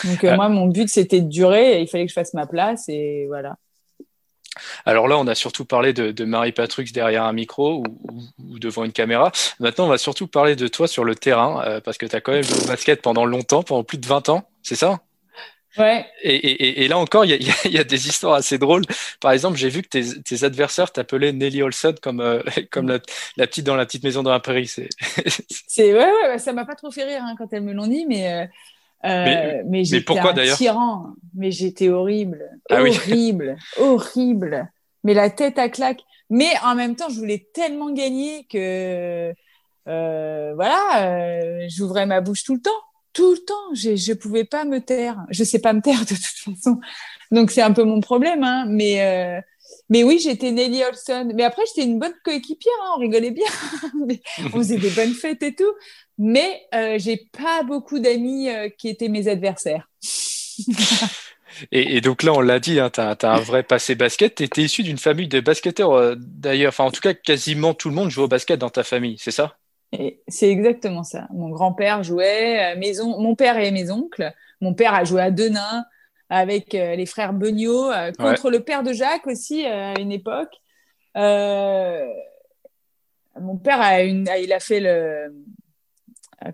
Donc 0.03 0.23
euh, 0.23 0.35
moi, 0.35 0.49
mon 0.49 0.67
but, 0.67 0.89
c'était 0.89 1.21
de 1.21 1.27
durer 1.27 1.77
et 1.77 1.81
il 1.81 1.87
fallait 1.87 2.05
que 2.05 2.09
je 2.09 2.15
fasse 2.15 2.33
ma 2.33 2.45
place 2.45 2.87
et 2.89 3.25
voilà. 3.27 3.57
Alors 4.85 5.07
là, 5.07 5.17
on 5.17 5.27
a 5.27 5.35
surtout 5.35 5.65
parlé 5.65 5.93
de, 5.93 6.25
Marie 6.25 6.51
Patrux 6.51 6.85
derrière 6.93 7.23
un 7.23 7.33
micro 7.33 7.83
ou, 7.83 8.59
devant 8.59 8.83
une 8.83 8.91
caméra. 8.91 9.31
Maintenant, 9.59 9.85
on 9.85 9.89
va 9.89 9.97
surtout 9.97 10.27
parler 10.27 10.55
de 10.55 10.67
toi 10.67 10.87
sur 10.87 11.03
le 11.03 11.15
terrain, 11.15 11.63
euh, 11.65 11.81
parce 11.81 11.97
que 11.97 12.05
tu 12.05 12.15
as 12.15 12.21
quand 12.21 12.33
même 12.33 12.43
joué 12.43 12.63
au 12.63 12.67
basket 12.67 13.01
pendant 13.01 13.25
longtemps, 13.25 13.63
pendant 13.63 13.83
plus 13.83 13.97
de 13.97 14.05
20 14.05 14.29
ans, 14.29 14.47
c'est 14.61 14.75
ça? 14.75 14.99
Ouais. 15.77 16.05
Et, 16.21 16.87
là 16.87 16.99
encore, 16.99 17.25
il 17.25 17.31
y, 17.31 17.77
a, 17.79 17.83
des 17.83 18.07
histoires 18.07 18.35
assez 18.35 18.59
drôles. 18.59 18.83
Par 19.19 19.31
exemple, 19.31 19.57
j'ai 19.57 19.69
vu 19.69 19.81
que 19.81 19.87
tes, 19.87 20.43
adversaires 20.43 20.91
t'appelaient 20.91 21.33
Nelly 21.33 21.63
Olson 21.63 21.95
comme, 21.99 22.21
euh, 22.21 22.43
comme 22.71 22.87
la, 22.87 22.99
petite 23.47 23.65
dans 23.65 23.75
la 23.75 23.85
petite 23.85 24.03
maison 24.03 24.21
dans 24.21 24.31
la 24.31 24.39
prairie. 24.39 24.67
C'est 24.67 25.93
ouais, 25.93 26.11
ouais, 26.27 26.37
ça 26.37 26.53
m'a 26.53 26.65
pas 26.65 26.75
trop 26.75 26.91
fait 26.91 27.05
rire 27.05 27.23
hein, 27.23 27.33
quand 27.37 27.51
elles 27.53 27.63
me 27.63 27.73
l'ont 27.73 27.87
dit, 27.87 28.05
mais 28.07 28.31
euh, 28.31 28.45
mais, 29.03 29.83
j'étais 29.83 30.17
un 30.17 30.55
tyran, 30.55 31.07
mais 31.35 31.51
j'étais 31.51 31.89
horrible, 31.89 32.49
ah 32.69 32.81
horrible, 32.81 33.57
horrible. 33.77 34.71
Mais 35.03 35.13
la 35.13 35.29
tête 35.29 35.59
à 35.59 35.69
claque. 35.69 36.01
Mais 36.29 36.51
en 36.63 36.75
même 36.75 36.95
temps, 36.95 37.09
je 37.09 37.19
voulais 37.19 37.47
tellement 37.53 37.91
gagner 37.91 38.45
que 38.49 39.33
euh, 39.87 40.53
voilà, 40.55 41.05
euh, 41.05 41.65
j'ouvrais 41.67 42.05
ma 42.05 42.21
bouche 42.21 42.43
tout 42.43 42.53
le 42.55 42.61
temps, 42.61 42.71
tout 43.11 43.33
le 43.33 43.39
temps. 43.39 43.73
Je 43.73 43.95
je 43.95 44.13
pouvais 44.13 44.45
pas 44.45 44.63
me 44.63 44.79
taire. 44.79 45.17
Je 45.29 45.43
sais 45.43 45.59
pas 45.59 45.73
me 45.73 45.81
taire 45.81 45.99
de 46.05 46.15
toute 46.15 46.55
façon. 46.55 46.79
Donc 47.31 47.51
c'est 47.51 47.61
un 47.61 47.73
peu 47.73 47.83
mon 47.83 47.99
problème, 47.99 48.43
hein. 48.43 48.65
Mais 48.69 49.43
mais 49.89 50.03
oui, 50.03 50.19
j'étais 50.19 50.51
Nelly 50.51 50.83
Olson. 50.83 51.31
Mais 51.35 51.43
après, 51.43 51.63
j'étais 51.67 51.87
une 51.87 51.99
bonne 51.99 52.13
coéquipière, 52.23 52.73
hein, 52.83 52.93
on 52.95 52.99
rigolait 52.99 53.31
bien. 53.31 53.47
on 54.45 54.57
faisait 54.57 54.77
des 54.77 54.89
bonnes 54.89 55.13
fêtes 55.13 55.43
et 55.43 55.53
tout. 55.53 55.71
Mais 56.17 56.65
euh, 56.73 56.97
j'ai 56.97 57.17
pas 57.17 57.63
beaucoup 57.63 57.99
d'amis 57.99 58.49
euh, 58.49 58.69
qui 58.69 58.89
étaient 58.89 59.09
mes 59.09 59.27
adversaires. 59.27 59.89
et, 61.71 62.01
donc 62.01 62.23
là, 62.23 62.33
on 62.33 62.41
l'a 62.41 62.59
dit, 62.59 62.79
hein, 62.79 62.89
tu 62.91 63.01
as, 63.01 63.17
un 63.23 63.39
vrai 63.39 63.63
passé 63.63 63.95
basket. 63.95 64.35
Tu 64.35 64.43
étais 64.43 64.61
issu 64.61 64.83
d'une 64.83 64.97
famille 64.97 65.27
de 65.27 65.39
basketteurs, 65.39 65.93
euh, 65.93 66.15
d'ailleurs. 66.17 66.69
Enfin, 66.69 66.85
en 66.85 66.91
tout 66.91 67.01
cas, 67.01 67.13
quasiment 67.13 67.73
tout 67.73 67.89
le 67.89 67.95
monde 67.95 68.09
joue 68.09 68.23
au 68.23 68.27
basket 68.27 68.59
dans 68.59 68.69
ta 68.69 68.83
famille, 68.83 69.17
c'est 69.19 69.31
ça? 69.31 69.57
C'est 70.27 70.49
exactement 70.49 71.03
ça. 71.03 71.27
Mon 71.31 71.49
grand-père 71.49 72.01
jouait, 72.01 72.75
maison, 72.77 73.21
mon 73.21 73.35
père 73.35 73.59
et 73.59 73.69
mes 73.69 73.91
oncles. 73.91 74.33
Mon 74.59 74.73
père 74.73 74.95
a 74.95 75.03
joué 75.03 75.21
à 75.21 75.29
Denain 75.29 75.85
avec 76.33 76.73
euh, 76.73 76.95
les 76.95 77.05
frères 77.05 77.33
Beugnot, 77.33 77.91
euh, 77.91 78.11
contre 78.13 78.49
le 78.49 78.61
père 78.61 78.81
de 78.81 78.91
Jacques 78.91 79.27
aussi 79.27 79.63
euh, 79.65 79.93
à 79.93 79.99
une 79.99 80.11
époque. 80.11 80.49
mon 81.15 82.07
père 83.63 83.79
a, 83.79 84.01
une, 84.01 84.27
il 84.41 84.51
a 84.51 84.59
fait 84.59 84.79
le 84.79 85.31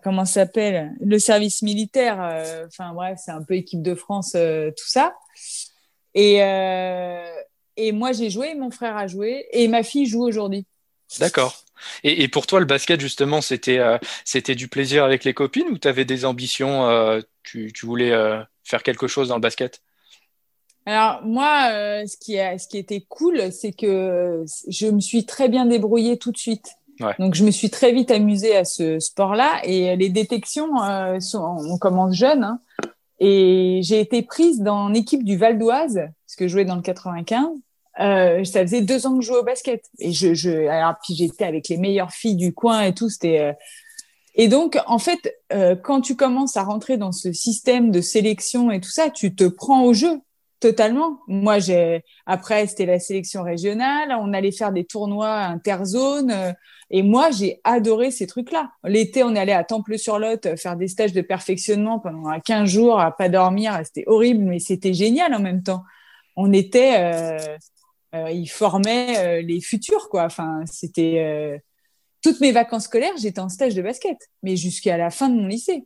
comment 0.03 0.25
ça 0.25 0.41
s'appelle? 0.41 0.93
Le 0.99 1.19
service 1.19 1.61
militaire. 1.61 2.17
Enfin 2.67 2.93
bref, 2.93 3.19
c'est 3.23 3.31
un 3.31 3.43
peu 3.43 3.55
équipe 3.55 3.81
de 3.81 3.95
France, 3.95 4.31
tout 4.31 4.87
ça. 4.87 5.15
Et 6.13 6.37
et 7.77 7.91
moi 7.91 8.11
j'ai 8.11 8.29
joué, 8.29 8.55
mon 8.55 8.71
frère 8.71 8.97
a 8.97 9.07
joué 9.07 9.45
et 9.51 9.67
ma 9.67 9.83
fille 9.83 10.05
joue 10.05 10.23
aujourd'hui. 10.23 10.65
D'accord. 11.19 11.63
Et, 12.03 12.27
pour 12.27 12.45
toi, 12.45 12.59
le 12.59 12.65
basket, 12.65 12.99
justement, 12.99 13.41
c'était 13.41 13.79
c'était 14.25 14.55
du 14.55 14.67
plaisir 14.67 15.03
avec 15.03 15.23
les 15.23 15.33
copines 15.33 15.67
ou 15.69 15.77
tu 15.77 15.87
avais 15.87 16.05
des 16.05 16.25
ambitions 16.25 17.21
tu, 17.43 17.71
tu, 17.73 17.85
voulais 17.85 18.11
faire 18.63 18.83
quelque 18.83 19.07
chose 19.07 19.29
dans 19.29 19.35
le 19.35 19.41
basket? 19.41 19.81
Alors 20.85 21.21
moi, 21.23 21.69
euh, 21.71 22.05
ce, 22.07 22.17
qui 22.17 22.39
a, 22.39 22.57
ce 22.57 22.67
qui 22.67 22.77
était 22.77 23.05
cool, 23.07 23.51
c'est 23.51 23.73
que 23.73 24.43
je 24.67 24.87
me 24.87 24.99
suis 24.99 25.25
très 25.25 25.49
bien 25.49 25.65
débrouillée 25.65 26.17
tout 26.17 26.31
de 26.31 26.37
suite. 26.37 26.77
Donc 27.19 27.35
je 27.35 27.43
me 27.43 27.51
suis 27.51 27.69
très 27.69 27.91
vite 27.91 28.11
amusée 28.11 28.55
à 28.55 28.65
ce 28.65 28.99
sport-là 28.99 29.61
et 29.63 29.95
les 29.95 30.09
détections, 30.09 30.81
euh, 30.81 31.19
sont, 31.19 31.57
on 31.59 31.77
commence 31.77 32.15
jeune. 32.15 32.43
Hein, 32.43 32.59
et 33.19 33.81
j'ai 33.83 33.99
été 33.99 34.21
prise 34.21 34.61
dans 34.61 34.89
l'équipe 34.89 35.23
du 35.23 35.37
Val 35.37 35.57
d'Oise, 35.57 35.95
parce 35.95 36.35
que 36.37 36.47
je 36.47 36.53
jouais 36.53 36.65
dans 36.65 36.75
le 36.75 36.81
95. 36.81 37.47
Euh, 37.99 38.45
ça 38.45 38.61
faisait 38.61 38.81
deux 38.81 39.07
ans 39.07 39.17
que 39.17 39.21
je 39.21 39.27
jouais 39.27 39.39
au 39.39 39.43
basket. 39.43 39.83
Et 39.99 40.11
je, 40.11 40.33
je 40.33 40.67
alors 40.67 40.95
puis 41.03 41.15
j'étais 41.15 41.43
avec 41.43 41.67
les 41.67 41.77
meilleures 41.77 42.11
filles 42.11 42.37
du 42.37 42.53
coin 42.53 42.83
et 42.83 42.93
tout. 42.93 43.09
C'était 43.09 43.39
euh, 43.39 43.53
et 44.35 44.47
donc, 44.47 44.79
en 44.87 44.99
fait, 44.99 45.35
euh, 45.51 45.75
quand 45.75 45.99
tu 45.99 46.15
commences 46.15 46.55
à 46.55 46.63
rentrer 46.63 46.95
dans 46.95 47.11
ce 47.11 47.33
système 47.33 47.91
de 47.91 47.99
sélection 47.99 48.71
et 48.71 48.79
tout 48.79 48.89
ça, 48.89 49.09
tu 49.09 49.35
te 49.35 49.43
prends 49.43 49.83
au 49.83 49.93
jeu 49.93 50.21
totalement. 50.59 51.19
Moi, 51.27 51.59
j'ai 51.59 52.03
après 52.25 52.67
c'était 52.67 52.85
la 52.85 52.99
sélection 52.99 53.43
régionale, 53.43 54.15
on 54.19 54.33
allait 54.33 54.51
faire 54.51 54.71
des 54.71 54.85
tournois 54.85 55.37
interzones 55.37 56.31
euh, 56.31 56.53
et 56.91 57.03
moi 57.03 57.31
j'ai 57.31 57.61
adoré 57.63 58.11
ces 58.11 58.27
trucs-là. 58.27 58.71
L'été, 58.83 59.23
on 59.23 59.35
allé 59.35 59.51
à 59.51 59.63
Temple-sur-Lot 59.63 60.45
euh, 60.45 60.57
faire 60.57 60.75
des 60.75 60.87
stages 60.87 61.13
de 61.13 61.21
perfectionnement 61.21 61.99
pendant 61.99 62.37
15 62.39 62.69
jours 62.69 62.99
à 62.99 63.15
pas 63.15 63.29
dormir, 63.29 63.79
c'était 63.85 64.03
horrible 64.07 64.43
mais 64.43 64.59
c'était 64.59 64.93
génial 64.93 65.33
en 65.33 65.39
même 65.39 65.63
temps. 65.63 65.83
On 66.35 66.51
était 66.53 66.95
euh, 66.97 67.57
euh 68.15 68.31
ils 68.31 68.47
formaient 68.47 69.41
les 69.43 69.61
futurs 69.61 70.09
quoi. 70.09 70.25
Enfin, 70.25 70.63
c'était 70.65 71.61
toutes 72.21 72.41
mes 72.41 72.51
vacances 72.51 72.85
scolaires, 72.85 73.13
j'étais 73.17 73.39
en 73.39 73.49
stage 73.49 73.75
de 73.75 73.81
basket, 73.81 74.17
mais 74.43 74.55
jusqu'à 74.55 74.97
la 74.97 75.09
fin 75.09 75.29
de 75.29 75.35
mon 75.35 75.47
lycée. 75.47 75.85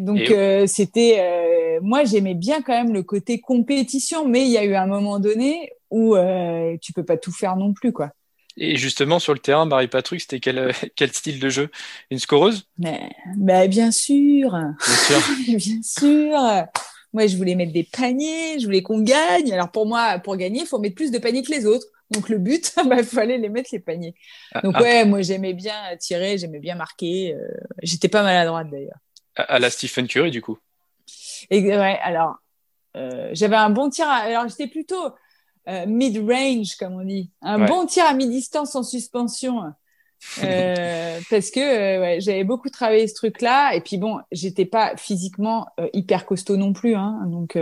Donc 0.00 0.30
euh, 0.30 0.66
c'était, 0.66 1.18
euh, 1.20 1.78
moi 1.82 2.04
j'aimais 2.04 2.34
bien 2.34 2.62
quand 2.62 2.72
même 2.72 2.94
le 2.94 3.02
côté 3.02 3.38
compétition, 3.38 4.26
mais 4.26 4.46
il 4.46 4.50
y 4.50 4.56
a 4.56 4.64
eu 4.64 4.74
un 4.74 4.86
moment 4.86 5.20
donné 5.20 5.72
où 5.90 6.16
euh, 6.16 6.76
tu 6.80 6.94
peux 6.94 7.04
pas 7.04 7.18
tout 7.18 7.32
faire 7.32 7.56
non 7.56 7.74
plus 7.74 7.92
quoi. 7.92 8.10
Et 8.56 8.76
justement 8.76 9.18
sur 9.18 9.34
le 9.34 9.38
terrain, 9.38 9.66
Marie 9.66 9.88
Patrick, 9.88 10.22
c'était 10.22 10.40
quel, 10.40 10.72
quel 10.96 11.12
style 11.12 11.38
de 11.38 11.50
jeu? 11.50 11.70
Une 12.10 12.18
scoreuse? 12.18 12.66
Mais, 12.78 13.10
bah, 13.36 13.66
bien 13.66 13.90
sûr, 13.90 14.52
bien 14.52 14.76
sûr, 14.78 15.20
bien 15.58 15.82
sûr. 15.82 16.66
Moi 17.12 17.26
je 17.26 17.36
voulais 17.36 17.54
mettre 17.54 17.72
des 17.72 17.84
paniers, 17.84 18.58
je 18.58 18.64
voulais 18.64 18.82
qu'on 18.82 19.02
gagne. 19.02 19.52
Alors 19.52 19.70
pour 19.70 19.84
moi, 19.84 20.18
pour 20.18 20.36
gagner, 20.38 20.60
il 20.60 20.66
faut 20.66 20.78
mettre 20.78 20.94
plus 20.94 21.10
de 21.10 21.18
paniers 21.18 21.42
que 21.42 21.52
les 21.52 21.66
autres. 21.66 21.86
Donc 22.10 22.30
le 22.30 22.38
but, 22.38 22.72
il 22.82 22.88
bah, 22.88 23.02
fallait 23.02 23.36
les 23.36 23.50
mettre 23.50 23.68
les 23.72 23.80
paniers. 23.80 24.14
Ah, 24.52 24.62
Donc 24.62 24.74
ah. 24.76 24.82
ouais, 24.82 25.04
moi 25.04 25.20
j'aimais 25.20 25.52
bien 25.52 25.74
tirer, 25.98 26.38
j'aimais 26.38 26.58
bien 26.58 26.74
marquer. 26.74 27.34
Euh, 27.34 27.46
j'étais 27.82 28.08
pas 28.08 28.22
maladroite 28.22 28.70
d'ailleurs. 28.70 28.98
À, 29.48 29.58
la 29.58 29.70
Stephen 29.70 30.06
Curry 30.06 30.30
du 30.30 30.42
coup. 30.42 30.58
Et, 31.50 31.62
ouais, 31.62 31.98
alors 32.02 32.36
euh, 32.96 33.30
j'avais 33.32 33.56
un 33.56 33.70
bon 33.70 33.90
tir. 33.90 34.08
alors 34.08 34.48
j'étais 34.48 34.66
plutôt 34.66 35.12
euh, 35.68 35.86
mid-range 35.86 36.76
comme 36.78 36.94
on 36.94 37.04
dit, 37.04 37.30
un 37.42 37.66
bon 37.66 37.86
tir 37.86 38.04
à 38.04 38.14
mi-distance 38.14 38.74
en 38.74 38.82
suspension. 38.82 39.62
parce 40.36 41.50
que 41.50 42.00
ouais, 42.00 42.18
j'avais 42.20 42.44
beaucoup 42.44 42.68
travaillé 42.68 43.08
ce 43.08 43.14
truc-là 43.14 43.74
et 43.74 43.80
puis 43.80 43.96
bon, 43.96 44.20
j'étais 44.32 44.66
pas 44.66 44.94
physiquement 44.96 45.66
hyper 45.94 46.26
costaud 46.26 46.58
non 46.58 46.74
plus, 46.74 46.94
hein, 46.94 47.22
donc 47.26 47.56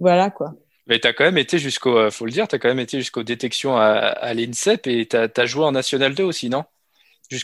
voilà 0.00 0.30
quoi. 0.30 0.54
Mais 0.86 1.00
tu 1.00 1.08
as 1.08 1.12
quand 1.12 1.24
même 1.24 1.38
été 1.38 1.58
jusqu'au, 1.58 1.98
euh, 1.98 2.10
faut 2.10 2.26
le 2.26 2.32
dire, 2.32 2.46
tu 2.46 2.54
as 2.54 2.58
quand 2.58 2.68
même 2.68 2.78
été 2.78 2.98
jusqu'aux 2.98 3.24
détections 3.24 3.76
à, 3.76 3.88
à 3.88 4.34
l'INSEP 4.34 4.86
et 4.86 5.06
tu 5.06 5.16
as, 5.16 5.46
joué 5.46 5.64
en 5.64 5.72
National 5.72 6.14
2 6.14 6.22
aussi, 6.22 6.48
non? 6.48 6.64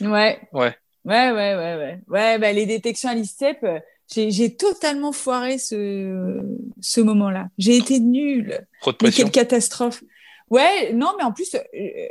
Ouais. 0.01 0.41
Ouais. 0.53 0.77
Ouais, 1.05 1.31
ouais, 1.31 1.55
ouais, 1.55 1.77
ouais. 1.77 2.01
Ouais, 2.09 2.39
bah, 2.39 2.53
les 2.53 2.67
détections 2.67 3.09
à 3.09 3.15
l'INSEP, 3.15 3.65
euh, 3.65 3.81
j'ai 4.09 4.55
totalement 4.57 5.13
foiré 5.13 5.59
ce, 5.59 6.41
ce 6.81 7.01
moment-là. 7.01 7.49
J'ai 7.59 7.77
été 7.77 7.99
nulle. 7.99 8.67
Trop 8.81 8.93
de 8.93 8.97
pression. 8.99 9.25
quelle 9.25 9.33
catastrophe. 9.33 10.05
Ouais, 10.51 10.93
non, 10.93 11.13
mais 11.17 11.25
en 11.25 11.33
plus, 11.33 11.55
euh, 11.55 12.09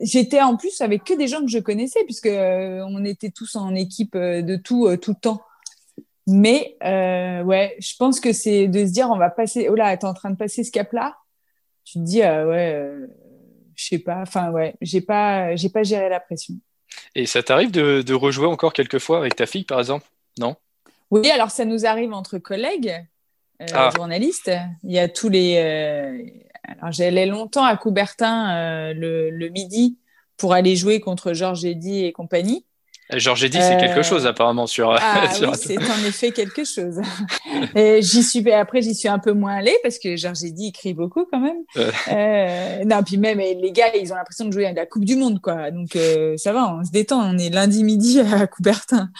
j'étais 0.00 0.40
en 0.40 0.56
plus 0.56 0.80
avec 0.80 1.04
que 1.04 1.14
des 1.14 1.26
gens 1.26 1.40
que 1.40 1.48
je 1.48 1.58
connaissais, 1.58 2.04
puisque 2.04 2.28
on 2.28 3.04
était 3.04 3.30
tous 3.30 3.56
en 3.56 3.74
équipe 3.74 4.16
de 4.16 4.56
tout, 4.56 4.96
tout 4.98 5.12
le 5.12 5.20
temps. 5.20 5.42
Mais 6.26 6.76
euh, 6.82 7.42
ouais, 7.42 7.76
je 7.80 7.94
pense 7.96 8.18
que 8.18 8.32
c'est 8.32 8.66
de 8.66 8.86
se 8.86 8.92
dire 8.92 9.10
on 9.10 9.18
va 9.18 9.30
passer. 9.30 9.68
Oh 9.68 9.74
là, 9.74 9.94
t'es 9.96 10.06
en 10.06 10.14
train 10.14 10.30
de 10.30 10.36
passer 10.36 10.64
ce 10.64 10.70
cap-là. 10.70 11.16
Tu 11.84 11.98
te 11.98 12.04
dis 12.04 12.22
euh, 12.22 12.48
ouais, 12.48 12.74
euh, 12.74 13.06
je 13.74 13.84
sais 13.84 13.98
pas. 13.98 14.22
Enfin 14.22 14.50
ouais, 14.50 14.74
j'ai 14.80 15.02
pas, 15.02 15.54
j'ai 15.56 15.68
pas 15.68 15.82
géré 15.82 16.08
la 16.08 16.20
pression. 16.20 16.54
Et 17.14 17.26
ça 17.26 17.42
t'arrive 17.42 17.70
de, 17.70 18.02
de 18.02 18.14
rejouer 18.14 18.46
encore 18.46 18.72
quelques 18.72 18.98
fois 18.98 19.18
avec 19.18 19.36
ta 19.36 19.46
fille, 19.46 19.64
par 19.64 19.78
exemple? 19.78 20.06
Non? 20.38 20.56
Oui, 21.10 21.30
alors 21.30 21.50
ça 21.50 21.64
nous 21.64 21.86
arrive 21.86 22.12
entre 22.12 22.38
collègues, 22.38 23.06
euh, 23.62 23.66
ah. 23.72 23.90
journalistes. 23.94 24.50
Il 24.82 24.92
y 24.92 24.98
a 24.98 25.08
tous 25.08 25.28
les. 25.28 25.56
Euh, 25.58 26.18
alors 26.80 26.92
j'allais 26.92 27.26
longtemps 27.26 27.64
à 27.64 27.76
Coubertin 27.76 28.92
le, 28.94 29.30
le, 29.30 29.48
midi 29.50 29.98
pour 30.36 30.54
aller 30.54 30.76
jouer 30.76 30.98
contre 30.98 31.34
Georges 31.34 31.64
Eddy 31.64 32.04
et 32.04 32.12
compagnie. 32.12 32.64
Georges 33.12 33.50
dit 33.50 33.58
c'est 33.60 33.76
quelque 33.76 34.00
euh, 34.00 34.02
chose 34.02 34.26
apparemment 34.26 34.66
sur. 34.66 34.90
Ah, 34.98 35.28
oui, 35.40 35.48
c'est 35.56 35.78
en 35.78 36.04
effet 36.06 36.30
quelque 36.30 36.64
chose. 36.64 37.00
et 37.74 38.00
j'y 38.00 38.22
suis 38.22 38.50
après 38.50 38.80
j'y 38.80 38.94
suis 38.94 39.08
un 39.08 39.18
peu 39.18 39.32
moins 39.32 39.56
allée 39.56 39.76
parce 39.82 39.98
que 39.98 40.16
Georges 40.16 40.38
dit 40.38 40.68
écrit 40.68 40.94
beaucoup 40.94 41.26
quand 41.30 41.40
même. 41.40 41.58
Euh, 41.76 42.84
non 42.84 43.02
puis 43.02 43.18
même 43.18 43.38
les 43.38 43.72
gars 43.72 43.94
ils 43.94 44.12
ont 44.12 44.16
l'impression 44.16 44.46
de 44.46 44.52
jouer 44.52 44.66
à 44.66 44.72
la 44.72 44.86
Coupe 44.86 45.04
du 45.04 45.16
Monde 45.16 45.40
quoi 45.40 45.70
donc 45.70 45.96
euh, 45.96 46.36
ça 46.38 46.52
va 46.52 46.74
on 46.74 46.84
se 46.84 46.90
détend 46.90 47.34
on 47.34 47.36
est 47.36 47.50
lundi 47.50 47.84
midi 47.84 48.20
à 48.32 48.46
Coubertin. 48.46 49.10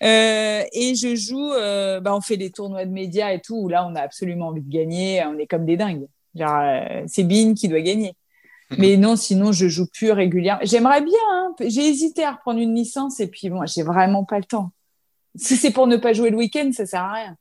Euh, 0.00 0.62
et 0.72 0.94
je 0.94 1.16
joue, 1.16 1.52
euh, 1.54 1.98
bah 1.98 2.14
on 2.14 2.20
fait 2.20 2.36
des 2.36 2.52
tournois 2.52 2.84
de 2.84 2.90
médias 2.92 3.32
et 3.32 3.40
tout, 3.40 3.56
où 3.56 3.68
là 3.68 3.84
on 3.84 3.96
a 3.96 4.00
absolument 4.00 4.46
envie 4.46 4.62
de 4.62 4.70
gagner, 4.70 5.24
on 5.26 5.36
est 5.38 5.48
comme 5.48 5.66
des 5.66 5.76
dingues. 5.76 6.06
Genre, 6.36 7.02
c'est 7.08 7.24
Bean 7.24 7.54
qui 7.54 7.66
doit 7.66 7.80
gagner. 7.80 8.14
Mais 8.76 8.96
non, 8.96 9.16
sinon, 9.16 9.52
je 9.52 9.68
joue 9.68 9.86
plus 9.86 10.12
régulièrement. 10.12 10.60
J'aimerais 10.64 11.00
bien. 11.00 11.18
Hein. 11.32 11.54
J'ai 11.60 11.86
hésité 11.86 12.24
à 12.24 12.32
reprendre 12.32 12.60
une 12.60 12.74
licence 12.74 13.20
et 13.20 13.26
puis 13.26 13.48
bon, 13.48 13.64
j'ai 13.66 13.82
vraiment 13.82 14.24
pas 14.24 14.38
le 14.38 14.44
temps. 14.44 14.72
Si 15.36 15.56
c'est 15.56 15.70
pour 15.70 15.86
ne 15.86 15.96
pas 15.96 16.12
jouer 16.12 16.30
le 16.30 16.36
week-end, 16.36 16.70
ça 16.72 16.84
sert 16.84 17.02
à 17.02 17.12
rien. 17.12 17.36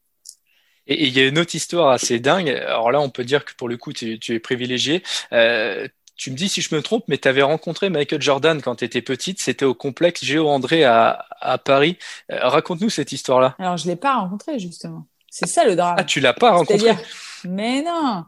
Et 0.88 1.08
il 1.08 1.18
y 1.18 1.22
a 1.22 1.28
une 1.28 1.38
autre 1.38 1.54
histoire 1.56 1.90
assez 1.90 2.20
dingue. 2.20 2.50
Alors 2.50 2.92
là, 2.92 3.02
on 3.02 3.10
peut 3.10 3.26
dire 3.26 3.44
que 3.44 3.54
pour 3.56 3.68
le 3.68 3.76
coup, 3.76 3.92
tu, 3.92 4.18
es 4.30 4.40
privilégié. 4.40 5.04
Euh, 5.34 5.88
tu 6.16 6.32
me 6.32 6.36
dis 6.36 6.48
si 6.48 6.62
je 6.62 6.74
me 6.74 6.82
trompe, 6.82 7.04
mais 7.08 7.18
tu 7.18 7.28
avais 7.28 7.42
rencontré 7.42 7.90
Michael 7.90 8.22
Jordan 8.22 8.62
quand 8.62 8.78
tu 8.78 8.86
étais 8.86 9.02
petite. 9.02 9.42
C'était 9.42 9.66
au 9.66 9.74
complexe 9.74 10.24
Géo 10.24 10.48
André 10.48 10.86
à, 10.86 11.26
à 11.42 11.58
Paris. 11.58 11.98
Euh, 12.32 12.40
raconte-nous 12.42 12.90
cette 12.90 13.12
histoire-là. 13.12 13.56
Alors, 13.60 13.76
je 13.76 13.86
ne 13.86 13.92
l'ai 13.92 13.96
pas 13.98 14.16
rencontré, 14.16 14.60
justement. 14.60 15.06
C'est 15.30 15.48
ça 15.48 15.66
le 15.66 15.76
drame. 15.76 15.96
Ah, 15.98 16.04
tu 16.04 16.22
l'as 16.22 16.34
pas 16.34 16.52
rencontré 16.52 16.92
Mais 17.44 17.82
non 17.82 18.24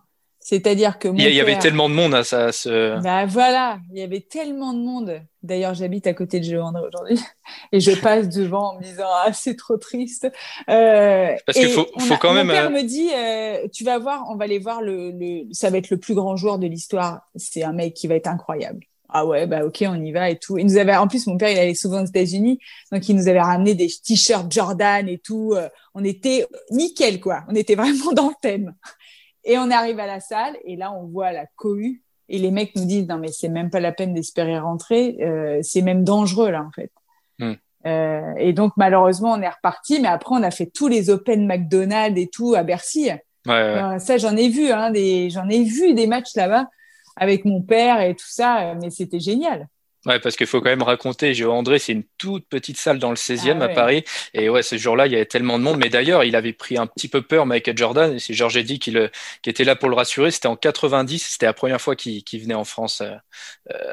c'est-à-dire 0.50 0.97
que 0.97 1.10
il 1.10 1.32
y, 1.32 1.39
avait 1.41 1.60
tellement 1.60 1.89
de 1.89 1.93
monde 1.93 2.16
à 2.16 2.24
ça. 2.24 2.52
Ce... 2.52 3.00
Bah 3.04 3.28
voilà, 3.28 3.78
il 3.91 4.00
y 4.00 4.02
avait 4.02 4.22
tellement 4.22 4.74
de 4.74 4.80
monde. 4.80 5.22
D'ailleurs, 5.43 5.76
j'habite 5.76 6.08
à 6.08 6.16
côté 6.16 6.39
de 6.39 6.45
Géandre 6.45 6.88
aujourd'hui 6.88 7.20
et 7.72 7.80
je 7.80 7.91
passe 7.91 8.30
devant 8.30 8.72
en 8.72 8.80
me 8.80 8.82
disant 8.82 9.06
ah 9.08 9.32
c'est 9.32 9.56
trop 9.56 9.78
triste. 9.78 10.28
Euh, 10.68 11.36
Parce 11.45 11.56
qu'il 11.56 11.70
faut, 11.70 11.86
faut 12.00 12.18
quand 12.18 12.34
même. 12.34 12.47
Mon 12.47 12.54
père 12.54 12.66
euh, 12.66 12.70
me 12.72 12.82
dit 12.82 13.12
euh, 13.16 13.68
tu 13.72 13.84
vas 13.84 14.00
voir, 14.00 14.26
on 14.32 14.38
va 14.38 14.45
aller 14.45 14.58
voir 14.58 14.82
le, 14.82 15.12
le, 15.12 15.43
ça 15.52 15.70
va 15.70 15.78
être 15.78 15.91
le 15.91 15.97
plus 15.97 16.16
grand 16.16 16.36
joueur 16.36 16.58
de 16.58 16.66
l'histoire. 16.66 17.22
C'est 17.36 17.62
un 17.62 17.74
mec 17.74 17.93
qui 17.93 18.08
va 18.08 18.16
être 18.16 18.26
incroyable. 18.26 18.80
Ah 19.08 19.28
ouais, 19.28 19.45
bah 19.45 19.66
ok, 19.66 19.84
on 19.88 20.04
y 20.04 20.12
va 20.12 20.32
et 20.32 20.39
tout. 20.39 20.58
Il 20.58 20.66
nous 20.66 20.78
avait, 20.78 20.95
en 20.95 21.08
plus, 21.08 21.28
mon 21.28 21.38
père, 21.38 21.50
il 21.50 21.60
allait 21.60 21.76
souvent 21.76 22.02
aux 22.02 22.08
États-Unis, 22.08 22.60
donc 22.91 23.08
il 23.08 23.16
nous 23.16 23.28
avait 23.28 23.41
ramené 23.41 23.74
des 23.74 23.88
t-shirts 23.88 24.52
Jordan 24.52 25.08
et 25.10 25.18
tout. 25.18 25.56
On 25.95 26.04
était 26.04 26.45
nickel, 26.70 27.20
quoi. 27.20 27.43
On 27.47 27.56
était 27.56 27.74
vraiment 27.76 28.12
dans 28.14 28.30
le 28.30 28.36
thème. 28.39 28.76
Et 29.50 29.58
on 29.58 29.72
arrive 29.72 30.00
à 30.00 30.06
la 30.06 30.20
salle 30.20 30.58
et 30.64 30.76
là, 30.76 30.93
on 30.93 31.08
voit 31.08 31.32
la 31.32 31.47
cohue 31.56 32.04
et 32.30 32.38
les 32.38 32.52
mecs 32.52 32.76
nous 32.76 32.86
disent 32.86 33.08
non 33.08 33.18
mais 33.18 33.32
c'est 33.32 33.50
même 33.50 33.72
pas 33.72 33.80
la 33.80 33.91
peine 33.91 34.14
d'espérer 34.14 34.60
rentrer, 34.60 35.18
euh, 35.22 35.60
c'est 35.64 35.82
même 35.82 36.04
dangereux 36.04 36.52
là 36.52 36.64
en 36.64 36.72
fait. 36.72 36.91
Hmm. 37.39 37.54
Euh, 37.88 38.34
et 38.38 38.54
donc 38.54 38.74
malheureusement 38.78 39.32
on 39.32 39.41
est 39.41 39.50
reparti, 39.50 40.00
mais 40.00 40.08
après 40.08 40.36
on 40.36 40.43
a 40.43 40.52
fait 40.52 40.68
tous 40.68 40.88
les 40.88 41.10
Open 41.10 41.47
McDonald's 41.47 42.20
et 42.20 42.28
tout 42.28 42.54
à 42.54 42.62
Bercy. 42.62 43.10
Ouais, 43.47 43.54
euh, 43.54 43.97
ça 43.97 44.18
j'en 44.18 44.38
ai 44.38 44.50
vu, 44.50 44.72
hein, 44.72 44.91
des, 44.91 45.32
j'en 45.32 45.50
ai 45.50 45.64
vu 45.64 45.95
des 45.95 46.06
matchs 46.06 46.36
là-bas 46.36 46.68
avec 47.16 47.43
mon 47.43 47.64
père 47.64 48.02
et 48.02 48.16
tout 48.16 48.30
ça, 48.30 48.76
mais 48.76 48.91
c'était 48.91 49.20
génial. 49.20 49.68
Ouais, 50.06 50.18
parce 50.20 50.38
qu'il 50.38 50.47
faut 50.47 50.62
quand 50.62 50.70
même 50.70 50.82
raconter, 50.82 51.34
Géo 51.34 51.52
André, 51.52 51.78
c'est 51.78 51.91
une 51.91 52.06
toute 52.18 52.47
petite 52.47 52.78
salle 52.78 53.00
dans 53.00 53.10
le 53.10 53.18
16e 53.18 53.58
ah 53.60 53.66
à 53.66 53.68
Paris. 53.70 54.06
Et 54.34 54.47
ouais, 54.47 54.64
ce 54.64 54.78
jour-là, 54.78 55.08
il 55.08 55.12
y 55.12 55.16
avait 55.16 55.26
tellement 55.26 55.60
de 55.60 55.64
monde. 55.64 55.78
Mais 55.78 55.89
d'ailleurs, 55.89 56.24
il 56.24 56.38
avait 56.38 56.54
pris 56.54 56.78
un 56.78 56.88
petit 56.88 57.10
peu 57.10 57.22
peur, 57.22 57.45
Michael 57.45 57.78
Jordan. 57.78 58.14
Et 58.14 58.20
c'est 58.20 58.34
Georges 58.34 58.56
Eddy 58.56 58.80
qui, 58.80 58.91
le, 58.91 59.10
qui 59.41 59.50
était 59.50 59.66
là 59.66 59.76
pour 59.76 59.89
le 59.89 59.95
rassurer. 59.95 60.32
C'était 60.32 60.47
en 60.47 60.56
90. 60.56 61.28
C'était 61.32 61.47
la 61.47 61.54
première 61.54 61.82
fois 61.82 61.97
qu'il 61.97 62.24
venait 62.41 62.54
en 62.54 62.64
France 62.64 63.02
euh, 63.02 63.16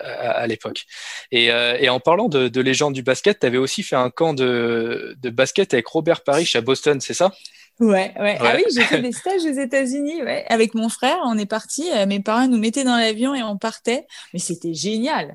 à, 0.05 0.47
l'époque. 0.47 0.85
Et, 1.33 1.51
euh, 1.51 1.77
et, 1.81 1.89
en 1.89 1.99
parlant 1.99 2.29
de, 2.29 2.47
de 2.47 2.61
légende 2.61 2.95
du 2.95 3.03
basket, 3.03 3.41
tu 3.41 3.47
avais 3.47 3.59
aussi 3.59 3.83
fait 3.83 3.97
un 3.97 4.11
camp 4.11 4.33
de, 4.33 5.17
de 5.21 5.31
basket 5.31 5.75
avec 5.75 5.89
Robert 5.89 6.23
Parrish 6.23 6.55
à 6.55 6.61
Boston, 6.61 7.01
c'est 7.01 7.15
ça? 7.15 7.33
Ouais, 7.79 8.15
ouais, 8.19 8.39
Ah 8.41 8.55
oui, 8.57 8.65
j'ai 8.75 8.83
fait 8.83 9.03
des 9.03 9.13
stages 9.13 9.45
aux 9.45 9.61
États-Unis, 9.61 10.23
ouais. 10.23 10.45
Avec 10.49 10.75
mon 10.75 10.89
frère, 10.89 11.19
on 11.25 11.37
est 11.37 11.47
parti. 11.47 11.91
Euh, 11.95 12.07
mes 12.07 12.21
parents 12.21 12.49
nous 12.49 12.59
mettaient 12.59 12.85
dans 12.85 12.97
l'avion 12.97 13.35
et 13.35 13.43
on 13.43 13.59
partait. 13.59 14.07
Mais 14.33 14.39
c'était 14.39 14.73
génial. 14.73 15.35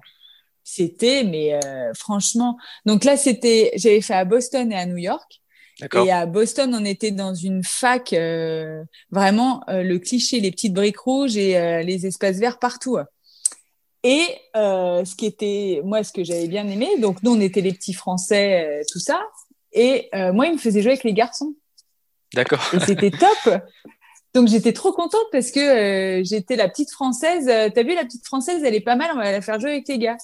C'était, 0.63 1.23
mais 1.23 1.53
euh, 1.53 1.91
franchement. 1.95 2.57
Donc 2.85 3.03
là, 3.03 3.17
c'était, 3.17 3.71
j'avais 3.75 4.01
fait 4.01 4.13
à 4.13 4.25
Boston 4.25 4.71
et 4.71 4.75
à 4.75 4.85
New 4.85 4.97
York. 4.97 5.41
Et 5.95 6.11
à 6.11 6.27
Boston, 6.27 6.75
on 6.75 6.85
était 6.85 7.09
dans 7.09 7.33
une 7.33 7.63
fac, 7.63 8.13
euh, 8.13 8.83
vraiment 9.09 9.63
euh, 9.67 9.81
le 9.81 9.97
cliché, 9.97 10.39
les 10.39 10.51
petites 10.51 10.73
briques 10.73 10.99
rouges 10.99 11.37
et 11.37 11.81
les 11.83 12.05
espaces 12.05 12.37
verts 12.37 12.59
partout. 12.59 12.99
Et 14.03 14.23
ce 14.53 15.15
qui 15.15 15.25
était, 15.25 15.81
moi, 15.83 16.03
ce 16.03 16.13
que 16.13 16.23
j'avais 16.23 16.47
bien 16.47 16.67
aimé, 16.67 16.87
donc 16.99 17.23
nous, 17.23 17.31
on 17.31 17.41
était 17.41 17.61
les 17.61 17.73
petits 17.73 17.93
Français, 17.93 18.83
tout 18.91 18.99
ça. 18.99 19.23
Et 19.73 20.09
moi, 20.33 20.45
il 20.45 20.53
me 20.53 20.59
faisait 20.59 20.83
jouer 20.83 20.91
avec 20.91 21.03
les 21.03 21.13
garçons. 21.13 21.55
D'accord. 22.35 22.61
Et 22.73 22.79
c'était 22.79 23.11
top. 23.45 23.61
Donc 24.33 24.47
j'étais 24.47 24.71
trop 24.71 24.93
contente 24.93 25.25
parce 25.31 25.51
que 25.51 26.21
j'étais 26.23 26.55
la 26.55 26.69
petite 26.69 26.91
française. 26.91 27.45
T'as 27.73 27.83
vu 27.83 27.95
la 27.95 28.05
petite 28.05 28.25
française, 28.25 28.63
elle 28.63 28.75
est 28.75 28.81
pas 28.81 28.95
mal. 28.95 29.09
On 29.13 29.17
va 29.17 29.31
la 29.31 29.41
faire 29.41 29.59
jouer 29.59 29.71
avec 29.71 29.87
les 29.87 29.97
gars. 29.97 30.17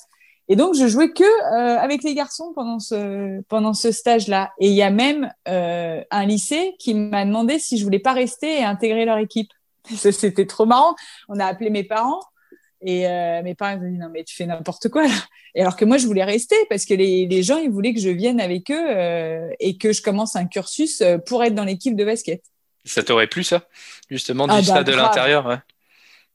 Et 0.50 0.56
donc, 0.56 0.76
je 0.76 0.88
jouais 0.88 1.12
que 1.12 1.24
euh, 1.24 1.78
avec 1.78 2.04
les 2.04 2.14
garçons 2.14 2.54
pendant 2.56 2.80
ce, 2.80 3.42
pendant 3.50 3.74
ce 3.74 3.92
stage-là. 3.92 4.52
Et 4.60 4.70
il 4.70 4.76
y 4.76 4.82
a 4.82 4.90
même 4.90 5.32
euh, 5.48 6.02
un 6.10 6.26
lycée 6.26 6.76
qui 6.80 6.94
m'a 6.94 7.26
demandé 7.26 7.60
si 7.60 7.78
je 7.78 7.84
voulais 7.84 8.00
pas 8.00 8.14
rester 8.14 8.60
et 8.60 8.64
intégrer 8.64 9.06
leur 9.06 9.18
équipe. 9.18 9.52
C'était 9.96 10.46
trop 10.46 10.66
marrant. 10.66 10.96
On 11.28 11.40
a 11.40 11.46
appelé 11.46 11.70
mes 11.70 11.84
parents 11.84 12.22
et 12.82 13.08
euh, 13.08 13.42
mes 13.42 13.56
parents 13.56 13.78
ont 13.78 13.90
dit 13.90 13.98
non 13.98 14.10
mais 14.12 14.24
tu 14.24 14.36
fais 14.36 14.46
n'importe 14.46 14.90
quoi 14.90 15.08
là. 15.08 15.16
Et 15.56 15.62
alors 15.62 15.76
que 15.76 15.86
moi 15.86 15.98
je 15.98 16.06
voulais 16.06 16.24
rester 16.24 16.56
parce 16.70 16.86
que 16.86 16.94
les, 16.94 17.26
les 17.26 17.44
gens 17.44 17.58
ils 17.58 17.72
voulaient 17.72 17.94
que 17.94 18.00
je 18.00 18.10
vienne 18.10 18.40
avec 18.40 18.70
eux 18.70 18.86
euh, 18.88 19.50
et 19.60 19.78
que 19.78 19.94
je 19.94 20.02
commence 20.02 20.36
un 20.36 20.46
cursus 20.46 21.02
euh, 21.02 21.18
pour 21.18 21.44
être 21.44 21.56
dans 21.56 21.64
l'équipe 21.64 21.96
de 21.96 22.06
basket. 22.06 22.44
Ça 22.86 23.04
t'aurait 23.04 23.28
plu 23.28 23.44
ça? 23.44 23.64
Justement 24.10 24.46
du 24.46 24.54
ah 24.54 24.58
bah, 24.58 24.64
stade 24.64 24.88
de 24.88 24.94
l'intérieur 24.94 25.46
ouais. 25.48 25.58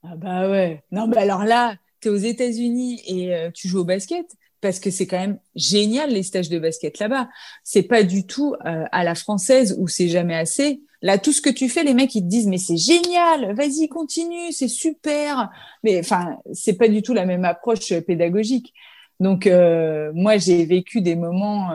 Ah 0.05 0.17
bah 0.17 0.51
ouais. 0.51 0.83
Non 0.91 1.07
mais 1.07 1.19
alors 1.19 1.45
là 1.45 1.77
tu 2.03 2.09
aux 2.09 2.17
États-Unis 2.17 3.03
et 3.07 3.35
euh, 3.35 3.51
tu 3.53 3.69
joues 3.69 3.81
au 3.81 3.85
basket, 3.85 4.27
parce 4.61 4.79
que 4.81 4.91
c'est 4.91 5.07
quand 5.07 5.19
même 5.19 5.39
génial 5.55 6.11
les 6.11 6.23
stages 6.23 6.49
de 6.49 6.59
basket 6.59 6.99
là-bas. 6.99 7.29
C'est 7.65 7.83
pas 7.83 8.03
du 8.03 8.27
tout 8.27 8.55
euh, 8.67 8.85
à 8.93 9.05
la 9.05 9.15
française 9.15 9.77
où 9.79 9.89
c'est 9.89 10.09
jamais 10.09 10.37
assez. 10.37 10.83
Là, 11.01 11.19
tout 11.19 11.33
ce 11.33 11.41
que 11.41 11.51
tu 11.51 11.69
fais, 11.69 11.83
les 11.83 11.95
mecs 11.95 12.15
ils 12.15 12.23
te 12.23 12.29
disent 12.29 12.47
mais 12.47 12.59
c'est 12.59 12.77
génial, 12.77 13.55
vas-y 13.55 13.89
continue, 13.89 14.53
c'est 14.53 14.69
super. 14.69 15.51
Mais 15.83 15.99
enfin, 16.01 16.37
c'est 16.53 16.75
pas 16.75 16.89
du 16.89 17.03
tout 17.03 17.13
la 17.15 17.27
même 17.27 17.45
approche 17.45 17.93
pédagogique. 18.01 18.73
Donc 19.19 19.47
euh, 19.47 20.13
moi 20.15 20.37
j'ai 20.39 20.65
vécu 20.65 21.01
des 21.01 21.17
moments 21.17 21.71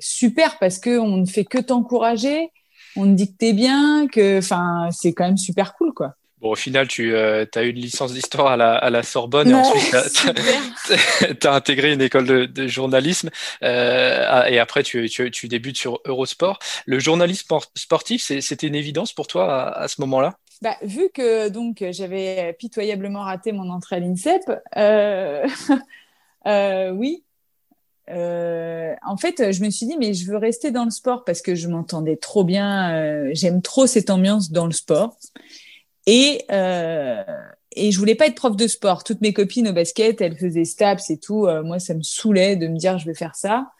super 0.00 0.58
parce 0.58 0.78
que 0.78 0.98
on 0.98 1.18
ne 1.18 1.26
fait 1.26 1.44
que 1.44 1.58
t'encourager, 1.58 2.50
on 2.96 3.04
te 3.04 3.10
dit 3.10 3.32
que 3.32 3.36
t'es 3.36 3.52
bien, 3.52 4.08
que 4.08 4.38
enfin 4.38 4.88
c'est 4.92 5.12
quand 5.12 5.26
même 5.26 5.36
super 5.36 5.74
cool 5.74 5.92
quoi. 5.92 6.14
Bon, 6.40 6.52
au 6.52 6.56
final, 6.56 6.88
tu 6.88 7.14
euh, 7.14 7.44
as 7.54 7.62
eu 7.64 7.68
une 7.68 7.76
licence 7.76 8.14
d'histoire 8.14 8.46
à 8.46 8.56
la, 8.56 8.74
à 8.74 8.88
la, 8.88 9.02
Sorbonne 9.02 9.50
et 9.50 9.54
ensuite 9.54 9.94
tu 11.38 11.46
as, 11.46 11.52
intégré 11.54 11.92
une 11.92 12.00
école 12.00 12.26
de, 12.26 12.46
de 12.46 12.66
journalisme 12.66 13.28
euh, 13.62 14.44
et 14.44 14.58
après 14.58 14.82
tu, 14.82 15.08
tu, 15.10 15.30
tu, 15.30 15.48
débutes 15.48 15.76
sur 15.76 16.00
Eurosport. 16.06 16.58
Le 16.86 16.98
journalisme 16.98 17.58
sportif, 17.74 18.22
c'était 18.22 18.66
une 18.66 18.74
évidence 18.74 19.12
pour 19.12 19.26
toi 19.26 19.52
à, 19.52 19.82
à 19.82 19.88
ce 19.88 20.00
moment-là? 20.00 20.38
Bah, 20.62 20.76
vu 20.82 21.10
que 21.12 21.50
donc 21.50 21.84
j'avais 21.90 22.54
pitoyablement 22.58 23.20
raté 23.20 23.52
mon 23.52 23.68
entrée 23.68 23.96
à 23.96 23.98
l'INSEP, 23.98 24.42
euh, 24.78 25.46
oui. 26.94 27.22
En 28.08 29.16
fait, 29.18 29.52
je 29.52 29.62
me 29.62 29.68
suis 29.68 29.86
dit 29.86 29.96
mais 29.98 30.14
je 30.14 30.26
veux 30.26 30.38
rester 30.38 30.70
dans 30.70 30.84
le 30.84 30.90
sport 30.90 31.24
parce 31.24 31.42
que 31.42 31.54
je 31.54 31.68
m'entendais 31.68 32.16
trop 32.16 32.44
bien. 32.44 33.30
J'aime 33.34 33.60
trop 33.60 33.86
cette 33.86 34.08
ambiance 34.08 34.50
dans 34.50 34.66
le 34.66 34.72
sport. 34.72 35.16
Et, 36.12 36.44
euh, 36.50 37.22
et 37.70 37.92
je 37.92 37.98
voulais 38.00 38.16
pas 38.16 38.26
être 38.26 38.34
prof 38.34 38.56
de 38.56 38.66
sport. 38.66 39.04
Toutes 39.04 39.20
mes 39.20 39.32
copines 39.32 39.68
au 39.68 39.72
basket, 39.72 40.20
elles 40.20 40.36
faisaient 40.36 40.64
STAPS 40.64 41.08
et 41.10 41.18
tout. 41.18 41.46
Euh, 41.46 41.62
moi, 41.62 41.78
ça 41.78 41.94
me 41.94 42.02
saoulait 42.02 42.56
de 42.56 42.66
me 42.66 42.76
dire 42.76 42.98
je 42.98 43.06
vais 43.06 43.14
faire 43.14 43.36
ça. 43.36 43.70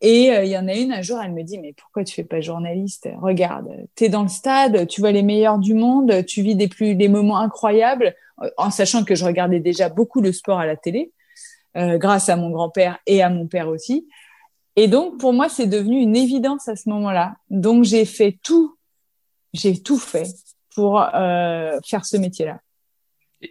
Et 0.00 0.30
euh, 0.30 0.44
il 0.44 0.50
y 0.50 0.56
en 0.56 0.68
a 0.68 0.74
une 0.74 0.92
un 0.92 1.02
jour, 1.02 1.18
elle 1.20 1.32
me 1.32 1.42
dit 1.42 1.58
mais 1.58 1.72
pourquoi 1.72 2.04
tu 2.04 2.14
fais 2.14 2.22
pas 2.22 2.40
journaliste? 2.40 3.08
Regarde, 3.20 3.66
tu 3.96 4.04
es 4.04 4.08
dans 4.08 4.22
le 4.22 4.28
stade, 4.28 4.86
tu 4.86 5.00
vois 5.00 5.10
les 5.10 5.24
meilleurs 5.24 5.58
du 5.58 5.74
monde, 5.74 6.24
tu 6.26 6.42
vis 6.42 6.54
des 6.54 6.68
plus 6.68 6.94
des 6.94 7.08
moments 7.08 7.38
incroyables, 7.38 8.14
en 8.56 8.70
sachant 8.70 9.02
que 9.02 9.16
je 9.16 9.24
regardais 9.24 9.58
déjà 9.58 9.88
beaucoup 9.88 10.20
le 10.20 10.30
sport 10.30 10.60
à 10.60 10.66
la 10.66 10.76
télé, 10.76 11.10
euh, 11.76 11.98
grâce 11.98 12.28
à 12.28 12.36
mon 12.36 12.50
grand-père 12.50 13.00
et 13.08 13.20
à 13.20 13.30
mon 13.30 13.48
père 13.48 13.66
aussi. 13.66 14.06
Et 14.76 14.86
donc 14.86 15.18
pour 15.18 15.32
moi, 15.32 15.48
c'est 15.48 15.66
devenu 15.66 16.00
une 16.00 16.14
évidence 16.14 16.68
à 16.68 16.76
ce 16.76 16.88
moment-là. 16.90 17.34
Donc 17.50 17.82
j'ai 17.82 18.04
fait 18.04 18.38
tout, 18.44 18.76
j'ai 19.52 19.82
tout 19.82 19.98
fait 19.98 20.28
pour 20.74 21.00
euh, 21.00 21.78
faire 21.86 22.04
ce 22.04 22.16
métier-là. 22.16 22.60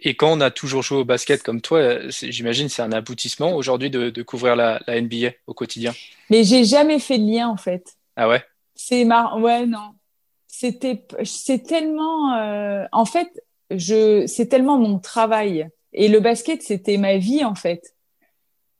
Et 0.02 0.16
quand 0.16 0.32
on 0.32 0.40
a 0.40 0.50
toujours 0.50 0.82
joué 0.82 0.98
au 0.98 1.04
basket 1.04 1.42
comme 1.42 1.60
toi, 1.60 2.08
j'imagine 2.08 2.68
c'est 2.68 2.82
un 2.82 2.92
aboutissement 2.92 3.54
aujourd'hui 3.54 3.90
de, 3.90 4.10
de, 4.10 4.22
couvrir 4.22 4.56
la, 4.56 4.80
la, 4.86 5.00
NBA 5.00 5.30
au 5.46 5.54
quotidien. 5.54 5.92
Mais 6.30 6.42
j'ai 6.42 6.64
jamais 6.64 6.98
fait 6.98 7.18
de 7.18 7.24
lien 7.24 7.48
en 7.48 7.56
fait. 7.56 7.94
Ah 8.16 8.28
ouais? 8.28 8.42
C'est 8.74 9.04
marrant. 9.04 9.40
Ouais 9.40 9.66
non. 9.66 9.92
C'était 10.48 11.04
c'est 11.24 11.64
tellement 11.64 12.34
euh, 12.34 12.84
en 12.92 13.04
fait 13.04 13.28
je 13.70 14.24
c'est 14.26 14.46
tellement 14.46 14.78
mon 14.78 14.98
travail 14.98 15.68
et 15.92 16.08
le 16.08 16.20
basket 16.20 16.62
c'était 16.62 16.96
ma 16.96 17.16
vie 17.16 17.44
en 17.44 17.54
fait 17.54 17.94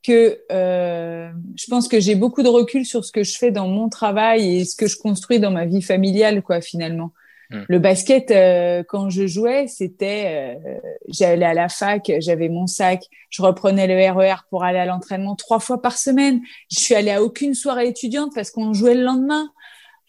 que 0.03 0.40
euh, 0.53 1.30
je 1.57 1.66
pense 1.66 1.88
que 1.88 1.99
j'ai 1.99 2.14
beaucoup 2.14 2.42
de 2.42 2.49
recul 2.49 2.84
sur 2.84 3.05
ce 3.05 3.11
que 3.11 3.24
je 3.24 3.36
fais 3.38 3.51
dans 3.51 3.68
mon 3.68 3.88
travail 3.88 4.59
et 4.59 4.64
ce 4.64 4.76
que 4.76 4.86
je 4.86 4.99
construis 4.99 5.40
dans 5.40 5.51
ma 5.51 5.64
vie 5.64 5.82
familiale 5.82 6.42
quoi 6.42 6.61
finalement. 6.61 7.12
Mm. 7.51 7.62
Le 7.68 7.78
basket, 7.78 8.30
euh, 8.30 8.82
quand 8.86 9.11
je 9.11 9.26
jouais, 9.26 9.66
c'était, 9.66 10.59
euh, 10.64 10.78
j'allais 11.09 11.45
à 11.45 11.55
la 11.55 11.68
fac, 11.68 12.11
j'avais 12.18 12.49
mon 12.49 12.66
sac, 12.66 13.05
je 13.30 13.42
reprenais 13.42 13.86
le 13.86 13.95
RER 14.12 14.32
e 14.32 14.49
pour 14.51 14.64
aller 14.64 14.78
à 14.78 14.86
l'entraînement 14.86 15.36
trois 15.36 15.61
fois 15.61 15.80
par 15.80 15.99
semaine. 15.99 16.40
Je 16.70 16.80
suis 16.80 16.95
allée 16.95 17.11
à 17.11 17.22
aucune 17.22 17.55
soirée 17.55 17.88
étudiante 17.88 18.32
parce 18.34 18.51
qu'on 18.51 18.72
jouait 18.72 18.95
le 18.95 19.03
lendemain. 19.03 19.51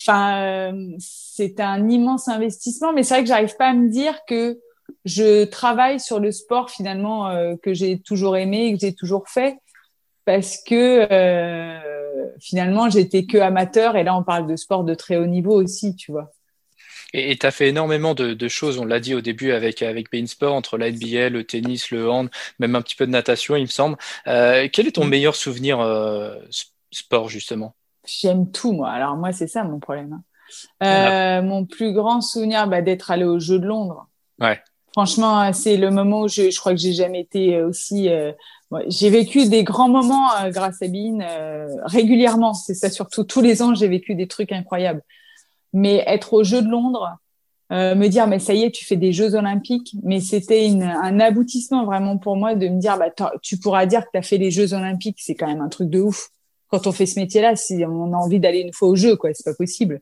Enfin, 0.01 0.71
euh, 0.71 0.91
c'est 0.99 1.59
un 1.59 1.89
immense 1.89 2.27
investissement, 2.27 2.93
mais 2.93 3.03
c'est 3.03 3.15
vrai 3.15 3.23
que 3.23 3.29
j'arrive 3.29 3.55
pas 3.55 3.69
à 3.69 3.73
me 3.73 3.89
dire 3.89 4.19
que 4.27 4.59
je 5.03 5.45
travaille 5.45 5.99
sur 5.99 6.19
le 6.19 6.31
sport 6.31 6.69
finalement 6.69 7.55
que 7.61 7.73
j'ai 7.73 7.99
toujours 7.99 8.37
aimé 8.37 8.67
et 8.67 8.73
que 8.73 8.79
j'ai 8.79 8.93
toujours 8.93 9.27
fait 9.29 9.57
parce 10.25 10.57
que 10.63 11.07
finalement 12.39 12.89
j'étais 12.89 13.25
que 13.25 13.37
amateur 13.37 13.95
et 13.95 14.03
là 14.03 14.15
on 14.15 14.23
parle 14.23 14.47
de 14.47 14.55
sport 14.55 14.83
de 14.83 14.93
très 14.93 15.17
haut 15.17 15.27
niveau 15.27 15.53
aussi, 15.53 15.95
tu 15.95 16.11
vois. 16.11 16.31
Et 17.17 17.37
tu 17.37 17.45
as 17.45 17.51
fait 17.51 17.69
énormément 17.69 18.13
de, 18.13 18.47
choses, 18.49 18.77
on 18.77 18.83
l'a 18.83 18.99
dit 18.99 19.15
au 19.15 19.21
début 19.21 19.53
avec, 19.53 19.81
avec 19.81 20.11
Bein 20.11 20.27
Sport, 20.27 20.53
entre 20.53 20.77
la 20.77 20.91
NBA, 20.91 21.29
le 21.29 21.45
tennis, 21.45 21.89
le 21.91 22.09
hand, 22.09 22.29
même 22.59 22.75
un 22.75 22.81
petit 22.81 22.95
peu 22.95 23.05
de 23.05 23.11
natation, 23.11 23.55
il 23.55 23.61
me 23.61 23.67
semble. 23.67 23.95
Euh, 24.27 24.67
quel 24.71 24.87
est 24.87 24.91
ton 24.91 25.05
mm. 25.05 25.09
meilleur 25.09 25.35
souvenir 25.35 25.79
euh, 25.79 26.35
sport, 26.91 27.29
justement? 27.29 27.73
J'aime 28.05 28.51
tout, 28.51 28.73
moi. 28.73 28.89
Alors, 28.89 29.15
moi, 29.15 29.31
c'est 29.31 29.47
ça 29.47 29.63
mon 29.63 29.79
problème. 29.79 30.19
Hein. 30.83 31.39
Euh, 31.39 31.41
mon 31.41 31.65
plus 31.65 31.93
grand 31.93 32.19
souvenir, 32.19 32.67
bah, 32.67 32.81
d'être 32.81 33.11
allé 33.11 33.23
au 33.23 33.39
Jeux 33.39 33.59
de 33.59 33.65
Londres. 33.65 34.07
Ouais. 34.41 34.59
Franchement, 34.91 35.53
c'est 35.53 35.77
le 35.77 35.91
moment 35.91 36.23
où 36.23 36.27
je, 36.27 36.49
je 36.49 36.59
crois 36.59 36.73
que 36.73 36.79
j'ai 36.79 36.93
jamais 36.93 37.21
été 37.21 37.61
aussi. 37.61 38.09
J'ai 38.87 39.09
vécu 39.09 39.47
des 39.47 39.63
grands 39.63 39.89
moments 39.89 40.29
grâce 40.49 40.81
à 40.81 40.87
Bean 40.87 41.19
régulièrement. 41.85 42.53
C'est 42.53 42.75
ça 42.75 42.89
surtout. 42.89 43.25
Tous 43.25 43.41
les 43.41 43.61
ans, 43.61 43.75
j'ai 43.75 43.89
vécu 43.89 44.15
des 44.15 44.27
trucs 44.27 44.53
incroyables. 44.53 45.01
Mais 45.75 46.03
être 46.07 46.33
au 46.33 46.43
Jeux 46.43 46.63
de 46.63 46.69
Londres, 46.69 47.17
me 47.69 48.07
dire 48.07 48.25
mais 48.27 48.39
ça 48.39 48.53
y 48.53 48.63
est, 48.63 48.71
tu 48.71 48.85
fais 48.85 48.95
des 48.95 49.11
Jeux 49.11 49.35
Olympiques. 49.35 49.95
Mais 50.03 50.19
c'était 50.21 50.67
un 50.67 51.19
aboutissement 51.19 51.85
vraiment 51.85 52.17
pour 52.17 52.35
moi 52.37 52.55
de 52.55 52.67
me 52.67 52.79
dire 52.79 52.97
bah 52.97 53.13
tu 53.41 53.57
pourras 53.57 53.85
dire 53.85 54.01
que 54.01 54.09
tu 54.13 54.17
as 54.17 54.23
fait 54.23 54.37
les 54.37 54.51
Jeux 54.51 54.73
Olympiques. 54.73 55.17
C'est 55.19 55.35
quand 55.35 55.47
même 55.47 55.61
un 55.61 55.69
truc 55.69 55.89
de 55.89 55.99
ouf 55.99 56.31
quand 56.69 56.87
on 56.87 56.91
fait 56.91 57.05
ce 57.05 57.19
métier-là, 57.19 57.55
si 57.55 57.83
on 57.85 58.13
a 58.13 58.17
envie 58.17 58.39
d'aller 58.39 58.59
une 58.59 58.73
fois 58.73 58.89
au 58.89 58.95
jeu, 58.95 59.15
quoi, 59.15 59.29
c'est 59.33 59.45
pas 59.45 59.53
possible. 59.53 60.01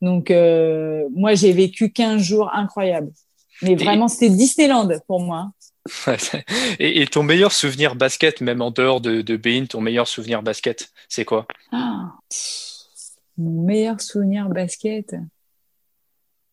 Donc, 0.00 0.30
euh, 0.30 1.04
moi, 1.14 1.34
j'ai 1.34 1.52
vécu 1.52 1.90
15 1.90 2.22
jours 2.22 2.50
incroyables. 2.52 3.12
Mais 3.62 3.74
vraiment, 3.74 4.08
c'était 4.08 4.30
Disneyland 4.30 4.88
pour 5.06 5.20
moi. 5.20 5.50
et, 6.78 7.06
ton 7.06 7.22
meilleur 7.22 7.52
souvenir 7.52 7.94
basket, 7.94 8.40
même 8.40 8.62
en 8.62 8.70
dehors 8.70 9.00
de, 9.00 9.22
de 9.22 9.36
Bein, 9.36 9.66
ton 9.66 9.80
meilleur 9.80 10.08
souvenir 10.08 10.42
basket, 10.42 10.90
c'est 11.08 11.24
quoi? 11.24 11.46
Ah, 11.72 12.12
Mon 13.36 13.62
meilleur 13.62 14.00
souvenir 14.00 14.48
basket 14.48 15.16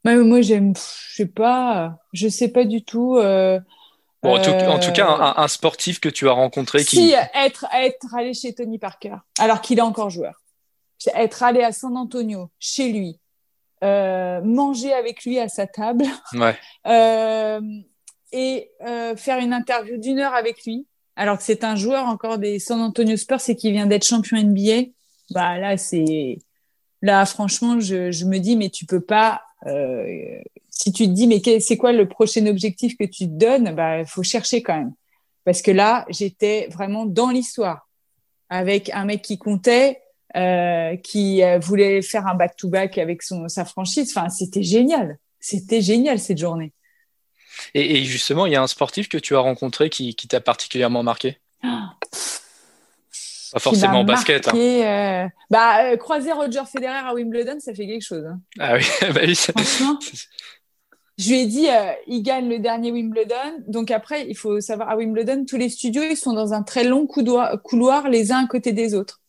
Moi, 0.04 0.42
j'aime, 0.42 0.74
je 0.76 1.16
sais 1.16 1.26
pas, 1.28 2.00
je 2.14 2.28
sais 2.28 2.50
pas 2.50 2.66
du 2.66 2.84
tout. 2.84 3.18
Euh, 3.18 3.60
en, 4.24 4.40
tout, 4.40 4.92
cas, 4.92 5.12
euh, 5.12 5.42
un, 5.42 5.48
sportif 5.48 6.00
que 6.00 6.10
tu 6.10 6.28
as 6.28 6.32
rencontré 6.32 6.84
qui. 6.84 6.96
Si, 6.98 7.14
être, 7.34 7.66
être 7.74 8.14
allé 8.16 8.34
chez 8.34 8.54
Tony 8.54 8.78
Parker, 8.78 9.16
alors 9.40 9.62
qu'il 9.62 9.80
est 9.80 9.84
encore 9.84 10.10
joueur. 10.10 10.42
Être 11.16 11.42
allé 11.44 11.64
à 11.64 11.72
San 11.72 11.98
Antonio, 11.98 12.52
chez 12.60 12.92
lui, 12.92 13.20
euh, 13.84 14.42
manger 14.42 14.94
avec 14.94 15.24
lui 15.24 15.40
à 15.40 15.50
sa 15.50 15.66
table 15.66 16.06
ouais. 16.34 16.56
et 18.32 18.72
faire 19.18 19.40
une 19.40 19.54
interview 19.54 19.98
d'une 19.98 20.20
heure 20.20 20.36
avec 20.36 20.64
lui, 20.66 20.86
alors 21.16 21.38
que 21.38 21.44
c'est 21.44 21.64
un 21.64 21.76
joueur 21.76 22.06
encore 22.06 22.38
des 22.38 22.60
San 22.60 22.80
Antonio 22.82 23.18
Spurs 23.18 23.42
et 23.48 23.56
qui 23.56 23.72
vient 23.72 23.88
d'être 23.88 24.06
champion 24.06 24.38
NBA. 24.38 24.92
Bah 25.32 25.58
là, 25.58 25.78
c'est. 25.78 26.40
Là, 27.02 27.26
franchement, 27.26 27.80
je, 27.80 28.12
je, 28.12 28.26
me 28.26 28.38
dis, 28.38 28.56
mais 28.56 28.70
tu 28.70 28.86
peux 28.86 29.02
pas. 29.02 29.42
Euh, 29.66 30.40
si 30.70 30.92
tu 30.92 31.06
te 31.06 31.12
dis, 31.12 31.28
mais 31.28 31.42
c'est 31.60 31.78
quoi 31.78 31.92
le 31.92 32.08
prochain 32.08 32.46
objectif 32.48 32.98
que 32.98 33.04
tu 33.06 33.26
te 33.26 33.34
donnes, 33.34 33.76
bah, 33.76 34.00
il 34.00 34.06
faut 34.06 34.24
chercher 34.24 34.62
quand 34.62 34.78
même. 34.78 34.94
Parce 35.44 35.62
que 35.62 35.72
là, 35.72 36.06
j'étais 36.10 36.68
vraiment 36.72 37.06
dans 37.06 37.30
l'histoire 37.30 37.90
avec 38.50 38.90
un 38.92 39.06
mec 39.06 39.22
qui 39.22 39.38
comptait, 39.38 40.02
euh, 40.36 40.96
qui 40.98 41.44
euh, 41.44 41.60
voulait 41.60 42.02
faire 42.02 42.28
un 42.28 42.36
back-to-back 42.36 42.98
avec 42.98 43.24
son, 43.24 43.48
sa 43.48 43.66
franchise. 43.66 44.14
Enfin, 44.16 44.30
c'était 44.30 44.64
génial. 44.64 45.18
C'était 45.40 45.82
génial 45.82 46.20
cette 46.20 46.38
journée. 46.38 46.74
Et, 47.74 48.04
justement, 48.04 48.46
il 48.46 48.54
y 48.54 48.56
a 48.56 48.62
un 48.62 48.68
sportif 48.68 49.10
que 49.10 49.18
tu 49.18 49.36
as 49.36 49.40
rencontré 49.40 49.90
qui, 49.90 50.16
t'a 50.16 50.42
particulièrement 50.42 51.04
marqué? 51.04 51.38
Ah. 51.64 51.96
Pas 53.52 53.60
forcément 53.60 54.04
basket. 54.04 54.48
Hein. 54.48 54.56
Euh, 54.56 55.28
bah, 55.50 55.98
croiser 55.98 56.32
Roger 56.32 56.62
Federer 56.72 57.08
à 57.08 57.14
Wimbledon, 57.14 57.58
ça 57.60 57.74
fait 57.74 57.86
quelque 57.86 58.04
chose. 58.04 58.26
Hein. 58.26 58.40
Ah 58.60 58.76
oui, 58.76 58.86
bah 59.14 59.22
oui 59.26 59.36
Franchement, 59.36 60.00
je 61.18 61.30
lui 61.30 61.40
ai 61.40 61.46
dit, 61.46 61.68
euh, 61.70 61.92
il 62.08 62.24
gagne 62.24 62.48
le 62.48 62.60
dernier 62.60 62.92
Wimbledon. 62.92 63.64
Donc 63.68 63.92
après, 63.92 64.26
il 64.28 64.36
faut 64.36 64.62
savoir, 64.62 64.90
à 64.90 64.96
Wimbledon, 64.96 65.46
tous 65.48 65.58
les 65.58 65.70
studios, 65.70 66.04
ils 66.10 66.16
sont 66.16 66.34
dans 66.34 66.54
un 66.54 66.64
très 66.64 66.84
long 66.84 67.08
couloir, 67.08 68.10
les 68.10 68.32
uns 68.32 68.44
à 68.46 68.48
côté 68.48 68.72
des 68.72 68.94
autres. 68.94 69.20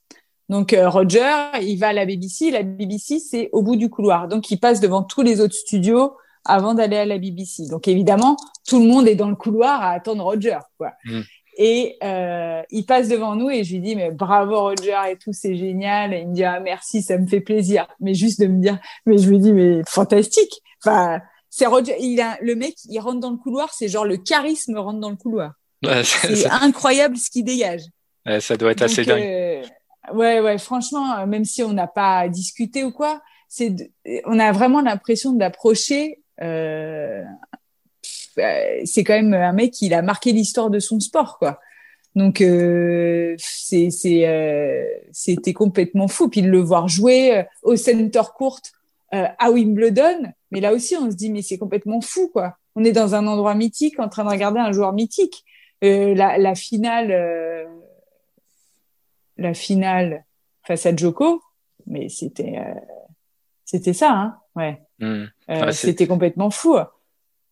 Donc 0.49 0.73
euh, 0.73 0.89
Roger, 0.89 1.33
il 1.61 1.77
va 1.77 1.89
à 1.89 1.93
la 1.93 2.07
BBC. 2.07 2.51
La 2.51 2.62
BBC, 2.62 3.18
c'est 3.18 3.49
au 3.53 3.62
bout 3.62 3.77
du 3.77 3.91
couloir. 3.91 4.29
Donc 4.29 4.51
il 4.51 4.59
passe 4.59 4.81
devant 4.81 5.03
tous 5.03 5.23
les 5.23 5.41
autres 5.41 5.55
studios 5.55 6.12
avant 6.45 6.75
d'aller 6.75 6.97
à 6.97 7.07
la 7.07 7.18
BBC. 7.18 7.68
Donc 7.68 7.89
évidemment, 7.89 8.37
tout 8.66 8.79
le 8.79 8.87
monde 8.87 9.09
est 9.09 9.14
dans 9.14 9.31
le 9.31 9.37
couloir 9.37 9.83
à 9.83 9.91
attendre 9.91 10.25
Roger. 10.25 10.59
Quoi. 10.79 10.93
Mm. 11.05 11.20
Et 11.57 11.98
euh, 12.03 12.62
il 12.70 12.86
passe 12.86 13.09
devant 13.09 13.36
nous 13.36 13.50
et 13.50 13.62
je 13.62 13.74
lui 13.74 13.80
dis 13.80 13.94
mais 13.94 14.11
bravo 14.11 14.59
Roger 14.59 14.96
et 15.11 15.16
tout 15.16 15.34
c'est 15.34 15.55
génial 15.55 16.14
et 16.14 16.20
il 16.20 16.28
me 16.28 16.34
dit 16.34 16.44
ah 16.44 16.61
merci 16.61 17.03
ça 17.03 17.18
me 17.18 17.26
fait 17.26 17.40
plaisir 17.40 17.86
mais 18.00 18.14
juste 18.14 18.40
de 18.40 18.46
me 18.46 18.59
dire 18.59 18.78
mais 19.05 19.18
je 19.18 19.28
lui 19.28 19.38
dis 19.38 19.53
mais 19.53 19.82
fantastique 19.86 20.62
enfin 20.82 21.20
c'est 21.53 21.66
il 22.00 22.20
a 22.22 22.38
le 22.40 22.55
mec, 22.55 22.76
il 22.88 22.98
rentre 22.98 23.20
dans 23.20 23.30
le 23.30 23.36
couloir, 23.36 23.74
c'est 23.74 23.86
genre 23.86 24.07
le 24.07 24.16
charisme 24.16 24.78
rentre 24.78 25.00
dans 25.00 25.11
le 25.11 25.16
couloir. 25.16 25.53
c'est 26.03 26.48
incroyable 26.48 27.18
ce 27.18 27.28
qu'il 27.28 27.44
dégage. 27.44 27.82
ça 28.40 28.57
doit 28.57 28.72
être 28.72 28.80
assez 28.80 29.05
dingue. 29.05 29.22
Euh, 29.22 29.62
ouais, 30.14 30.40
ouais, 30.40 30.57
franchement, 30.57 31.18
euh, 31.18 31.26
même 31.26 31.44
si 31.44 31.62
on 31.62 31.74
n'a 31.74 31.86
pas 31.86 32.26
discuté 32.28 32.84
ou 32.84 32.90
quoi, 32.90 33.20
c'est, 33.48 33.92
on 34.24 34.38
a 34.38 34.50
vraiment 34.53 34.80
l'impression 34.80 35.34
d'approcher. 35.34 36.22
Euh, 36.40 37.22
c'est 38.37 39.05
quand 39.05 39.14
même 39.14 39.35
un 39.35 39.53
mec, 39.53 39.80
il 39.83 39.95
a 39.95 40.03
marqué 40.03 40.33
l'histoire 40.33 40.70
de 40.70 40.78
son 40.78 41.01
sport, 41.01 41.39
quoi. 41.39 41.61
Donc 42.14 42.43
euh, 42.43 43.35
c'est, 43.39 43.91
c'est, 43.91 45.03
c'était 45.12 45.55
complètement 45.55 46.09
fou. 46.09 46.28
Puis 46.28 46.43
de 46.43 46.51
le 46.51 46.61
voir 46.61 46.89
jouer 46.89 47.45
au 47.62 47.76
center 47.76 48.22
court 48.37 48.61
à 49.11 49.51
Wimbledon, 49.51 50.33
mais 50.51 50.61
là 50.61 50.72
aussi, 50.72 50.97
on 50.97 51.11
se 51.11 51.16
dit, 51.16 51.30
mais 51.30 51.43
c'est 51.43 51.59
complètement 51.59 52.01
fou, 52.01 52.28
quoi. 52.28 52.57
On 52.76 52.85
est 52.85 52.93
dans 52.93 53.14
un 53.14 53.26
endroit 53.26 53.55
mythique, 53.55 53.99
en 53.99 54.09
train 54.09 54.24
de 54.24 54.30
regarder 54.30 54.61
un 54.61 54.72
joueur 54.72 54.93
mythique. 54.93 55.45
Euh, 55.83 56.14
la, 56.14 56.55
finale, 56.55 57.11
euh, 57.11 57.64
la 59.37 59.53
finale 59.53 60.24
face 60.62 60.87
à 60.87 60.95
Joko, 60.95 61.43
mais 61.87 62.09
c'était, 62.09 62.59
euh, 62.59 62.80
c'était 63.64 63.93
ça, 63.93 64.12
hein. 64.12 64.39
Ouais. 64.55 64.80
Hmm. 65.01 65.24
c'était 65.72 66.07
complètement 66.07 66.51
fou. 66.51 66.76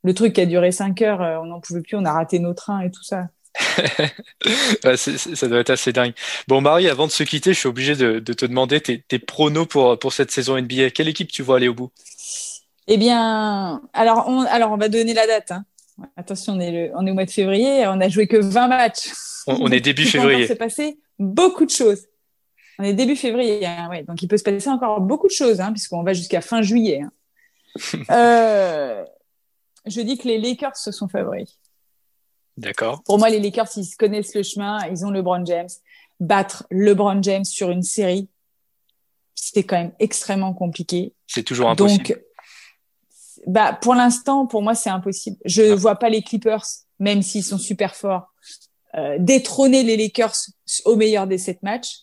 Le 0.02 0.14
truc 0.14 0.34
qui 0.34 0.40
a 0.40 0.46
duré 0.46 0.72
cinq 0.72 1.02
heures, 1.02 1.42
on 1.42 1.46
n'en 1.46 1.60
pouvait 1.60 1.82
plus, 1.82 1.96
on 1.96 2.04
a 2.04 2.12
raté 2.12 2.38
nos 2.38 2.54
trains 2.54 2.80
et 2.80 2.90
tout 2.90 3.02
ça. 3.02 3.28
ça 4.94 5.48
doit 5.48 5.58
être 5.58 5.70
assez 5.70 5.92
dingue. 5.92 6.12
Bon, 6.48 6.60
Marie, 6.60 6.88
avant 6.88 7.06
de 7.06 7.12
se 7.12 7.22
quitter, 7.22 7.52
je 7.52 7.58
suis 7.58 7.68
obligé 7.68 7.96
de, 7.96 8.18
te 8.20 8.46
demander 8.46 8.80
tes, 8.80 9.02
tes, 9.02 9.18
pronos 9.18 9.66
pour, 9.66 9.98
pour 9.98 10.12
cette 10.12 10.30
saison 10.30 10.60
NBA. 10.60 10.90
Quelle 10.90 11.08
équipe 11.08 11.30
tu 11.30 11.42
vois 11.42 11.56
aller 11.56 11.68
au 11.68 11.74
bout? 11.74 11.90
Eh 12.86 12.96
bien, 12.96 13.82
alors 13.92 14.24
on, 14.26 14.40
alors 14.42 14.72
on 14.72 14.76
va 14.76 14.88
donner 14.88 15.14
la 15.14 15.26
date. 15.26 15.52
Hein. 15.52 15.64
Attention, 16.16 16.54
on 16.54 16.60
est, 16.60 16.72
le, 16.72 16.90
on 16.96 17.06
est 17.06 17.10
au 17.10 17.14
mois 17.14 17.24
de 17.24 17.30
février, 17.30 17.86
on 17.86 18.00
a 18.00 18.08
joué 18.08 18.26
que 18.26 18.36
20 18.36 18.68
matchs. 18.68 19.10
On, 19.46 19.70
est 19.70 19.80
début 19.80 20.04
février. 20.06 20.42
Il 20.42 20.48
s'est 20.48 20.56
passé 20.56 20.98
beaucoup 21.18 21.64
de 21.64 21.70
choses. 21.70 22.06
On 22.78 22.82
est 22.84 22.94
début 22.94 23.16
février, 23.16 23.64
hein, 23.66 23.88
ouais, 23.90 24.02
donc 24.02 24.22
il 24.22 24.28
peut 24.28 24.38
se 24.38 24.42
passer 24.42 24.70
encore 24.70 25.00
beaucoup 25.02 25.28
de 25.28 25.32
choses, 25.32 25.60
hein, 25.60 25.70
puisqu'on 25.70 26.02
va 26.02 26.14
jusqu'à 26.14 26.40
fin 26.40 26.62
juillet. 26.62 27.02
Hein. 27.02 27.12
Euh, 28.10 29.04
je 29.86 30.00
dis 30.00 30.18
que 30.18 30.28
les 30.28 30.38
Lakers 30.38 30.76
se 30.76 30.92
sont 30.92 31.08
favoris. 31.08 31.58
D'accord. 32.56 33.02
Pour 33.04 33.18
moi, 33.18 33.30
les 33.30 33.40
Lakers, 33.40 33.68
ils 33.76 33.96
connaissent 33.96 34.34
le 34.34 34.42
chemin, 34.42 34.78
ils 34.88 35.04
ont 35.04 35.10
LeBron 35.10 35.44
James. 35.46 35.68
Battre 36.18 36.66
LeBron 36.70 37.22
James 37.22 37.44
sur 37.44 37.70
une 37.70 37.82
série, 37.82 38.28
c'était 39.34 39.64
quand 39.64 39.76
même 39.76 39.92
extrêmement 39.98 40.52
compliqué. 40.52 41.14
C'est 41.26 41.42
toujours 41.42 41.70
impossible. 41.70 42.04
Donc, 42.04 42.20
bah, 43.46 43.72
pour 43.80 43.94
l'instant, 43.94 44.46
pour 44.46 44.60
moi, 44.60 44.74
c'est 44.74 44.90
impossible. 44.90 45.38
Je 45.46 45.62
ne 45.62 45.72
ah. 45.72 45.76
vois 45.76 45.96
pas 45.96 46.10
les 46.10 46.22
Clippers, 46.22 46.64
même 46.98 47.22
s'ils 47.22 47.44
sont 47.44 47.56
super 47.56 47.96
forts, 47.96 48.34
euh, 48.96 49.16
détrôner 49.18 49.82
les 49.82 49.96
Lakers 49.96 50.36
au 50.84 50.96
meilleur 50.96 51.26
des 51.26 51.38
sept 51.38 51.62
matchs. 51.62 52.00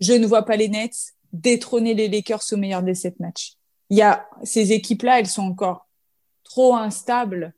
Je 0.00 0.14
ne 0.14 0.26
vois 0.26 0.44
pas 0.44 0.56
les 0.56 0.68
Nets 0.68 1.14
détrôner 1.32 1.94
les 1.94 2.08
Lakers 2.08 2.42
au 2.52 2.56
meilleur 2.56 2.82
des 2.82 2.94
sept 2.94 3.20
matchs. 3.20 3.54
Il 3.90 3.98
y 3.98 4.02
a 4.02 4.26
ces 4.42 4.72
équipes-là, 4.72 5.20
elles 5.20 5.26
sont 5.26 5.42
encore 5.42 5.86
trop 6.50 6.74
instables 6.74 7.52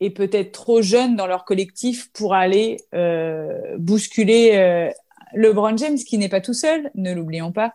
et 0.00 0.10
peut-être 0.10 0.52
trop 0.52 0.82
jeunes 0.82 1.16
dans 1.16 1.26
leur 1.26 1.44
collectif 1.44 2.10
pour 2.12 2.34
aller 2.34 2.78
euh, 2.94 3.76
bousculer 3.78 4.52
euh, 4.54 4.90
LeBron 5.34 5.76
James, 5.76 5.98
qui 5.98 6.18
n'est 6.18 6.28
pas 6.28 6.40
tout 6.40 6.54
seul, 6.54 6.90
ne 6.94 7.12
l'oublions 7.12 7.52
pas, 7.52 7.74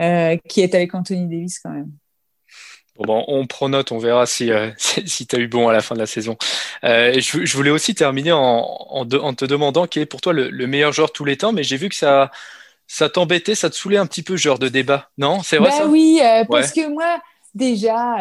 euh, 0.00 0.36
qui 0.48 0.60
est 0.60 0.74
avec 0.74 0.94
Anthony 0.94 1.26
Davis 1.28 1.58
quand 1.58 1.70
même. 1.70 1.90
Bon, 2.98 3.24
on 3.26 3.46
prend 3.46 3.70
note, 3.70 3.90
on 3.90 3.98
verra 3.98 4.26
si, 4.26 4.50
euh, 4.50 4.70
si 4.78 5.26
tu 5.26 5.36
as 5.36 5.38
eu 5.38 5.48
bon 5.48 5.68
à 5.68 5.72
la 5.72 5.80
fin 5.80 5.94
de 5.94 6.00
la 6.00 6.06
saison. 6.06 6.36
Euh, 6.84 7.14
je, 7.14 7.44
je, 7.44 7.56
voulais 7.56 7.70
aussi 7.70 7.94
terminer 7.94 8.32
en, 8.32 8.40
en, 8.40 9.04
te 9.06 9.44
demandant 9.44 9.86
quel 9.86 10.02
est 10.02 10.06
pour 10.06 10.20
toi 10.20 10.32
le, 10.32 10.66
meilleur 10.66 10.92
joueur 10.92 11.08
de 11.08 11.12
tous 11.12 11.24
les 11.24 11.36
temps, 11.36 11.52
mais 11.52 11.62
j'ai 11.62 11.76
vu 11.76 11.88
que 11.88 11.94
ça, 11.94 12.30
ça 12.86 13.08
t'embêtait, 13.08 13.54
ça 13.54 13.70
te 13.70 13.74
saulait 13.74 13.96
un 13.96 14.06
petit 14.06 14.22
peu 14.22 14.36
genre 14.36 14.58
de 14.58 14.68
débat. 14.68 15.10
Non, 15.16 15.42
c'est 15.42 15.56
vrai 15.56 15.70
bah 15.70 15.76
ça? 15.76 15.86
Oui, 15.86 16.20
euh, 16.22 16.44
parce 16.50 16.72
que 16.72 16.86
moi, 16.88 17.20
déjà, 17.54 18.16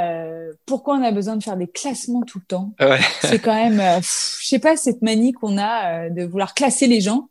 pourquoi 0.65 0.95
on 0.95 1.03
a 1.03 1.11
besoin 1.11 1.35
de 1.35 1.43
faire 1.43 1.57
des 1.57 1.67
classements 1.67 2.21
tout 2.23 2.39
le 2.39 2.45
temps? 2.45 2.73
C'est 3.21 3.39
quand 3.39 3.53
même, 3.53 3.81
je 4.01 4.47
sais 4.47 4.59
pas, 4.59 4.75
cette 4.77 5.01
manie 5.01 5.33
qu'on 5.33 5.57
a 5.57 6.09
de 6.09 6.23
vouloir 6.23 6.53
classer 6.53 6.87
les 6.87 7.01
gens. 7.01 7.27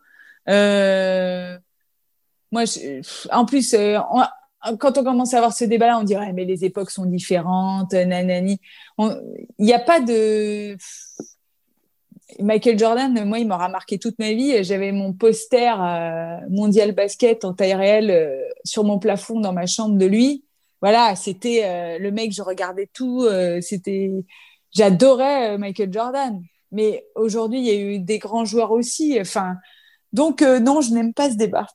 moi, 0.46 1.54
je, 2.52 3.02
en 3.32 3.44
plus, 3.44 3.74
quand 4.78 4.98
on 4.98 5.04
commence 5.04 5.34
à 5.34 5.38
avoir 5.38 5.52
ce 5.52 5.64
débat-là, 5.64 5.98
on 5.98 6.04
dirait 6.04 6.32
mais 6.32 6.44
les 6.44 6.64
époques 6.64 6.90
sont 6.90 7.06
différentes, 7.06 7.92
nanani. 7.92 8.60
Il 8.98 9.16
n'y 9.58 9.72
a 9.72 9.78
pas 9.78 10.00
de 10.00 10.76
Michael 12.38 12.78
Jordan, 12.78 13.24
moi, 13.24 13.38
il 13.38 13.48
m'aura 13.48 13.68
marqué 13.68 13.98
toute 13.98 14.18
ma 14.18 14.32
vie. 14.32 14.62
J'avais 14.62 14.92
mon 14.92 15.12
poster 15.12 15.74
euh, 15.80 16.38
mondial 16.48 16.92
basket 16.92 17.44
en 17.44 17.54
taille 17.54 17.74
réelle 17.74 18.10
euh, 18.10 18.42
sur 18.64 18.84
mon 18.84 18.98
plafond 18.98 19.40
dans 19.40 19.52
ma 19.52 19.66
chambre 19.66 19.96
de 19.98 20.06
lui. 20.06 20.44
Voilà, 20.80 21.14
c'était 21.16 21.62
euh, 21.64 21.98
le 21.98 22.10
mec, 22.10 22.32
je 22.32 22.42
regardais 22.42 22.88
tout. 22.92 23.26
c'était, 23.60 24.10
j'adorais 24.72 25.58
Michael 25.58 25.92
Jordan. 25.92 26.42
Mais 26.72 27.04
aujourd'hui, 27.14 27.58
il 27.60 27.66
y 27.66 27.70
a 27.70 27.74
eu 27.74 27.98
des 27.98 28.18
grands 28.18 28.44
joueurs 28.44 28.70
aussi. 28.70 29.18
Enfin, 29.20 29.56
donc 30.12 30.42
non, 30.42 30.80
je 30.80 30.92
n'aime 30.92 31.12
pas 31.12 31.30
ce 31.30 31.36
débat. 31.36 31.66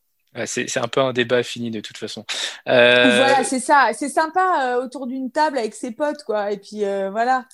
C'est 0.45 0.77
un 0.77 0.87
peu 0.87 1.01
un 1.01 1.13
débat 1.13 1.43
fini 1.43 1.71
de 1.71 1.79
toute 1.79 1.97
façon. 1.97 2.25
Voilà, 2.65 3.43
c'est 3.43 3.59
ça. 3.59 3.89
C'est 3.93 4.09
sympa 4.09 4.77
autour 4.81 5.07
d'une 5.07 5.31
table 5.31 5.57
avec 5.57 5.75
ses 5.75 5.91
potes, 5.91 6.23
quoi. 6.23 6.51
Et 6.51 6.57
puis 6.57 6.79
voilà. 6.79 7.45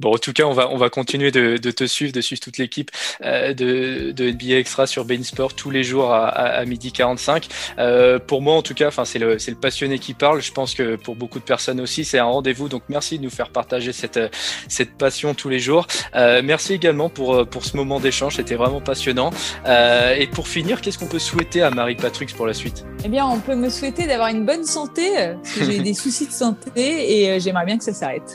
Bon, 0.00 0.14
en 0.14 0.18
tout 0.18 0.32
cas, 0.32 0.44
on 0.44 0.52
va, 0.52 0.70
on 0.70 0.76
va 0.76 0.90
continuer 0.90 1.30
de, 1.30 1.56
de 1.56 1.70
te 1.70 1.84
suivre, 1.84 2.12
de 2.12 2.20
suivre 2.20 2.40
toute 2.40 2.58
l'équipe 2.58 2.90
euh, 3.22 3.54
de, 3.54 4.12
de, 4.12 4.30
NBA 4.30 4.58
Extra 4.58 4.86
sur 4.86 5.04
Bein 5.04 5.22
Sport 5.22 5.54
tous 5.54 5.70
les 5.70 5.82
jours 5.82 6.12
à, 6.12 6.28
à, 6.28 6.64
midi 6.64 6.92
45. 6.92 7.48
Euh, 7.78 8.18
pour 8.18 8.42
moi, 8.42 8.54
en 8.54 8.62
tout 8.62 8.74
cas, 8.74 8.90
c'est 9.04 9.18
le, 9.18 9.36
le 9.36 9.54
passionné 9.54 9.98
qui 9.98 10.14
parle. 10.14 10.42
Je 10.42 10.52
pense 10.52 10.74
que 10.74 10.96
pour 10.96 11.16
beaucoup 11.16 11.38
de 11.38 11.44
personnes 11.44 11.80
aussi, 11.80 12.04
c'est 12.04 12.18
un 12.18 12.24
rendez-vous. 12.24 12.68
Donc, 12.68 12.82
merci 12.88 13.18
de 13.18 13.24
nous 13.24 13.30
faire 13.30 13.50
partager 13.50 13.92
cette, 13.92 14.20
cette 14.68 14.96
passion 14.96 15.34
tous 15.34 15.48
les 15.48 15.58
jours. 15.58 15.86
Euh, 16.14 16.42
merci 16.44 16.74
également 16.74 17.08
pour, 17.08 17.46
pour 17.48 17.64
ce 17.64 17.76
moment 17.76 18.00
d'échange. 18.00 18.36
C'était 18.36 18.54
vraiment 18.54 18.80
passionnant. 18.80 19.30
Euh, 19.66 20.14
et 20.14 20.26
pour 20.26 20.48
finir, 20.48 20.80
qu'est-ce 20.80 20.98
qu'on 20.98 21.06
peut 21.06 21.18
souhaiter 21.18 21.62
à 21.62 21.70
Marie 21.70 21.96
Patrux 21.96 22.26
pour 22.36 22.46
la 22.46 22.54
suite? 22.54 22.84
Eh 23.04 23.08
bien, 23.08 23.26
on 23.26 23.38
peut 23.38 23.54
me 23.54 23.68
souhaiter 23.68 24.06
d'avoir 24.06 24.28
une 24.28 24.44
bonne 24.44 24.64
santé. 24.64 25.10
Parce 25.42 25.54
que 25.54 25.64
j'ai 25.64 25.78
des 25.82 25.94
soucis 25.94 26.26
de 26.26 26.32
santé 26.32 27.20
et 27.20 27.30
euh, 27.30 27.38
j'aimerais 27.38 27.64
bien 27.64 27.78
que 27.78 27.84
ça 27.84 27.92
s'arrête. 27.92 28.34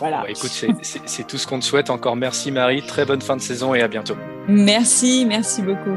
Voilà. 0.00 0.24
écoute, 0.28 0.50
c'est 0.82 1.26
tout 1.26 1.38
ce 1.38 1.46
qu'on 1.46 1.58
te 1.60 1.64
souhaite. 1.64 1.90
Encore 1.90 2.16
merci 2.16 2.50
Marie, 2.50 2.82
très 2.82 3.04
bonne 3.04 3.22
fin 3.22 3.36
de 3.36 3.42
saison 3.42 3.74
et 3.74 3.82
à 3.82 3.88
bientôt. 3.88 4.16
Merci, 4.48 5.24
merci 5.28 5.62
beaucoup. 5.62 5.96